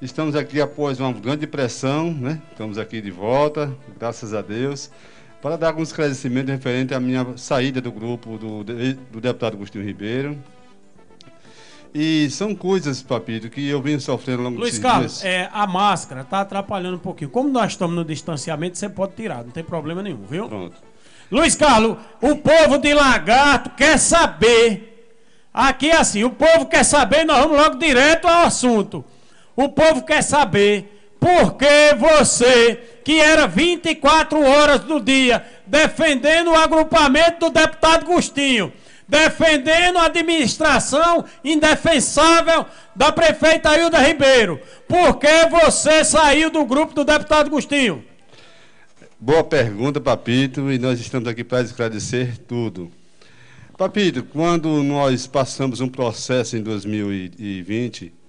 [0.01, 2.41] Estamos aqui após uma grande pressão, né?
[2.51, 4.91] Estamos aqui de volta, graças a Deus
[5.41, 10.37] para dar alguns esclarecimentos referente à minha saída do grupo do, do deputado Agostinho Ribeiro.
[11.93, 16.21] E são coisas, Papito, que eu venho sofrendo ao longo Luiz Carlos, é, a máscara
[16.21, 17.29] está atrapalhando um pouquinho.
[17.29, 20.47] Como nós estamos no distanciamento, você pode tirar, não tem problema nenhum, viu?
[20.47, 20.75] Pronto.
[21.29, 24.87] Luiz Carlos, o povo de Lagarto quer saber.
[25.53, 29.03] Aqui é assim, o povo quer saber, nós vamos logo direto ao assunto.
[29.53, 36.55] O povo quer saber por que você que era 24 horas do dia defendendo o
[36.55, 38.73] agrupamento do deputado Gustinho,
[39.07, 42.65] defendendo a administração indefensável
[42.95, 44.59] da prefeita Hilda Ribeiro.
[44.87, 48.03] Por que você saiu do grupo do deputado Gustinho?
[49.19, 52.91] Boa pergunta, Papito, e nós estamos aqui para esclarecer tudo.
[53.77, 58.20] Papito, quando nós passamos um processo em 2020,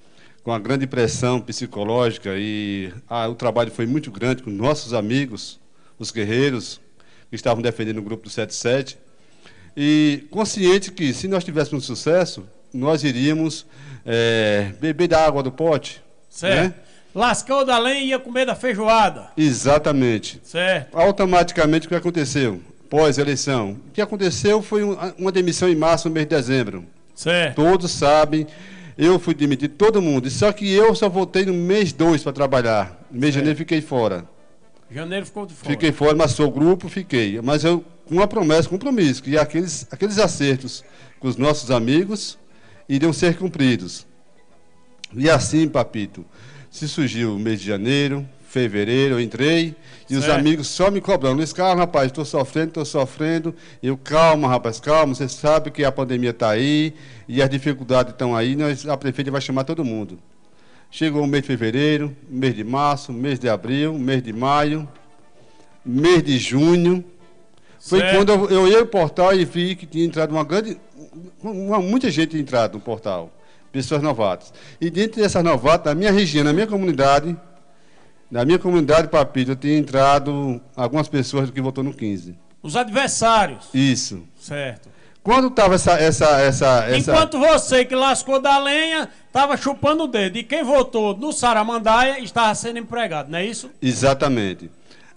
[0.43, 5.60] com a grande pressão psicológica e ah, o trabalho foi muito grande com nossos amigos,
[5.98, 6.81] os guerreiros,
[7.31, 8.98] que estavam defendendo o grupo do 77.
[9.77, 12.44] E consciente que, se nós tivéssemos sucesso,
[12.74, 13.64] nós iríamos
[14.05, 16.69] é, beber da água do pote, Certo.
[16.69, 16.74] né?
[17.14, 19.28] Lascou da lenha e ia comer da feijoada.
[19.36, 20.40] Exatamente.
[20.43, 20.97] Certo.
[20.98, 22.60] Automaticamente, o que aconteceu?
[22.89, 23.73] Pós-eleição.
[23.89, 26.85] O que aconteceu foi um- uma demissão em março, no mês de dezembro.
[27.14, 27.56] Certo.
[27.56, 28.47] Todos sabem.
[28.97, 30.28] Eu fui demitido, todo mundo.
[30.31, 33.06] Só que eu só voltei no mês 2 para trabalhar.
[33.10, 34.28] No mês de janeiro fiquei fora.
[34.90, 35.70] Janeiro ficou de fora.
[35.70, 37.40] Fiquei fora, mas sou grupo, fiquei.
[37.40, 40.85] Mas eu, com uma promessa, compromisso, que aqueles, aqueles acertos
[41.19, 42.39] com os nossos amigos
[42.89, 44.06] iriam ser cumpridos.
[45.14, 46.24] E assim, papito,
[46.70, 49.74] se surgiu o mês de janeiro, fevereiro, eu entrei,
[50.11, 50.39] e os Certo.
[50.39, 51.37] amigos só me cobrando.
[51.37, 53.55] Luiz Carlos, rapaz, estou sofrendo, estou sofrendo.
[53.83, 56.93] Eu, calma, rapaz, calma, você sabe que a pandemia está aí,
[57.27, 60.19] e as dificuldades estão aí, nós, a prefeita vai chamar todo mundo.
[60.91, 64.87] Chegou o mês de fevereiro, mês de março, mês de abril, mês de maio,
[65.83, 67.03] mês de junho.
[67.81, 68.16] Foi Certo.
[68.16, 70.79] quando eu, eu ia ao portal e vi que tinha entrado uma grande.
[71.43, 73.33] Uma, muita gente entrado no portal.
[73.73, 74.53] Pessoas novatas.
[74.79, 77.35] E dentro dessas novatas, na minha região, na minha comunidade,
[78.33, 82.35] na minha comunidade, Papito, eu tinha entrado algumas pessoas que votou no 15.
[82.63, 83.67] Os adversários.
[83.75, 84.23] Isso.
[84.41, 84.89] Certo.
[85.23, 87.13] Quando estava essa, essa, essa, essa.
[87.13, 90.37] Enquanto você que lascou da lenha estava chupando o dedo.
[90.39, 93.71] E quem votou no Saramandaia estava sendo empregado, não é isso?
[93.81, 94.69] Exatamente.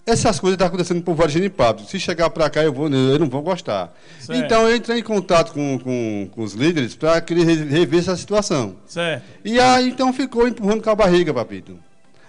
[0.06, 1.84] Essas coisas estão acontecendo por Varginha e Pablo.
[1.84, 3.92] Se chegar para cá, eu, vou, eu não vou gostar.
[4.20, 4.38] Certo.
[4.44, 7.98] Então, eu entrei em contato com, com, com os líderes para que eles re- rever
[7.98, 8.76] essa situação.
[8.86, 9.24] Certo.
[9.44, 11.76] E aí, então, ficou empurrando com a barriga, papito.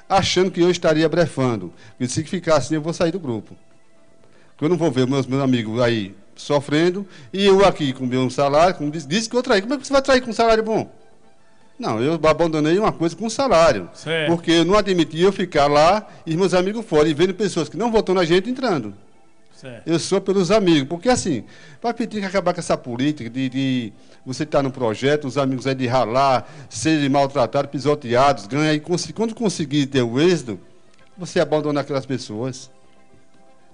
[0.09, 1.73] Achando que eu estaria brefando.
[1.99, 3.55] E se ficar assim, eu vou sair do grupo.
[4.51, 8.29] Porque eu não vou ver meus, meus amigos aí sofrendo e eu aqui com meu
[8.29, 9.61] salário, como disse, que eu traí.
[9.61, 10.91] Como é que você vai trair com um salário bom?
[11.77, 13.89] Não, eu abandonei uma coisa com salário.
[13.93, 14.31] Certo.
[14.31, 17.77] Porque eu não admiti eu ficar lá e meus amigos fora e vendo pessoas que
[17.77, 18.93] não votam na gente entrando.
[19.59, 19.87] Certo.
[19.87, 21.43] Eu sou pelos amigos, porque assim,
[21.81, 23.93] Papi tem que acabar com essa política de, de
[24.23, 29.11] você estar no projeto, os amigos aí de ralar, serem maltratados, pisoteados, ganha e cons-
[29.15, 30.59] quando conseguir ter o êxito,
[31.17, 32.69] você abandona aquelas pessoas.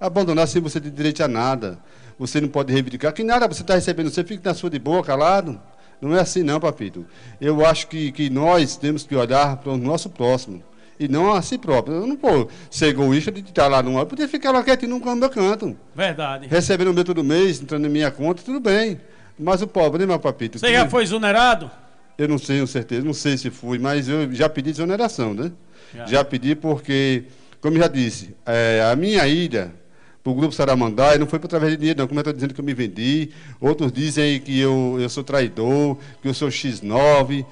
[0.00, 1.78] Abandonar sem você ter direito a nada.
[2.18, 3.12] Você não pode reivindicar.
[3.12, 5.60] Que nada você está recebendo, você fica na sua de boa, calado.
[6.00, 7.04] Não é assim não, papito.
[7.40, 10.62] Eu acho que, que nós temos que olhar para o nosso próximo.
[10.98, 11.96] E não a si próprio.
[11.96, 14.02] Eu não vou ser egoísta de estar lá no ar.
[14.02, 15.76] Eu podia ficar lá quietinho no meu canto.
[15.94, 16.46] Verdade.
[16.48, 19.00] Recebendo o meu todo mês, entrando na minha conta, tudo bem.
[19.38, 20.58] Mas o problema, papito.
[20.58, 21.70] Você que- já foi exonerado?
[22.16, 25.50] Eu não sei, com certeza, não sei se fui, mas eu já pedi desoneração, né?
[25.92, 26.06] Já.
[26.06, 27.24] Já, pedi porque,
[27.60, 29.74] como eu já disse, é, a minha ida
[30.22, 32.06] para o Grupo Saramandaia não foi por através de dinheiro, não.
[32.06, 33.30] Como eu estou dizendo que eu me vendi,
[33.60, 37.44] outros dizem que eu, eu sou traidor, que eu sou X9.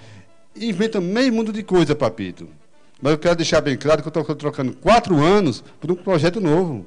[0.57, 2.49] Inventa meio mundo de coisa, papito.
[3.03, 6.41] Mas eu quero deixar bem claro que eu estou trocando quatro anos por um projeto
[6.41, 6.87] novo.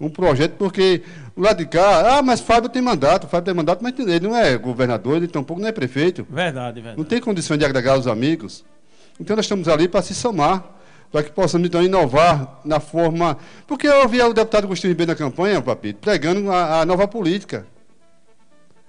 [0.00, 1.02] Um projeto, porque
[1.36, 4.34] o lado de cá, ah, mas Fábio tem mandato, Fábio tem mandato, mas ele não
[4.34, 6.26] é governador, ele tampouco não é prefeito.
[6.28, 6.96] Verdade, verdade.
[6.96, 8.64] Não tem condições de agregar os amigos.
[9.20, 10.64] Então nós estamos ali para se somar,
[11.12, 13.36] para que possamos então inovar na forma.
[13.66, 17.66] Porque eu ouvi o deputado Agostinho Ribeiro na campanha, Papito, pregando a, a nova política.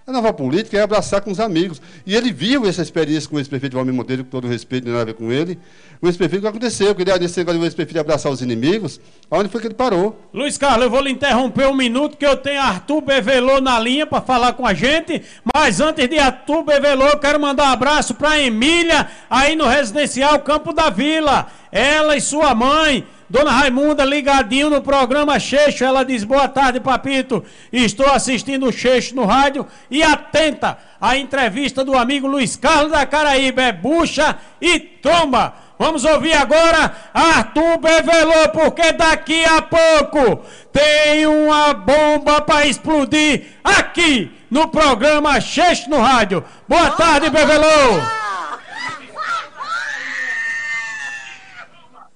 [0.05, 1.81] A nova política é abraçar com os amigos.
[2.05, 4.91] E ele viu essa experiência com o ex-prefeito Valmir Monteiro, com todo o respeito, não
[4.91, 5.57] tem nada a ver com ele.
[6.01, 6.93] O ex-prefeito, aconteceu?
[6.93, 8.99] Que ele, nesse negócio do ex-prefeito abraçar os inimigos,
[9.31, 10.19] aonde foi que ele parou?
[10.33, 14.05] Luiz Carlos, eu vou lhe interromper um minuto que eu tenho Arthur Bevelô na linha
[14.05, 15.21] para falar com a gente.
[15.55, 20.37] Mas antes de Arthur Bevelô, eu quero mandar um abraço para Emília, aí no residencial
[20.41, 21.47] Campo da Vila.
[21.71, 25.83] Ela e sua mãe, Dona Raimunda, ligadinho no programa Cheixo.
[25.83, 27.43] Ela diz: Boa tarde, Papito.
[27.71, 33.07] Estou assistindo o Cheixo no rádio e atenta à entrevista do amigo Luiz Carlos da
[33.07, 33.63] Caraíba.
[33.63, 35.55] É bucha e tromba.
[35.79, 44.31] Vamos ouvir agora Arthur Bevelô, porque daqui a pouco tem uma bomba para explodir aqui
[44.51, 46.43] no programa Cheixo no Rádio.
[46.69, 48.22] Boa tarde, Bevelô.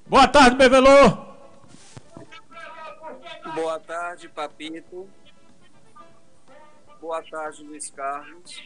[0.09, 1.27] Boa tarde, Bevelô.
[3.53, 5.09] Boa tarde, Papito.
[7.01, 8.63] Boa tarde, Luiz Carlos.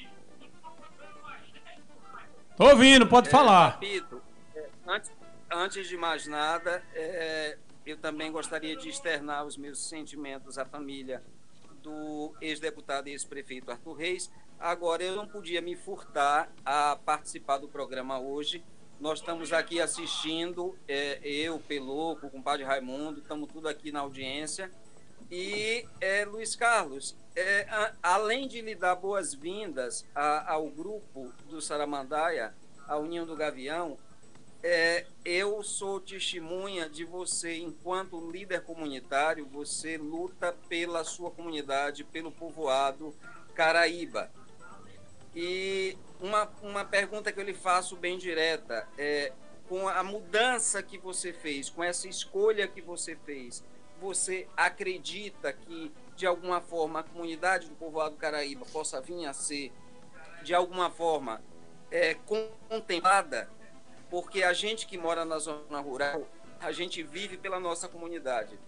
[2.58, 3.74] Tô ouvindo, pode É, falar.
[3.74, 4.22] Papito,
[4.56, 5.12] é, antes,
[5.52, 11.24] antes de mais nada, é, eu também gostaria de externar os meus sentimentos à família
[11.82, 14.32] do ex-deputado e ex-prefeito Arthur Reis.
[14.60, 18.64] Agora, eu não podia me furtar a participar do programa hoje.
[19.02, 24.70] Nós estamos aqui assistindo, é, eu, Peloco, o compadre Raimundo, estamos tudo aqui na audiência.
[25.32, 32.54] E, é, Luiz Carlos, é, a- além de lhe dar boas-vindas ao grupo do Saramandaia,
[32.88, 33.98] a União do Gavião,
[34.62, 42.32] é, eu sou testemunha de você, enquanto líder comunitário, você luta pela sua comunidade, pelo
[42.32, 43.16] povoado
[43.56, 44.30] Caraíba.
[45.36, 49.34] E uma, uma pergunta que eu lhe faço bem direta é
[49.68, 53.64] com a mudança que você fez, com essa escolha que você fez,
[54.00, 59.72] você acredita que, de alguma forma, a comunidade do povoado Caraíba possa vir a ser,
[60.44, 61.42] de alguma forma,
[61.90, 62.16] é,
[62.70, 63.50] contemplada?
[64.10, 66.28] Porque a gente que mora na zona rural,
[66.60, 68.60] a gente vive pela nossa comunidade.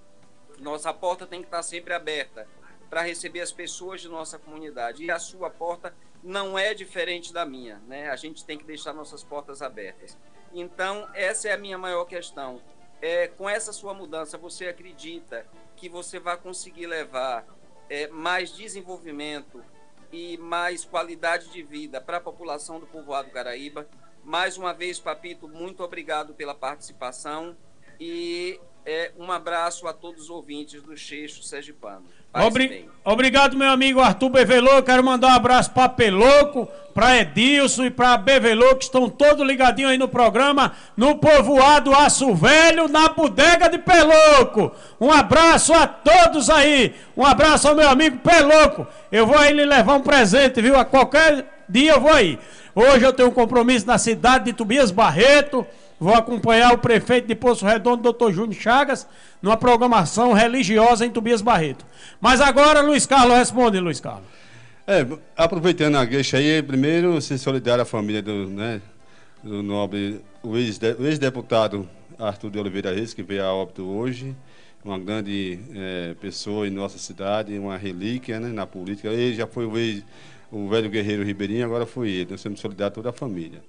[0.60, 2.48] Nossa porta tem que estar sempre aberta
[2.90, 5.04] para receber as pessoas de nossa comunidade.
[5.04, 5.94] E a sua porta
[6.24, 8.10] não é diferente da minha, né?
[8.10, 10.18] A gente tem que deixar nossas portas abertas.
[10.54, 12.62] Então, essa é a minha maior questão.
[13.02, 15.46] É, com essa sua mudança, você acredita
[15.76, 17.46] que você vai conseguir levar
[17.90, 19.64] é, mais desenvolvimento
[20.12, 23.88] e mais qualidade de vida para a população do povoado Caraíba?
[24.24, 27.58] Mais uma vez, Papito, muito obrigado pela participação
[28.00, 32.08] e é, um abraço a todos os ouvintes do Cheixo Sergipano.
[32.34, 34.82] Obri obrigado, meu amigo Arthur Bevelô.
[34.82, 39.92] Quero mandar um abraço para Peloco, para Edilson e para Bevelô, que estão todos ligadinhos
[39.92, 44.72] aí no programa, no povoado Aço Velho, na bodega de Peloco.
[45.00, 46.96] Um abraço a todos aí.
[47.16, 48.88] Um abraço ao meu amigo Peloco.
[49.12, 50.76] Eu vou aí lhe levar um presente, viu?
[50.76, 52.40] A qualquer dia eu vou aí.
[52.74, 55.66] Hoje eu tenho um compromisso na cidade de Tobias Barreto.
[56.04, 59.08] Vou acompanhar o prefeito de Poço Redondo, doutor Júnior Chagas,
[59.42, 61.86] numa programação religiosa em Tobias Barreto.
[62.20, 64.28] Mas agora, Luiz Carlos, responde, Luiz Carlos.
[64.86, 65.08] É,
[65.38, 68.82] aproveitando a queixa aí, primeiro, se solidar à família do, né,
[69.42, 70.20] do nobre,
[71.00, 71.88] ex-deputado
[72.20, 74.36] Arthur de Oliveira Reis, que veio a óbito hoje,
[74.84, 79.08] uma grande é, pessoa em nossa cidade, uma relíquia né, na política.
[79.08, 80.04] Ele já foi o, ex,
[80.52, 82.32] o velho guerreiro Ribeirinho, agora foi ele.
[82.32, 83.62] Nós temos solidário toda a família.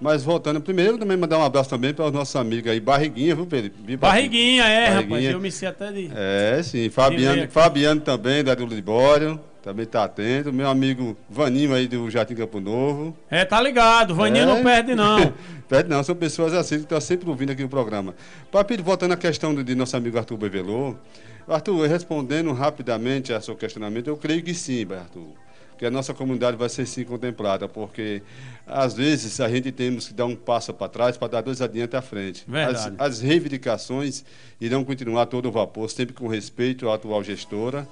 [0.00, 3.46] Mas voltando, primeiro também mandar um abraço também para os nossos amigos aí, Barriguinha, viu,
[3.46, 3.72] Pedro?
[3.98, 5.18] Barriguinha, é, Barriguinha.
[5.18, 6.10] rapaz, eu me sei até de...
[6.14, 11.88] É, sim, Fabiano, Fabiano também, da do Libório, também está atento, meu amigo Vaninho aí
[11.88, 13.16] do Jardim Campo Novo.
[13.28, 14.46] É, tá ligado, Vaninho é.
[14.46, 15.34] não perde não.
[15.68, 18.14] perde não, são pessoas assim que estão sempre ouvindo aqui o programa.
[18.52, 20.94] Papito, voltando à questão de, de nosso amigo Arthur Bevelô,
[21.48, 25.47] Arthur, respondendo rapidamente a seu questionamento, eu creio que sim, Arthur
[25.78, 28.20] que a nossa comunidade vai ser sim contemplada, porque
[28.66, 31.96] às vezes a gente temos que dar um passo para trás para dar dois adiante
[31.96, 32.44] à frente.
[32.52, 34.24] As, as, reivindicações
[34.60, 37.88] irão continuar todo o vapor, sempre com respeito à atual gestora,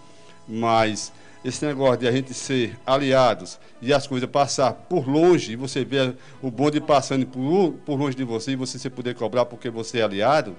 [0.48, 1.12] mas
[1.44, 5.84] esse negócio de a gente ser aliados e as coisas passar por longe, e você
[5.84, 9.70] ver o bonde passando por, por longe de você e você se poder cobrar porque
[9.70, 10.56] você é aliado,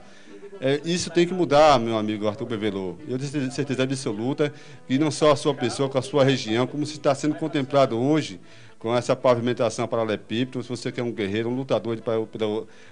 [0.60, 2.96] é, isso tem que mudar, meu amigo Arthur Bevelô.
[3.08, 4.54] Eu tenho certeza absoluta
[4.88, 7.98] que não só a sua pessoa, com a sua região, como se está sendo contemplado
[7.98, 8.40] hoje
[8.80, 10.62] com essa pavimentação paralelepípedo.
[10.62, 12.16] Se você quer um guerreiro, um lutador para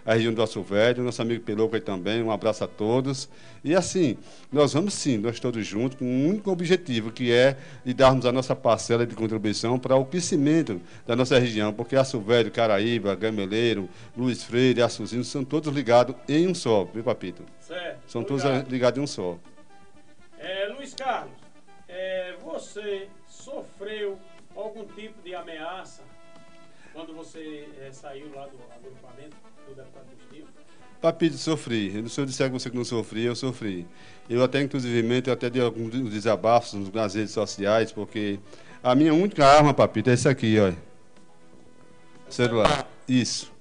[0.06, 3.30] a região do Aço Velho, nosso amigo Pelouco aí também, um abraço a todos.
[3.64, 4.18] E assim,
[4.52, 8.32] nós vamos sim, nós todos juntos, com um único objetivo, que é de darmos a
[8.32, 13.90] nossa parcela de contribuição para o crescimento da nossa região, porque Aço Velho, Caraíba, Gameleiro,
[14.16, 17.44] Luiz Freire, Açuzinho, são todos ligados em um só, viu, Papito?
[17.60, 18.00] Certo.
[18.08, 19.38] São todos ligados em um só.
[20.38, 21.34] É, Luiz Carlos,
[21.88, 24.20] é, você sofreu
[24.56, 26.04] algum tipo de ameaça
[26.94, 29.36] quando você é, saiu lá do agrupamento
[29.68, 30.48] do deputado Agostinho?
[31.02, 32.10] Papito, sofri.
[32.10, 33.86] Se eu disser a você que não sofri, eu sofri.
[34.30, 38.40] Eu até, inclusive, eu até dei alguns desabafos nas redes sociais, porque
[38.82, 40.78] a minha única arma, Papito, é esse aqui, olha.
[42.30, 42.90] Celular.
[43.08, 43.52] Isso.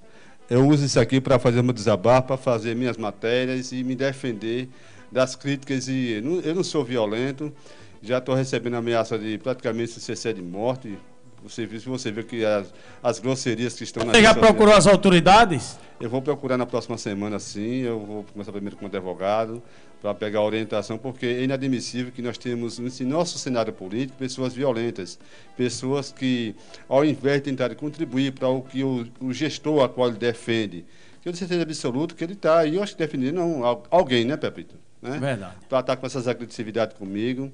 [0.49, 4.69] Eu uso isso aqui para fazer meu desabafo, para fazer minhas matérias e me defender
[5.11, 5.89] das críticas.
[5.89, 7.53] E eu não sou violento,
[8.05, 10.99] já estou recebendo ameaça de praticamente CC de morte.
[11.43, 12.73] Você, você vê que as,
[13.03, 14.07] as grosserias que estão...
[14.07, 15.79] Você já procurou as autoridades?
[16.01, 17.81] Eu vou procurar na próxima semana, sim.
[17.81, 19.63] Eu vou começar primeiro com o advogado
[20.01, 24.53] para pegar a orientação, porque é inadmissível que nós temos em nosso cenário político pessoas
[24.53, 25.19] violentas,
[25.57, 26.55] pessoas que,
[26.87, 30.85] ao invés de tentarem contribuir para o que o, o gestor a qual ele defende,
[31.25, 33.41] eu tenho certeza absoluta que ele está, e eu acho que defendendo
[33.91, 34.75] alguém, né, Pepito?
[35.01, 35.19] Né?
[35.19, 35.55] Verdade.
[35.71, 37.51] Para estar com essas agressividades comigo.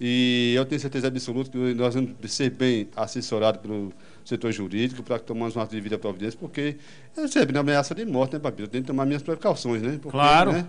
[0.00, 3.92] E eu tenho certeza absoluta que nós vamos ser bem assessorados pelo
[4.24, 6.76] setor jurídico para que tomamos uma devida providência, porque
[7.16, 8.64] eu recebo ameaça de morte, né, Papito?
[8.64, 9.98] Eu tenho que tomar minhas precauções, né?
[10.02, 10.52] Porque, claro.
[10.52, 10.66] Né,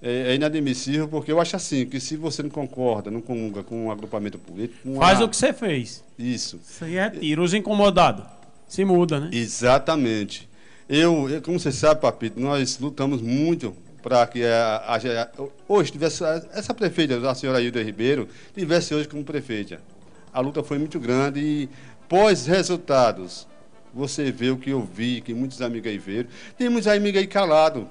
[0.00, 3.86] é, é, inadmissível, porque eu acho assim, que se você não concorda, não comunga com
[3.86, 4.94] um agrupamento político...
[4.96, 6.04] Faz o que você fez.
[6.16, 6.60] Isso.
[6.62, 7.42] Isso aí é tiro.
[7.42, 8.24] Os incomodados.
[8.68, 9.30] Se muda, né?
[9.32, 10.48] Exatamente.
[10.88, 15.28] Eu, eu, como você sabe, Papito, nós lutamos muito para que a, a,
[15.68, 16.22] hoje tivesse
[16.52, 19.80] essa prefeita, a senhora Hilda Ribeiro, tivesse hoje como prefeita.
[20.32, 21.68] A luta foi muito grande e
[22.08, 23.46] pós-resultados,
[23.92, 26.28] você vê o que eu vi, que muitos amigos aí viram.
[26.56, 27.84] Tem muitos amigos aí calados,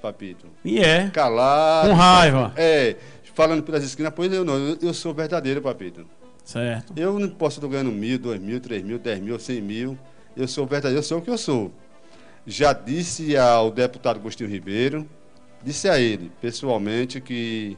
[0.00, 0.46] Papito.
[0.64, 1.08] E é.
[1.10, 1.90] Calado.
[1.90, 2.52] Com raiva.
[2.56, 2.96] É,
[3.34, 6.06] falando pelas esquinas, pois eu não, eu, eu sou verdadeiro, Papito.
[6.44, 6.92] Certo.
[6.96, 9.96] Eu não posso estar ganhando mil, dois mil, três mil, dez mil, cem mil.
[10.36, 11.70] Eu sou verdadeiro, eu sou o que eu sou.
[12.46, 15.08] já disse ao deputado Agostinho Ribeiro,
[15.64, 17.76] disse a ele, pessoalmente, que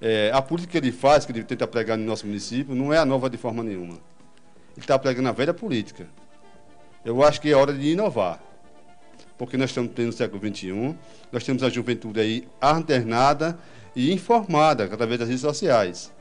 [0.00, 2.98] é, a política que ele faz, que ele tenta pregar no nosso município, não é
[2.98, 3.94] a nova de forma nenhuma.
[3.94, 6.06] Ele está pregando a velha política.
[7.04, 8.40] Eu acho que é hora de inovar.
[9.36, 10.94] Porque nós estamos no século XXI,
[11.32, 13.58] nós temos a juventude aí alternada
[13.96, 16.12] e informada através das redes sociais.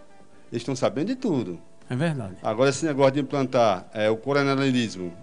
[0.52, 1.60] Eles estão sabendo de tudo.
[1.90, 2.38] É verdade.
[2.41, 5.14] Agora, esse negócio de implantar é, o coronelismo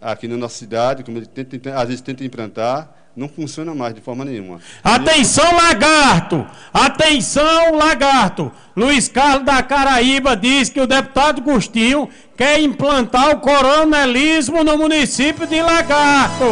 [0.00, 4.00] aqui na nossa cidade, como ele tenta, às vezes tenta implantar, não funciona mais de
[4.00, 4.60] forma nenhuma.
[4.82, 6.46] Atenção, lagarto!
[6.72, 8.52] Atenção, lagarto!
[8.76, 15.46] Luiz Carlos da Caraíba diz que o deputado Gustinho quer implantar o coronelismo no município
[15.46, 16.44] de Lagarto.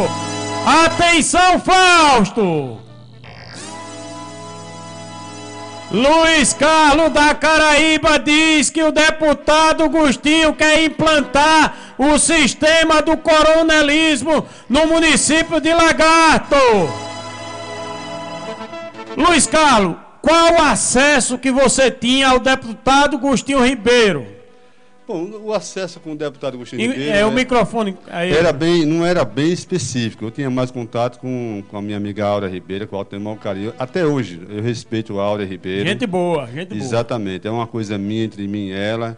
[0.65, 2.86] Atenção, Fausto!
[5.89, 14.45] Luiz Carlos da Caraíba diz que o deputado Gustinho quer implantar o sistema do coronelismo
[14.67, 16.55] no município de Lagarto.
[19.15, 24.36] Luiz Carlos, qual o acesso que você tinha ao deputado Gustinho Ribeiro?
[25.07, 27.11] Bom, o acesso com o deputado Agostinho E- Ribeiro...
[27.15, 28.33] é, o né, microfone aí.
[28.33, 30.25] Era bem, não era bem específico.
[30.25, 33.35] Eu tinha mais contato com, com a minha amiga Áurea Ribeiro, com a qual tenho
[33.37, 33.73] carinho.
[33.79, 35.87] Até hoje, eu respeito a Áurea Ribeiro.
[35.87, 36.81] Gente boa, gente boa.
[36.81, 37.47] Exatamente.
[37.47, 39.17] É uma coisa minha, entre mim e ela,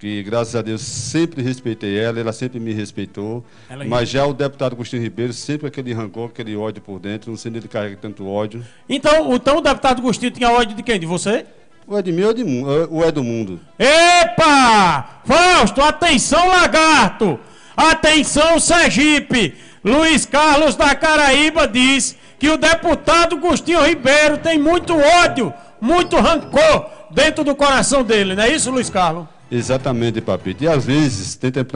[0.00, 3.44] que graças a Deus sempre respeitei ela, ela sempre me respeitou.
[3.70, 7.38] Ela Mas já o deputado Agostinho Ribeiro, sempre aquele rancor, aquele ódio por dentro, não
[7.38, 8.64] sei onde ele carrega tanto ódio.
[8.88, 10.98] Então, então o deputado Gustinho tinha ódio de quem?
[10.98, 11.46] De você?
[11.90, 13.58] O é de mim ou mu- ou é do mundo?
[13.78, 15.20] Epa!
[15.24, 17.40] Fausto, atenção, lagarto!
[17.74, 19.54] Atenção, Sergipe!
[19.82, 25.50] Luiz Carlos da Caraíba diz que o deputado Gustinho Ribeiro tem muito ódio,
[25.80, 29.26] muito rancor dentro do coração dele, não é isso, Luiz Carlos?
[29.50, 30.64] Exatamente, Papito.
[30.64, 31.66] E às vezes tenta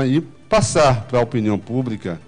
[0.47, 2.20] passar para a opinião pública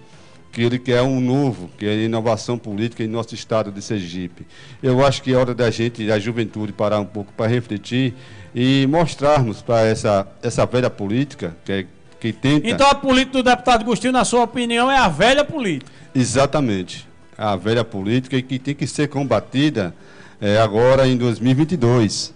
[0.55, 4.47] que ele quer um novo, que é inovação política em nosso estado de Sergipe.
[4.81, 8.15] Eu acho que é hora da gente, da juventude, parar um pouco para refletir
[8.55, 11.87] e mostrarmos para essa, essa velha política que, é-
[12.21, 12.69] que tenta.
[12.69, 15.91] Então a política do deputado Gustinho, na sua opinião, é a velha política.
[16.15, 17.07] Exatamente.
[17.37, 19.93] A velha política que tem que ser combatida
[20.41, 22.33] eh, agora em 2022.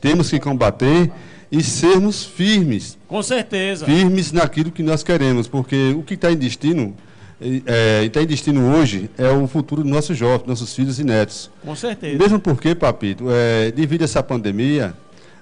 [0.00, 1.10] Temos que combater
[1.50, 2.96] e sermos firmes.
[3.08, 3.84] Com certeza.
[3.84, 6.96] Firmes naquilo que nós queremos, porque o que está em destino,
[7.40, 11.50] está em destino hoje, é o futuro dos nossos jovens, nossos filhos e netos.
[11.64, 12.18] Com certeza.
[12.18, 14.94] Mesmo porque, Papito, é, devido a essa pandemia,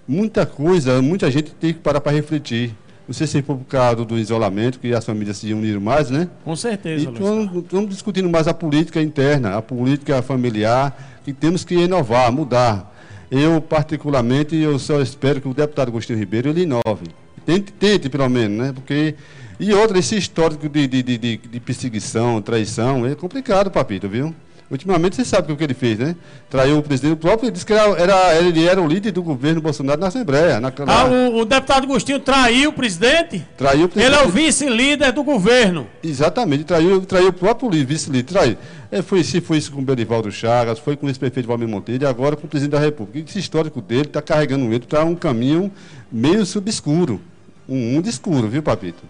[0.07, 2.75] muita coisa, muita gente tem que parar para refletir.
[3.07, 6.29] Não sei se foi por causa do isolamento, que as famílias se uniram mais, né?
[6.45, 11.75] Com certeza, Luiz estamos discutindo mais a política interna, a política familiar, que temos que
[11.75, 12.97] inovar, mudar.
[13.29, 17.07] Eu, particularmente, eu só espero que o deputado Agostinho Ribeiro ele inove.
[17.45, 18.73] Tente, tente pelo menos, né?
[18.73, 19.15] Porque.
[19.61, 24.35] E outra, esse histórico de, de, de, de- de perseguição, traição, é complicado, Papito, viu?
[24.71, 26.15] Ultimamente você sabe o que ele fez, né?
[26.49, 29.61] Traiu o presidente, o próprio disse que era, era- ele era o líder do governo
[29.61, 30.61] Bolsonaro na Assembleia.
[30.61, 33.45] Na, Ah, na- o, o deputado Gustinho traiu o presidente?
[33.59, 34.15] Traiu o presidente.
[34.17, 35.89] Ele é o vice-líder do governo.
[36.03, 38.57] Exatamente, traiu, traiu o próprio vice-líder, traiu.
[38.93, 42.05] É, foi, se foi isso com o Belivaldo Chagas, foi com o ex-prefeito Valmir Monteiro
[42.05, 43.29] e agora com o presidente da República.
[43.29, 45.71] Esse histórico dele está carregando ele para um caminho
[46.13, 47.21] meio subscuro,
[47.69, 49.03] um mundo escuro, viu, Papito?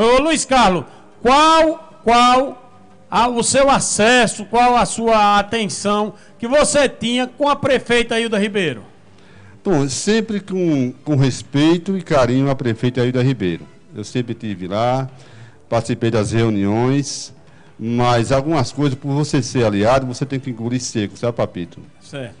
[0.00, 0.84] Ô Luiz Carlos,
[1.20, 2.70] qual, qual
[3.10, 8.38] a- o seu acesso, qual a sua atenção que você tinha com a prefeita Hilda
[8.38, 8.82] Ribeiro?
[9.64, 13.66] Bom, sempre com, com respeito e carinho à prefeita Ailda Ribeiro.
[13.94, 15.10] Eu sempre estive lá,
[15.68, 17.34] participei das reuniões,
[17.78, 21.80] mas algumas coisas, por você ser aliado, você tem que engolir seco, sabe, Papito?
[22.00, 22.34] Certo.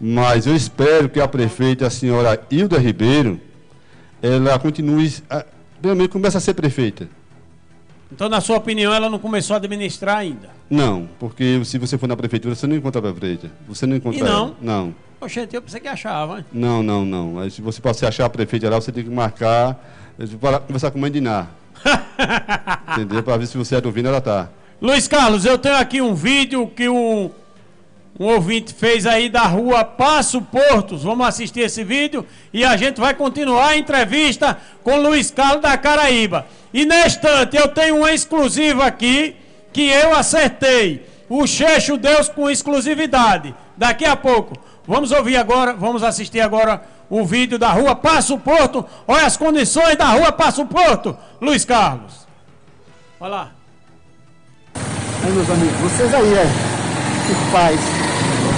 [0.00, 3.38] Mas eu espero que a prefeita, a senhora Hilda Ribeiro,
[4.22, 5.12] ela continue,
[5.80, 7.08] a- pelo menos comece a ser prefeita.
[8.12, 10.48] Então, na sua opinião, ela não começou a administrar ainda?
[10.68, 13.50] Não, porque se você for na prefeitura, você não encontra a prefeita.
[13.68, 14.30] Você não encontra E não?
[14.46, 14.56] ela.
[14.60, 14.94] Não.
[15.20, 16.44] Oxente, eu pensei que achava, hein?
[16.52, 17.38] Não, não, não.
[17.38, 19.78] Aí, se você pode achar a prefeita lá, você tem que marcar,
[20.18, 21.46] eh, para conversar com a mãe de Ná.
[22.92, 23.22] Entendeu?
[23.22, 24.48] Para ver se você é do Vina, ela tá.
[24.80, 27.30] Luiz Carlos, eu tenho aqui um vídeo que um,
[28.20, 31.04] um ouvinte fez aí da rua Passo Portos.
[31.04, 35.78] Vamos assistir esse vídeo e a gente vai continuar a entrevista com Luiz Carlos da
[35.78, 36.44] Caraíba.
[36.70, 39.34] E neste instante eu tenho uma exclusiva aqui
[39.72, 41.08] que eu acertei.
[41.30, 43.54] O Cheixo Deus com exclusividade.
[43.74, 44.54] Daqui a pouco.
[44.86, 48.84] Vamos ouvir agora, vamos assistir agora o vídeo da rua Passo Porto.
[49.08, 52.26] Olha as condições da rua Passo Porto, Luiz Carlos.
[53.18, 53.50] Vai lá.
[54.74, 56.79] Aí, meus amigos, vocês aí é
[57.30, 57.80] que faz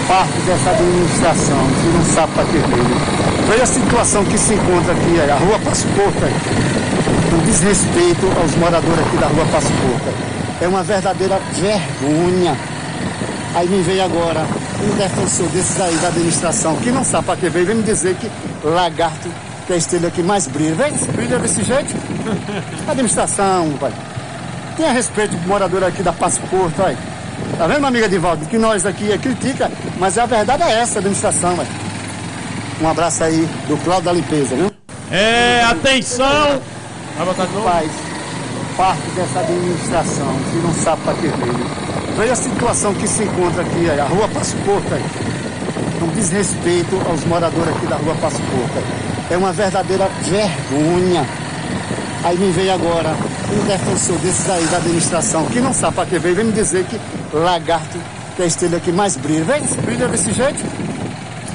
[0.09, 3.49] parte dessa administração, que não sabe para que veio.
[3.49, 6.35] Veja a situação que se encontra aqui, a rua Passo Porto, aí,
[7.31, 10.09] com desrespeito aos moradores aqui da rua Passo Porto.
[10.09, 10.15] aí.
[10.63, 12.57] É uma verdadeira vergonha.
[13.55, 14.47] Aí me veio agora
[14.83, 18.17] um defensor desses aí da administração, que não sabe para que veio, vem me dizer
[18.17, 18.31] que
[18.65, 19.29] lagarto
[19.67, 20.75] que é a estrela que mais brilha.
[20.75, 21.95] Vem, brilha desse jeito.
[22.89, 23.93] Administração, pai.
[24.77, 26.97] Tenha respeito pro morador aqui da Passo Porto, olha.
[27.59, 28.47] Tá vendo, amiga Divaldo?
[28.47, 31.69] Que nós aqui é critica, mas a verdade é essa, administração, velho.
[32.81, 34.73] Um abraço aí do Cláudio da Limpeza, viu?
[35.11, 36.61] É, atenção!
[37.17, 37.69] Vai botar de novo?
[37.69, 37.91] Faz
[38.77, 41.67] parte dessa administração, que não sabe para que veio.
[42.17, 45.05] Veja a situação que se encontra aqui, a rua Passo Porto aí.
[46.03, 48.85] Um desrespeito aos moradores aqui da rua Passo Porto.
[49.31, 51.27] É uma verdadeira vergonha.
[52.25, 53.17] Aí me veio agora
[53.53, 56.85] um defensor desses aí da administração, que não sabe para que veio, vem me dizer
[56.87, 57.01] que
[57.33, 57.99] lagarto
[58.37, 59.45] que é a estrela que mais brilha.
[59.45, 60.65] Vem, brilha desse jeito.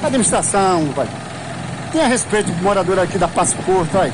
[0.02, 1.08] Administração, pai.
[1.92, 4.12] Tenha respeito pro morador aqui da Passo Porto, olha.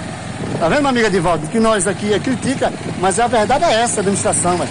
[0.59, 1.47] Tá vendo, amiga Divaldo?
[1.49, 4.71] Que nós aqui é critica, mas a verdade é essa, administração, velho.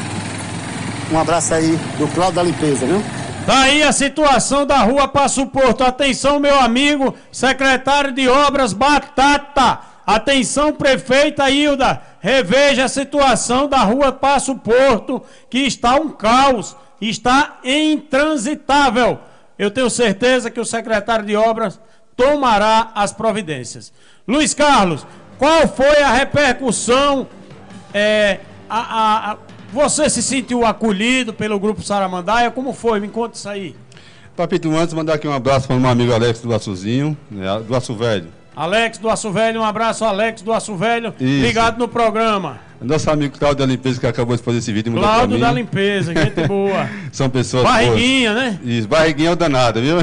[1.11, 3.03] Um abraço aí do Cláudio da Limpeza, viu?
[3.45, 5.83] Tá aí a situação da rua Passo Porto.
[5.83, 9.92] Atenção, meu amigo, secretário de Obras Batata.
[10.05, 12.01] Atenção, prefeita Hilda.
[12.19, 19.19] Reveja a situação da rua Passo Porto, que está um caos, está intransitável.
[19.57, 21.79] Eu tenho certeza que o secretário de Obras
[22.15, 23.93] tomará as providências.
[24.27, 25.05] Luiz Carlos,
[25.37, 27.27] qual foi a repercussão?
[27.95, 29.37] é, a- a- a-
[29.71, 32.49] você se sentiu acolhido pelo grupo Saramandaia?
[32.49, 32.99] Como foi?
[32.99, 33.75] Me conta isso aí.
[34.35, 37.75] Papito, antes mandar aqui um abraço para o meu amigo Alex do Açuzinho, né, do
[37.75, 38.29] Aço Velho.
[38.55, 41.13] Alex do Aço Velho, um abraço, Alex do Aço Velho.
[41.19, 41.45] Isso.
[41.45, 42.59] Ligado no programa.
[42.79, 44.91] Nosso amigo Cláudio da Limpeza que acabou de fazer esse vídeo.
[44.93, 45.51] Cláudio da.
[45.51, 46.89] Limpeza, gente boa.
[47.13, 48.43] São pessoas Barriguinha, boas.
[48.43, 48.59] né?
[48.63, 49.97] Isso, barriguinha é o danado, viu?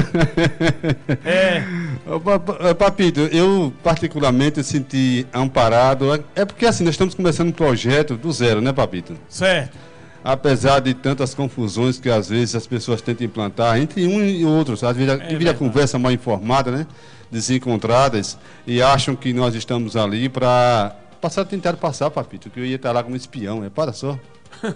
[1.23, 1.63] É.
[2.77, 6.23] Papito, eu particularmente senti amparado.
[6.35, 9.15] É porque assim, nós estamos começando um projeto do zero, né, Papito?
[9.29, 9.77] Certo.
[10.23, 14.83] Apesar de tantas confusões que às vezes as pessoas tentam implantar entre um e outros,
[14.83, 16.87] às vezes devido à conversa mal informada, né?
[17.31, 18.37] Desencontradas,
[18.67, 22.91] e acham que nós estamos ali para passar, tentar passar, Papito, que eu ia estar
[22.91, 24.19] lá como espião, é para só.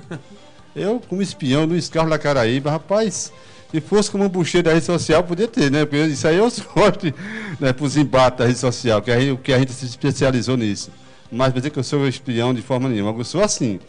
[0.76, 3.32] Eu, como espião, Luiz Carlos da Caraíba, rapaz,
[3.72, 5.86] se fosse como um bucheiro da rede social, podia ter, né?
[5.86, 7.16] Porque isso aí é sorte
[7.60, 10.58] né, para os embates da rede social, que a, gente- que a gente se especializou
[10.58, 10.92] nisso.
[11.32, 13.80] Mas dizer que eu sou espião de forma nenhuma, eu sou assim.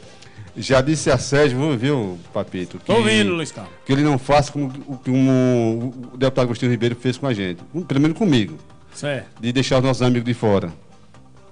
[0.56, 2.78] Já disse a Sérgio, viu, viu, Papito?
[2.78, 3.72] Que, Tô ouvindo, Luiz Carlos.
[3.84, 7.62] Que ele não faça como, o- como o deputado Agostinho Ribeiro fez com a gente.
[7.86, 8.56] Pelo menos comigo.
[8.94, 9.28] Certo.
[9.40, 10.72] De deixar os nossos amigos de fora.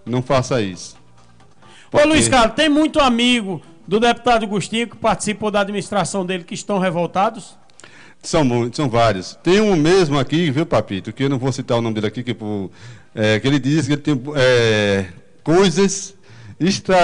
[0.06, 0.96] Não faça isso.
[1.92, 6.54] Ô Luiz Carlos, tem muito amigo do deputado Agostinho que participou da administração dele que
[6.54, 7.56] estão revoltados?
[8.22, 9.38] São muitos, são vários.
[9.42, 12.22] Tem um mesmo aqui, viu, Papito, que eu não vou citar o nome dele aqui,
[12.22, 12.34] que,
[13.14, 15.06] é, que ele diz que ele tem é,
[15.42, 16.14] coisas
[16.66, 16.96] extra,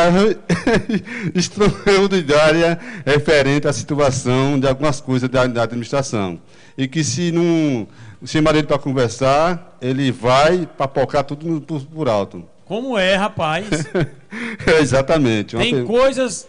[1.35, 6.39] extraordinárias referente à situação de algumas coisas da, da administração.
[6.77, 7.87] E que se não
[8.25, 12.45] chamar ele para conversar, ele vai papocar tudo no- por, por alto.
[12.65, 13.67] Como é, rapaz?
[14.67, 15.57] É, exatamente.
[15.57, 16.47] Tem coisas.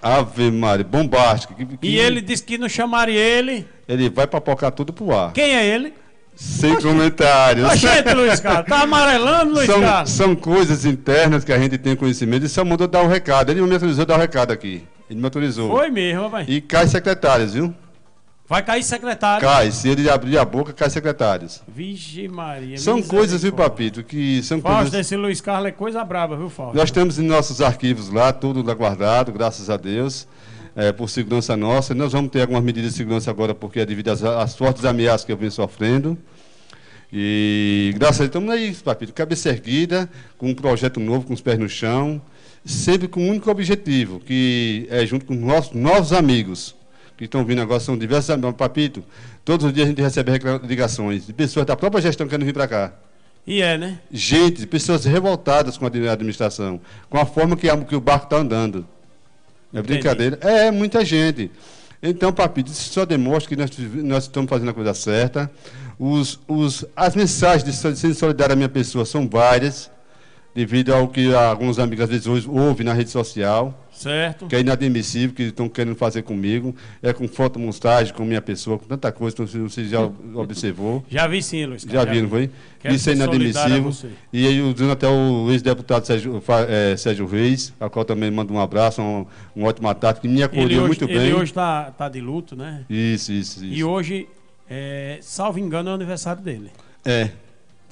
[0.00, 1.54] Ave Maria, bombástica.
[1.54, 3.66] que- que E ele disse que não chamaria ele.
[3.88, 5.32] Ele vai papocar tudo pro ar.
[5.32, 5.94] Quem é ele?
[6.34, 7.66] Sem comentários.
[7.68, 8.66] Oxente, Luiz Carlos.
[8.66, 10.10] Tá amarelando, Luiz são, Carlos?
[10.10, 12.42] são coisas internas que a gente tem conhecimento.
[12.42, 13.50] Ele só mandou dar o recado.
[13.50, 14.82] Ele me autorizou a dar o recado aqui.
[15.08, 15.70] Ele me autorizou.
[15.70, 16.48] Foi mesmo, rapaz.
[16.48, 17.74] E cai secretários, viu?
[18.48, 19.46] Vai cair secretário.
[19.46, 19.70] Cai.
[19.70, 21.62] Se ele abrir a boca, cai secretários.
[21.66, 22.76] Vixe Maria.
[22.76, 24.02] São coisas, viu, Papito?
[24.02, 25.00] Que são Fausto, coisas.
[25.00, 26.76] esse Luiz Carlos é coisa braba, viu, Fausto?
[26.76, 30.26] Nós temos em nossos arquivos lá, tudo lá guardado, graças a Deus,
[30.76, 31.94] é, por segurança nossa.
[31.94, 35.24] Nós vamos ter algumas medidas de segurança agora, porque é devido às, às fortes ameaças
[35.24, 36.16] que eu venho sofrendo.
[37.12, 40.08] E graças a Deus, estamos aí, Papito, cabeça erguida,
[40.38, 42.20] com um projeto novo, com os pés no chão,
[42.64, 46.74] sempre com um único objetivo, que é junto com nossos novos amigos,
[47.18, 48.54] que estão vindo agora, são diversos amigos.
[48.56, 49.04] Papito,
[49.44, 50.32] todos os dias a gente recebe
[50.66, 52.94] ligações de pessoas da própria gestão querendo vir para cá
[53.46, 53.98] E é, né?
[54.10, 56.80] gente, pessoas revoltadas com a admi- administração,
[57.10, 58.86] com a forma que, a- que o barco está andando.
[59.72, 60.38] É brincadeira?
[60.40, 61.50] É, muita gente.
[62.02, 63.70] Então, Papito, isso só demonstra que nós,
[64.02, 65.50] nós estamos fazendo a coisa certa.
[65.98, 69.88] Os, os, as mensagens de sendo solidário à minha pessoa são várias,
[70.54, 74.46] devido ao que alguns amigos às vezes hoje ouvem na rede social Certo.
[74.46, 78.86] que é inadmissível, que estão querendo fazer comigo, é com fotomontagem, com minha pessoa, com
[78.86, 80.00] tanta coisa, então você já
[80.34, 81.04] observou.
[81.08, 82.50] Já vi sim, Luiz Já viram, foi?
[82.80, 83.92] Quero Isso é inadmissível.
[84.32, 88.60] E aí, usando até o ex-deputado Sérgio, eh, Sérgio Reis, a qual também mando um
[88.60, 89.24] abraço, um,
[89.54, 91.34] um ótimo tarde, que me acolheu Ele hoje, muito ele bem.
[91.34, 92.84] hoje tá, tá de luto, né?
[92.90, 93.64] Isso, isso, isso.
[93.64, 94.26] E hoje,
[94.68, 96.70] é, salvo engano, é o aniversário dele.
[97.04, 97.30] É.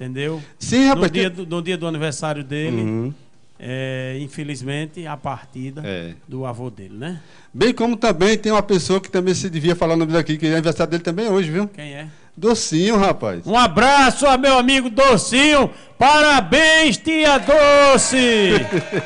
[0.00, 0.40] Entendeu?
[0.58, 3.14] Sim, rapaz, No dia, do, no dia do aniversário dele, Uhum.
[3.58, 6.14] é, infelizmente, a partida É.
[6.26, 7.20] do avô dele, né?
[7.52, 10.46] Bem como também tem uma pessoa que também se devia falar o nome daqui, que
[10.46, 11.68] é aniversário dele também hoje, viu?
[11.68, 12.06] Quem é?
[12.34, 13.46] Docinho, rapaz.
[13.46, 15.68] Um abraço a meu amigo Docinho.
[15.98, 18.52] Parabéns, tia Doce!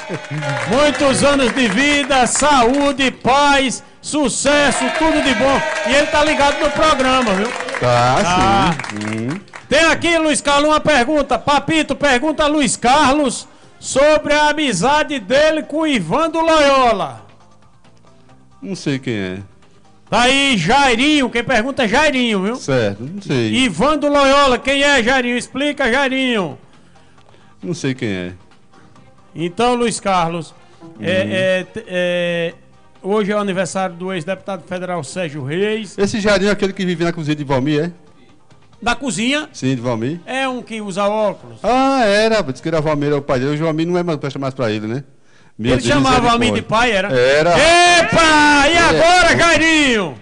[0.71, 5.61] Muitos anos de vida, saúde, paz, sucesso, tudo de bom.
[5.91, 7.49] E ele tá ligado no programa, viu?
[7.81, 8.77] Tá, Tá.
[8.91, 9.29] sim.
[9.29, 9.41] Hum.
[9.75, 11.37] Tem aqui, Luiz Carlos, uma pergunta.
[11.37, 13.49] Papito, pergunta a Luiz Carlos
[13.81, 17.27] sobre a amizade dele com o Ivan do Loyola.
[18.63, 19.39] Não sei quem é.
[20.09, 21.29] Tá aí, Jairinho.
[21.29, 22.55] Quem pergunta é Jairinho, viu?
[22.55, 23.53] Certo, não sei.
[23.53, 25.37] Ivan do Loyola, quem é Jairinho?
[25.37, 26.57] Explica, Jairinho.
[27.61, 28.33] Não sei quem é.
[29.35, 30.55] Então, Luiz Carlos,
[31.01, 32.55] é, é, t- é,
[33.03, 35.99] hoje é o aniversário do ex-deputado federal Sérgio Reis.
[35.99, 38.04] Esse Jarinho é aquele que vive na cozinha de Valmir, é?
[38.85, 40.21] Da cozinha, Sim, de Valmir.
[40.27, 41.59] é um que usa óculos.
[41.63, 42.43] Ah, era.
[42.43, 43.53] Diz que era Valmir, era o pai dele.
[43.53, 45.03] Hoje o Valmir não é mais, presta mais pra ele, né?
[45.59, 46.33] Meu Ele Deus, chamava misericórdia.
[46.33, 47.09] Almir de pai, era?
[47.11, 47.51] Era.
[47.53, 48.69] Epa!
[48.69, 48.79] E É.
[48.79, 50.15] agora, Jairinho?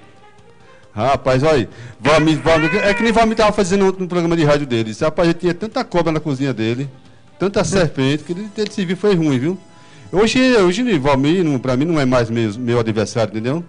[0.94, 1.68] Rapaz, olha aí.
[1.98, 4.94] Valmir, Valmir, é que nem Valmir tava fazendo no programa de rádio dele.
[5.00, 6.88] Rapaz ele tinha tanta cobra na cozinha dele,
[7.40, 9.58] tanta serpente, que ele, ele se viu foi ruim, viu?
[10.12, 13.64] Hoje, hoje Valmir, não, pra mim, não é mais meu, meu adversário, entendeu?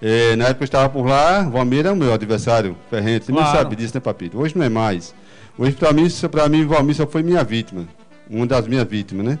[0.00, 3.26] É, na época eu estava por lá, Valmir é o meu adversário, ferrente.
[3.26, 3.58] Você não Claro.
[3.58, 4.38] sabe disso, né, Papito?
[4.38, 5.14] Hoje não é mais.
[5.58, 7.86] Hoje, pra mim, isso- pra mim, Valmir só foi minha vítima.
[8.28, 9.38] Uma das minhas vítimas, né?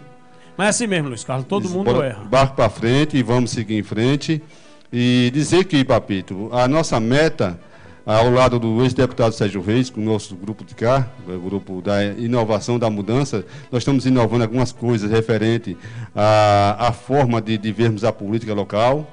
[0.56, 2.24] Mas é assim mesmo, Luiz Carlos, todo mundo Bora- erra.
[2.24, 4.42] Barco para frente e vamos seguir em frente.
[4.90, 7.58] E dizer que, Papito, a nossa meta,
[8.06, 12.02] ao lado do ex-deputado Sérgio Reis, com o nosso grupo de cá, o grupo da
[12.04, 15.76] inovação, da mudança, nós estamos inovando algumas coisas referente
[16.14, 19.06] à, à forma de, de vermos a política local.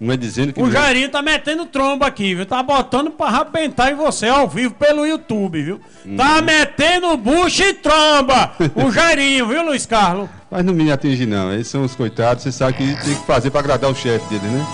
[0.00, 0.62] Não é dizendo que.
[0.62, 2.46] O Jairinho tá metendo tromba aqui, viu?
[2.46, 5.80] Tá botando pra arrebentar em você ao vivo pelo YouTube, viu?
[6.04, 6.16] Uhum.
[6.16, 8.52] Tá metendo bucha e tromba!
[8.76, 10.28] O Jairinho, viu, Luiz Carlos?
[10.48, 11.52] Mas não me atinge, não.
[11.52, 14.46] Eles são os coitados, você sabe que tem que fazer para agradar o chefe dele,
[14.46, 14.66] né?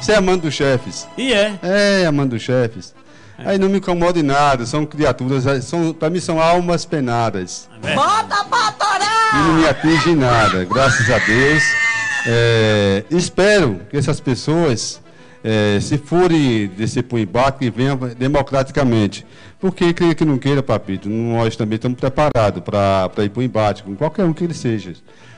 [0.00, 1.08] Você é amante dos chefes.
[1.16, 1.54] E é.
[1.62, 2.94] É, amante dos chefes.
[3.38, 7.68] Aí não me incomoda em nada, são criaturas, são, para mim são almas penadas.
[7.94, 9.30] Bota pra torar!
[9.32, 11.62] E não me atinge em nada, graças a Deus.
[12.26, 15.00] É, espero que essas pessoas,
[15.42, 19.26] é, se forem descer para o embate, que venham democraticamente.
[19.60, 23.82] Porque, queira que não queira, Papito, nós também estamos preparados para ir para o embate,
[23.82, 24.92] com qualquer um que ele seja.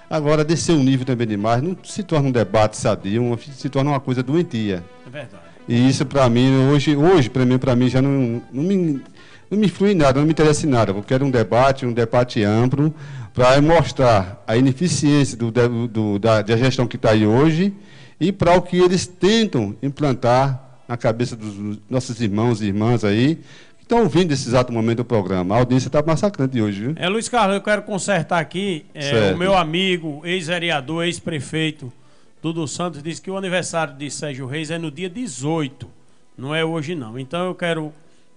[0.08, 4.00] Agora, descer um nível também demais, não se torna um debate sadio, se torna uma
[4.00, 4.82] coisa doentia.
[5.06, 5.42] É verdade.
[5.68, 9.00] E isso para mim hoje, hoje para mim, mim já não, não me
[9.50, 10.92] não me influi em nada, não me interessa em nada.
[10.92, 12.94] Eu quero um debate, um debate amplo
[13.34, 17.72] para mostrar a ineficiência do, do- do- da, da gestão que está aí hoje
[18.20, 23.36] e para o que eles tentam implantar na cabeça dos nossos irmãos e irmãs aí
[23.78, 25.54] que estão ouvindo nesse exato momento o programa.
[25.54, 26.92] A audiência está massacrante hoje, viu?
[26.96, 28.84] É, Luiz Carlos, eu quero consertar aqui.
[28.94, 31.92] é, o meu amigo, ex-vereador, ex-prefeito
[32.42, 35.86] Dudu Santos, disse que o aniversário de Sérgio Reis é no dia 18.
[36.36, 37.18] Não é hoje, não.
[37.18, 37.92] Então eu quero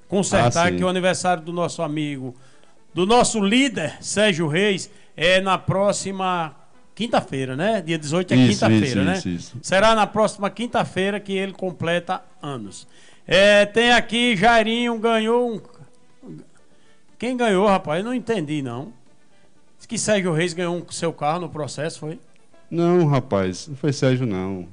[0.08, 2.36] consertar Ah, que o aniversário do nosso amigo,
[2.94, 6.56] do nosso líder, Sérgio Reis, é na próxima
[6.94, 7.82] quinta-feira, né?
[7.82, 9.14] Dia 18 é quinta-feira, né?
[9.18, 9.58] isso, isso.
[9.62, 12.88] Será na próxima quinta-feira que ele completa anos.
[13.26, 15.62] É, tem aqui, Jairinho ganhou um.
[17.18, 18.00] Quem ganhou, rapaz?
[18.00, 18.94] Eu não entendi, não.
[19.78, 22.20] Diz que Sérgio Reis ganhou um seu carro no processo, foi?
[22.70, 24.68] Não, rapaz, não foi Sérgio, não.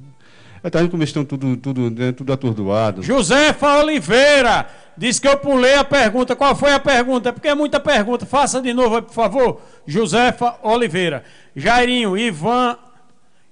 [0.62, 3.02] É, tá vendo como estão tudo, tudo, né, tudo atordoado.
[3.02, 4.68] Josefa Oliveira
[5.00, 6.36] diz que eu pulei a pergunta.
[6.36, 7.30] Qual foi a pergunta?
[7.30, 8.26] É porque é muita pergunta.
[8.26, 9.60] Faça de novo, por favor.
[9.86, 11.24] Josefa Oliveira.
[11.56, 12.76] Jairinho, Ivan.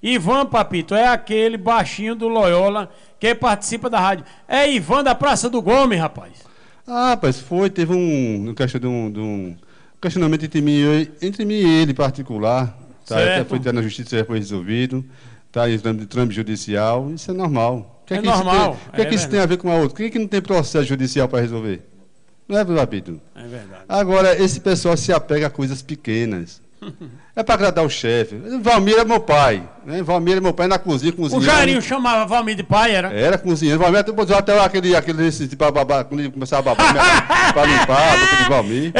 [0.02, 4.24] Ivan Papito é aquele baixinho do Loyola que participa da rádio.
[4.46, 6.32] É Ivan da Praça do Gomes, rapaz.
[6.86, 9.56] Ah, rapaz, foi, teve um, um, de um, de um
[10.00, 12.76] questionamento entre mim, e eu- entre mim e ele em particular.
[13.06, 15.02] Tá, até foi até na justiça, já foi resolvido.
[15.48, 17.10] Está em trâmite judicial.
[17.10, 17.97] Isso é normal.
[18.08, 19.46] O que É que isso normal, tem- O que é, é que isso tem a
[19.46, 19.90] ver com a outra?
[19.90, 21.82] Por que, que não tem processo judicial para resolver?
[22.48, 23.20] Não é, Papito?
[23.36, 23.82] É verdade.
[23.86, 26.62] Agora, esse pessoal se apega a coisas pequenas.
[27.34, 28.36] É para agradar o chefe.
[28.62, 29.68] Valmir é meu pai.
[29.84, 30.02] Né?
[30.02, 31.44] Valmir é meu pai na cozinha, O cozinhando.
[31.44, 33.12] Jairinho chamava Valmir de pai, era?
[33.12, 33.80] Era cozinhando.
[33.82, 38.48] Valmir até até aquele, aquele de bababá, quando ele começava a babar, para limpar, de
[38.48, 38.92] Valmir.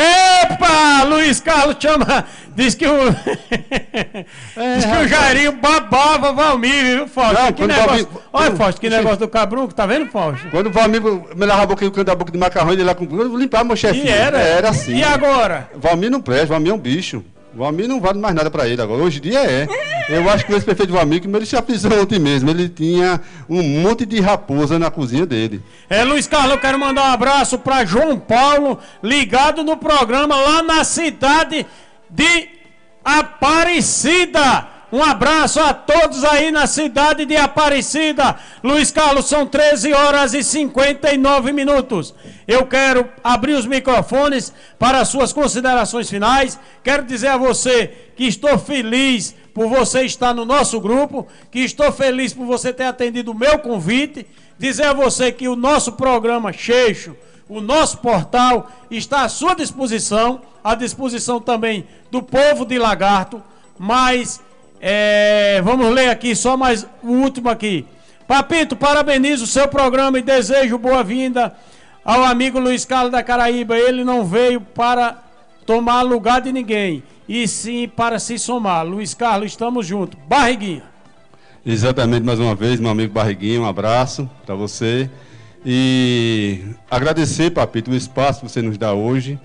[0.79, 1.05] Epa!
[1.05, 2.25] Luiz Carlos chama.
[2.55, 3.11] Diz que o.
[3.11, 7.43] diz que o Jairinho babava Valmir, viu, Fausto?
[7.43, 7.87] Não, que negócio.
[7.89, 10.49] Valmir- Olha, Fausto, que negócio do cabrunco, tá vendo, Fausto?
[10.51, 12.95] Quando o Valmir me lavava a boca, o canto da boca de macarrão, ele lá
[12.95, 13.05] com.
[13.05, 14.07] Eu limpava meu chefinho.
[14.07, 14.39] E era?
[14.39, 14.97] Era assim.
[14.97, 15.69] E agora?
[15.75, 17.25] Valmir não presta, Valmir é um bicho.
[17.55, 19.03] Valmir não vale mais nada para ele agora.
[19.03, 19.67] Hoje em dia é.
[20.09, 23.63] Eu acho que esse prefeito Valmir, que ele já pisou ontem mesmo, ele tinha um
[23.63, 25.63] monte de raposa na cozinha dele.
[25.89, 30.63] É, Luiz Carlos, eu quero mandar um abraço pra João Paulo, ligado no programa lá
[30.63, 31.67] na cidade
[32.09, 32.49] de
[33.05, 34.78] Aparecida.
[34.91, 38.37] Um abraço a todos aí na cidade de Aparecida.
[38.65, 42.15] Luiz Carlos, são 13 horas e 59 minutos.
[42.47, 46.59] Eu quero abrir os microfones para suas considerações finais.
[46.83, 51.93] Quero dizer a você que estou feliz por você estar no nosso grupo, que estou
[51.93, 54.27] feliz por você ter atendido o meu convite.
[54.59, 57.15] Dizer a você que o nosso programa Cheixo,
[57.47, 63.43] o nosso portal está à sua disposição, à disposição também do povo de Lagarto,
[63.79, 64.41] mas
[64.81, 67.87] é, vamos ler aqui só mais o último aqui.
[68.27, 71.55] Papito, parabenizo o seu programa e desejo boa-vinda
[72.05, 73.79] ao amigo Luiz Carlos da Caraíba.
[73.79, 75.19] Ele não veio para
[75.65, 78.87] tomar lugar de ninguém, e sim para se somar.
[78.87, 80.19] Luiz Carlos, estamos juntos.
[80.29, 80.83] Barriguinha.
[81.65, 85.11] Exatamente, mais uma vez, meu amigo Barriguinha, um abraço para você.
[85.67, 89.39] E agradecer, Papito, o espaço que você nos dá hoje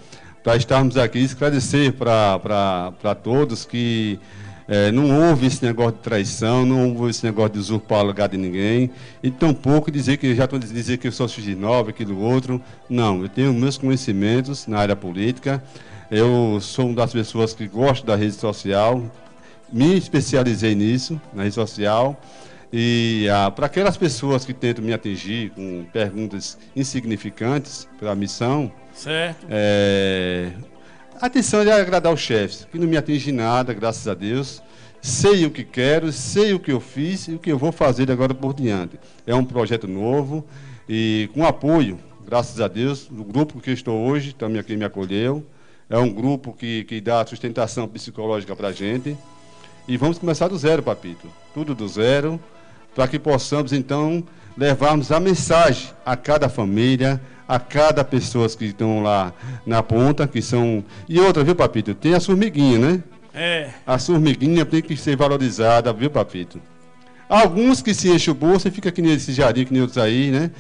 [0.44, 1.20] para estarmos aqui.
[1.20, 4.20] Esclarecer para todos que
[4.68, 8.30] é, não houve esse negócio de traição, não houve esse negócio de usurpar o lugar
[8.30, 8.90] de ninguém,
[9.22, 12.62] e tampouco dizer que já estou dizer que eu sou de nova, aquilo outro.
[12.90, 15.64] Não, eu tenho meus conhecimentos na área política,
[16.10, 19.04] eu sou uma das pessoas que gosto da rede social,
[19.72, 22.20] me especializei nisso, na rede social.
[22.76, 29.46] E ah, para aquelas pessoas que tentam me atingir com perguntas insignificantes pela missão, certo.
[29.48, 30.52] É,
[31.22, 34.62] a atenção é agradar os chefes, que não me atinge nada, graças a Deus.
[35.02, 38.10] Sei o que quero, sei o que eu fiz e o que eu vou fazer
[38.10, 39.00] agora por diante.
[39.28, 40.46] É um projeto novo
[40.88, 45.46] e com apoio, graças a Deus, do grupo que estou hoje, também aqui me acolheu.
[45.90, 49.18] É um grupo que, que dá sustentação psicológica para a gente.
[49.88, 51.28] E vamos começar do zero, Papito.
[51.54, 52.40] Tudo do zero,
[52.96, 54.24] para que possamos, então,
[54.58, 57.22] levarmos a mensagem a cada família,
[57.54, 59.32] a cada pessoa que estão lá
[59.64, 60.84] na ponta, que são.
[61.08, 61.94] E outra, viu, Papito?
[61.94, 63.04] Tem a formiguinha, né?
[63.32, 63.70] É.
[63.86, 66.60] A formiguinha tem que ser valorizada, viu, Papito?
[67.30, 69.98] Alguns que se enchem o bolso e fica que nem esse jardim, que nem outros
[69.98, 70.52] aí, né?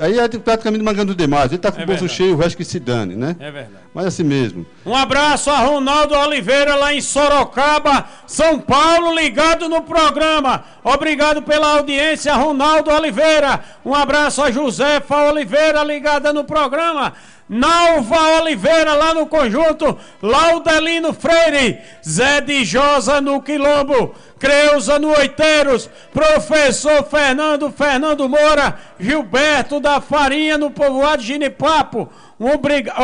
[0.00, 1.50] Aí é praticamente mangando demais.
[1.50, 2.16] Ele tá com é o bolso verdade.
[2.16, 3.36] cheio, o resto que se dane, né?
[3.38, 3.84] É verdade.
[3.94, 4.66] Mas assim mesmo.
[4.84, 10.64] Um abraço a Ronaldo Oliveira lá em Sorocaba, São Paulo, ligado no programa.
[10.84, 13.64] Obrigado pela audiência, Ronaldo Oliveira.
[13.84, 17.14] Um abraço a Josefa Oliveira, ligada no programa.
[17.48, 25.88] Nalva Oliveira lá no conjunto, Laudelino Freire, Zé de Josa no Quilombo, Creuza no Oiteiros,
[26.12, 32.08] Professor Fernando Fernando Moura, Gilberto da Farinha no povoado Ginipapo.
[32.38, 32.50] Um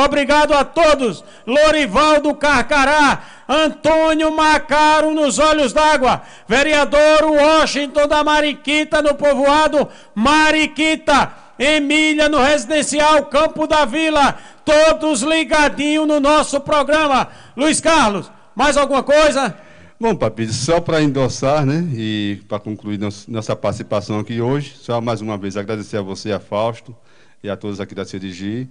[0.04, 1.24] obrigado a todos.
[1.44, 11.43] Lorivaldo Carcará, Antônio Macaro nos Olhos d'Água, vereador Washington da Mariquita no povoado Mariquita.
[11.58, 17.28] Emília no Residencial Campo da Vila, todos ligadinhos no nosso programa.
[17.56, 19.56] Luiz Carlos, mais alguma coisa?
[19.98, 22.98] Bom, Papito, só para endossar, né, e para concluir
[23.28, 26.94] nossa participação aqui hoje, só mais uma vez agradecer a você, a Fausto,
[27.42, 28.66] e a todos aqui da CDG.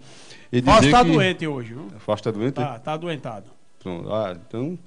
[0.66, 1.88] Fausto está doente hoje, viu?
[2.00, 2.60] Fausto está doente?
[2.60, 3.46] Está tá adoentado.
[3.80, 4.78] Pronto, ah, então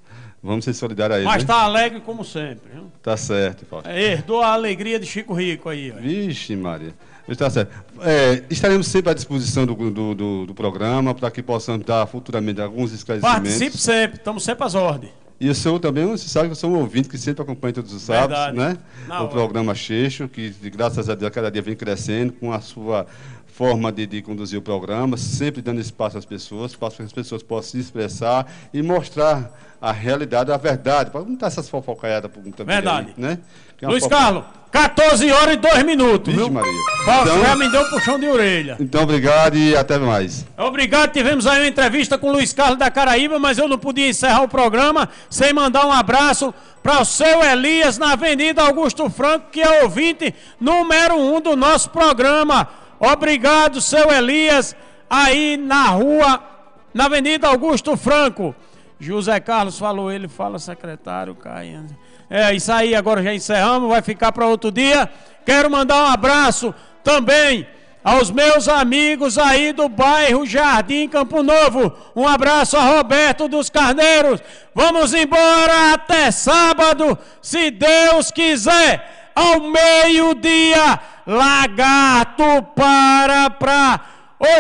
[0.42, 1.28] vamos ser solidários a ele.
[1.28, 1.64] Mas está né?
[1.64, 2.90] alegre como sempre, viu?
[3.02, 3.88] Tá certo, Fausto.
[3.88, 5.92] É, herdou a alegria de Chico Rico aí.
[5.92, 6.00] Ó.
[6.00, 6.94] Vixe, Maria.
[7.28, 7.74] Está certo.
[8.02, 12.60] É, estaremos sempre à disposição do, do, do, do programa para que possamos dar futuramente
[12.60, 13.42] alguns esclarecimentos.
[13.42, 15.12] Participe sempre, estamos sempre às ordens.
[15.38, 17.92] E eu sou também, você sabe que eu sou um ouvinte que sempre acompanha todos
[17.92, 18.56] os sábados, Verdade.
[18.56, 18.78] né?
[19.06, 19.32] Na o hora.
[19.32, 23.06] programa Cheixo, que graças a Deus cada dia vem crescendo com a sua
[23.46, 27.12] forma de, de, conduzir o programa, sempre dando espaço às pessoas, espaço para que as
[27.12, 29.50] pessoas possam se expressar e mostrar
[29.80, 33.14] a realidade, a verdade, para não estar essas fofocaiadas por muita Verdade.
[33.16, 33.38] Aí, né?
[33.82, 34.06] Luiz.
[34.06, 36.32] Carlos, 14 horas e 2 minutos.
[36.32, 36.52] Vixe, viu?
[36.52, 36.70] Maria.
[37.02, 38.76] Então, já me deu um puxão de orelha.
[38.80, 40.46] Então, obrigado e até mais.
[40.56, 41.12] Obrigado.
[41.12, 44.42] Tivemos aí uma entrevista com o Luiz Carlos da Caraíba, mas eu não podia encerrar
[44.42, 49.60] o programa sem mandar um abraço para o seu Elias na Avenida Augusto Franco, que
[49.60, 52.68] é ouvinte número um do nosso programa.
[52.98, 54.74] Obrigado, seu Elias,
[55.08, 56.42] aí na rua,
[56.92, 58.54] na Avenida Augusto Franco.
[58.98, 61.86] José Carlos falou, ele fala secretário, Caio.
[62.28, 65.08] É isso aí, agora já encerramos, vai ficar para outro dia.
[65.44, 66.74] Quero mandar um abraço
[67.04, 67.66] também
[68.02, 71.92] aos meus amigos aí do bairro Jardim Campo Novo.
[72.14, 74.40] Um abraço a Roberto dos Carneiros.
[74.74, 79.32] Vamos embora até sábado, se Deus quiser.
[79.34, 84.00] Ao meio-dia, Lagarto para para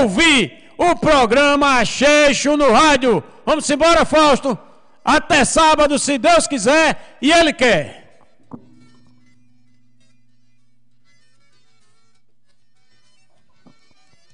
[0.00, 3.22] ouvir o programa Cheixo no rádio.
[3.44, 4.58] Vamos embora, Fausto.
[5.06, 8.18] Até sábado, se Deus quiser e Ele quer.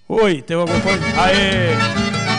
[0.09, 1.05] Oi, tem alguma coisa?
[1.20, 2.31] Aê!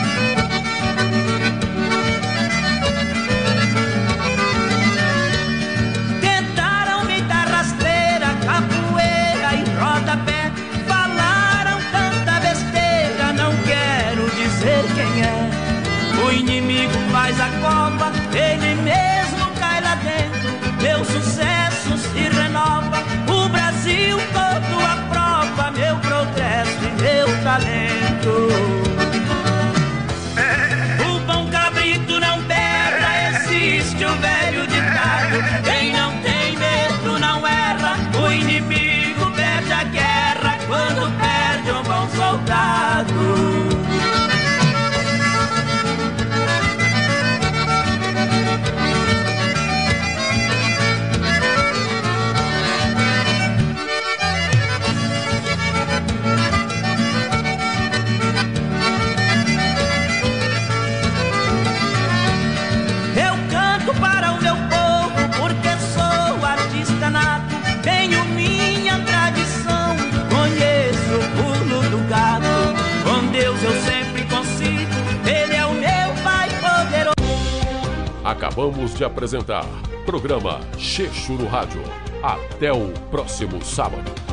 [78.44, 79.64] Acabamos de apresentar
[80.04, 81.80] programa Checho no Rádio.
[82.22, 84.23] Até o próximo sábado.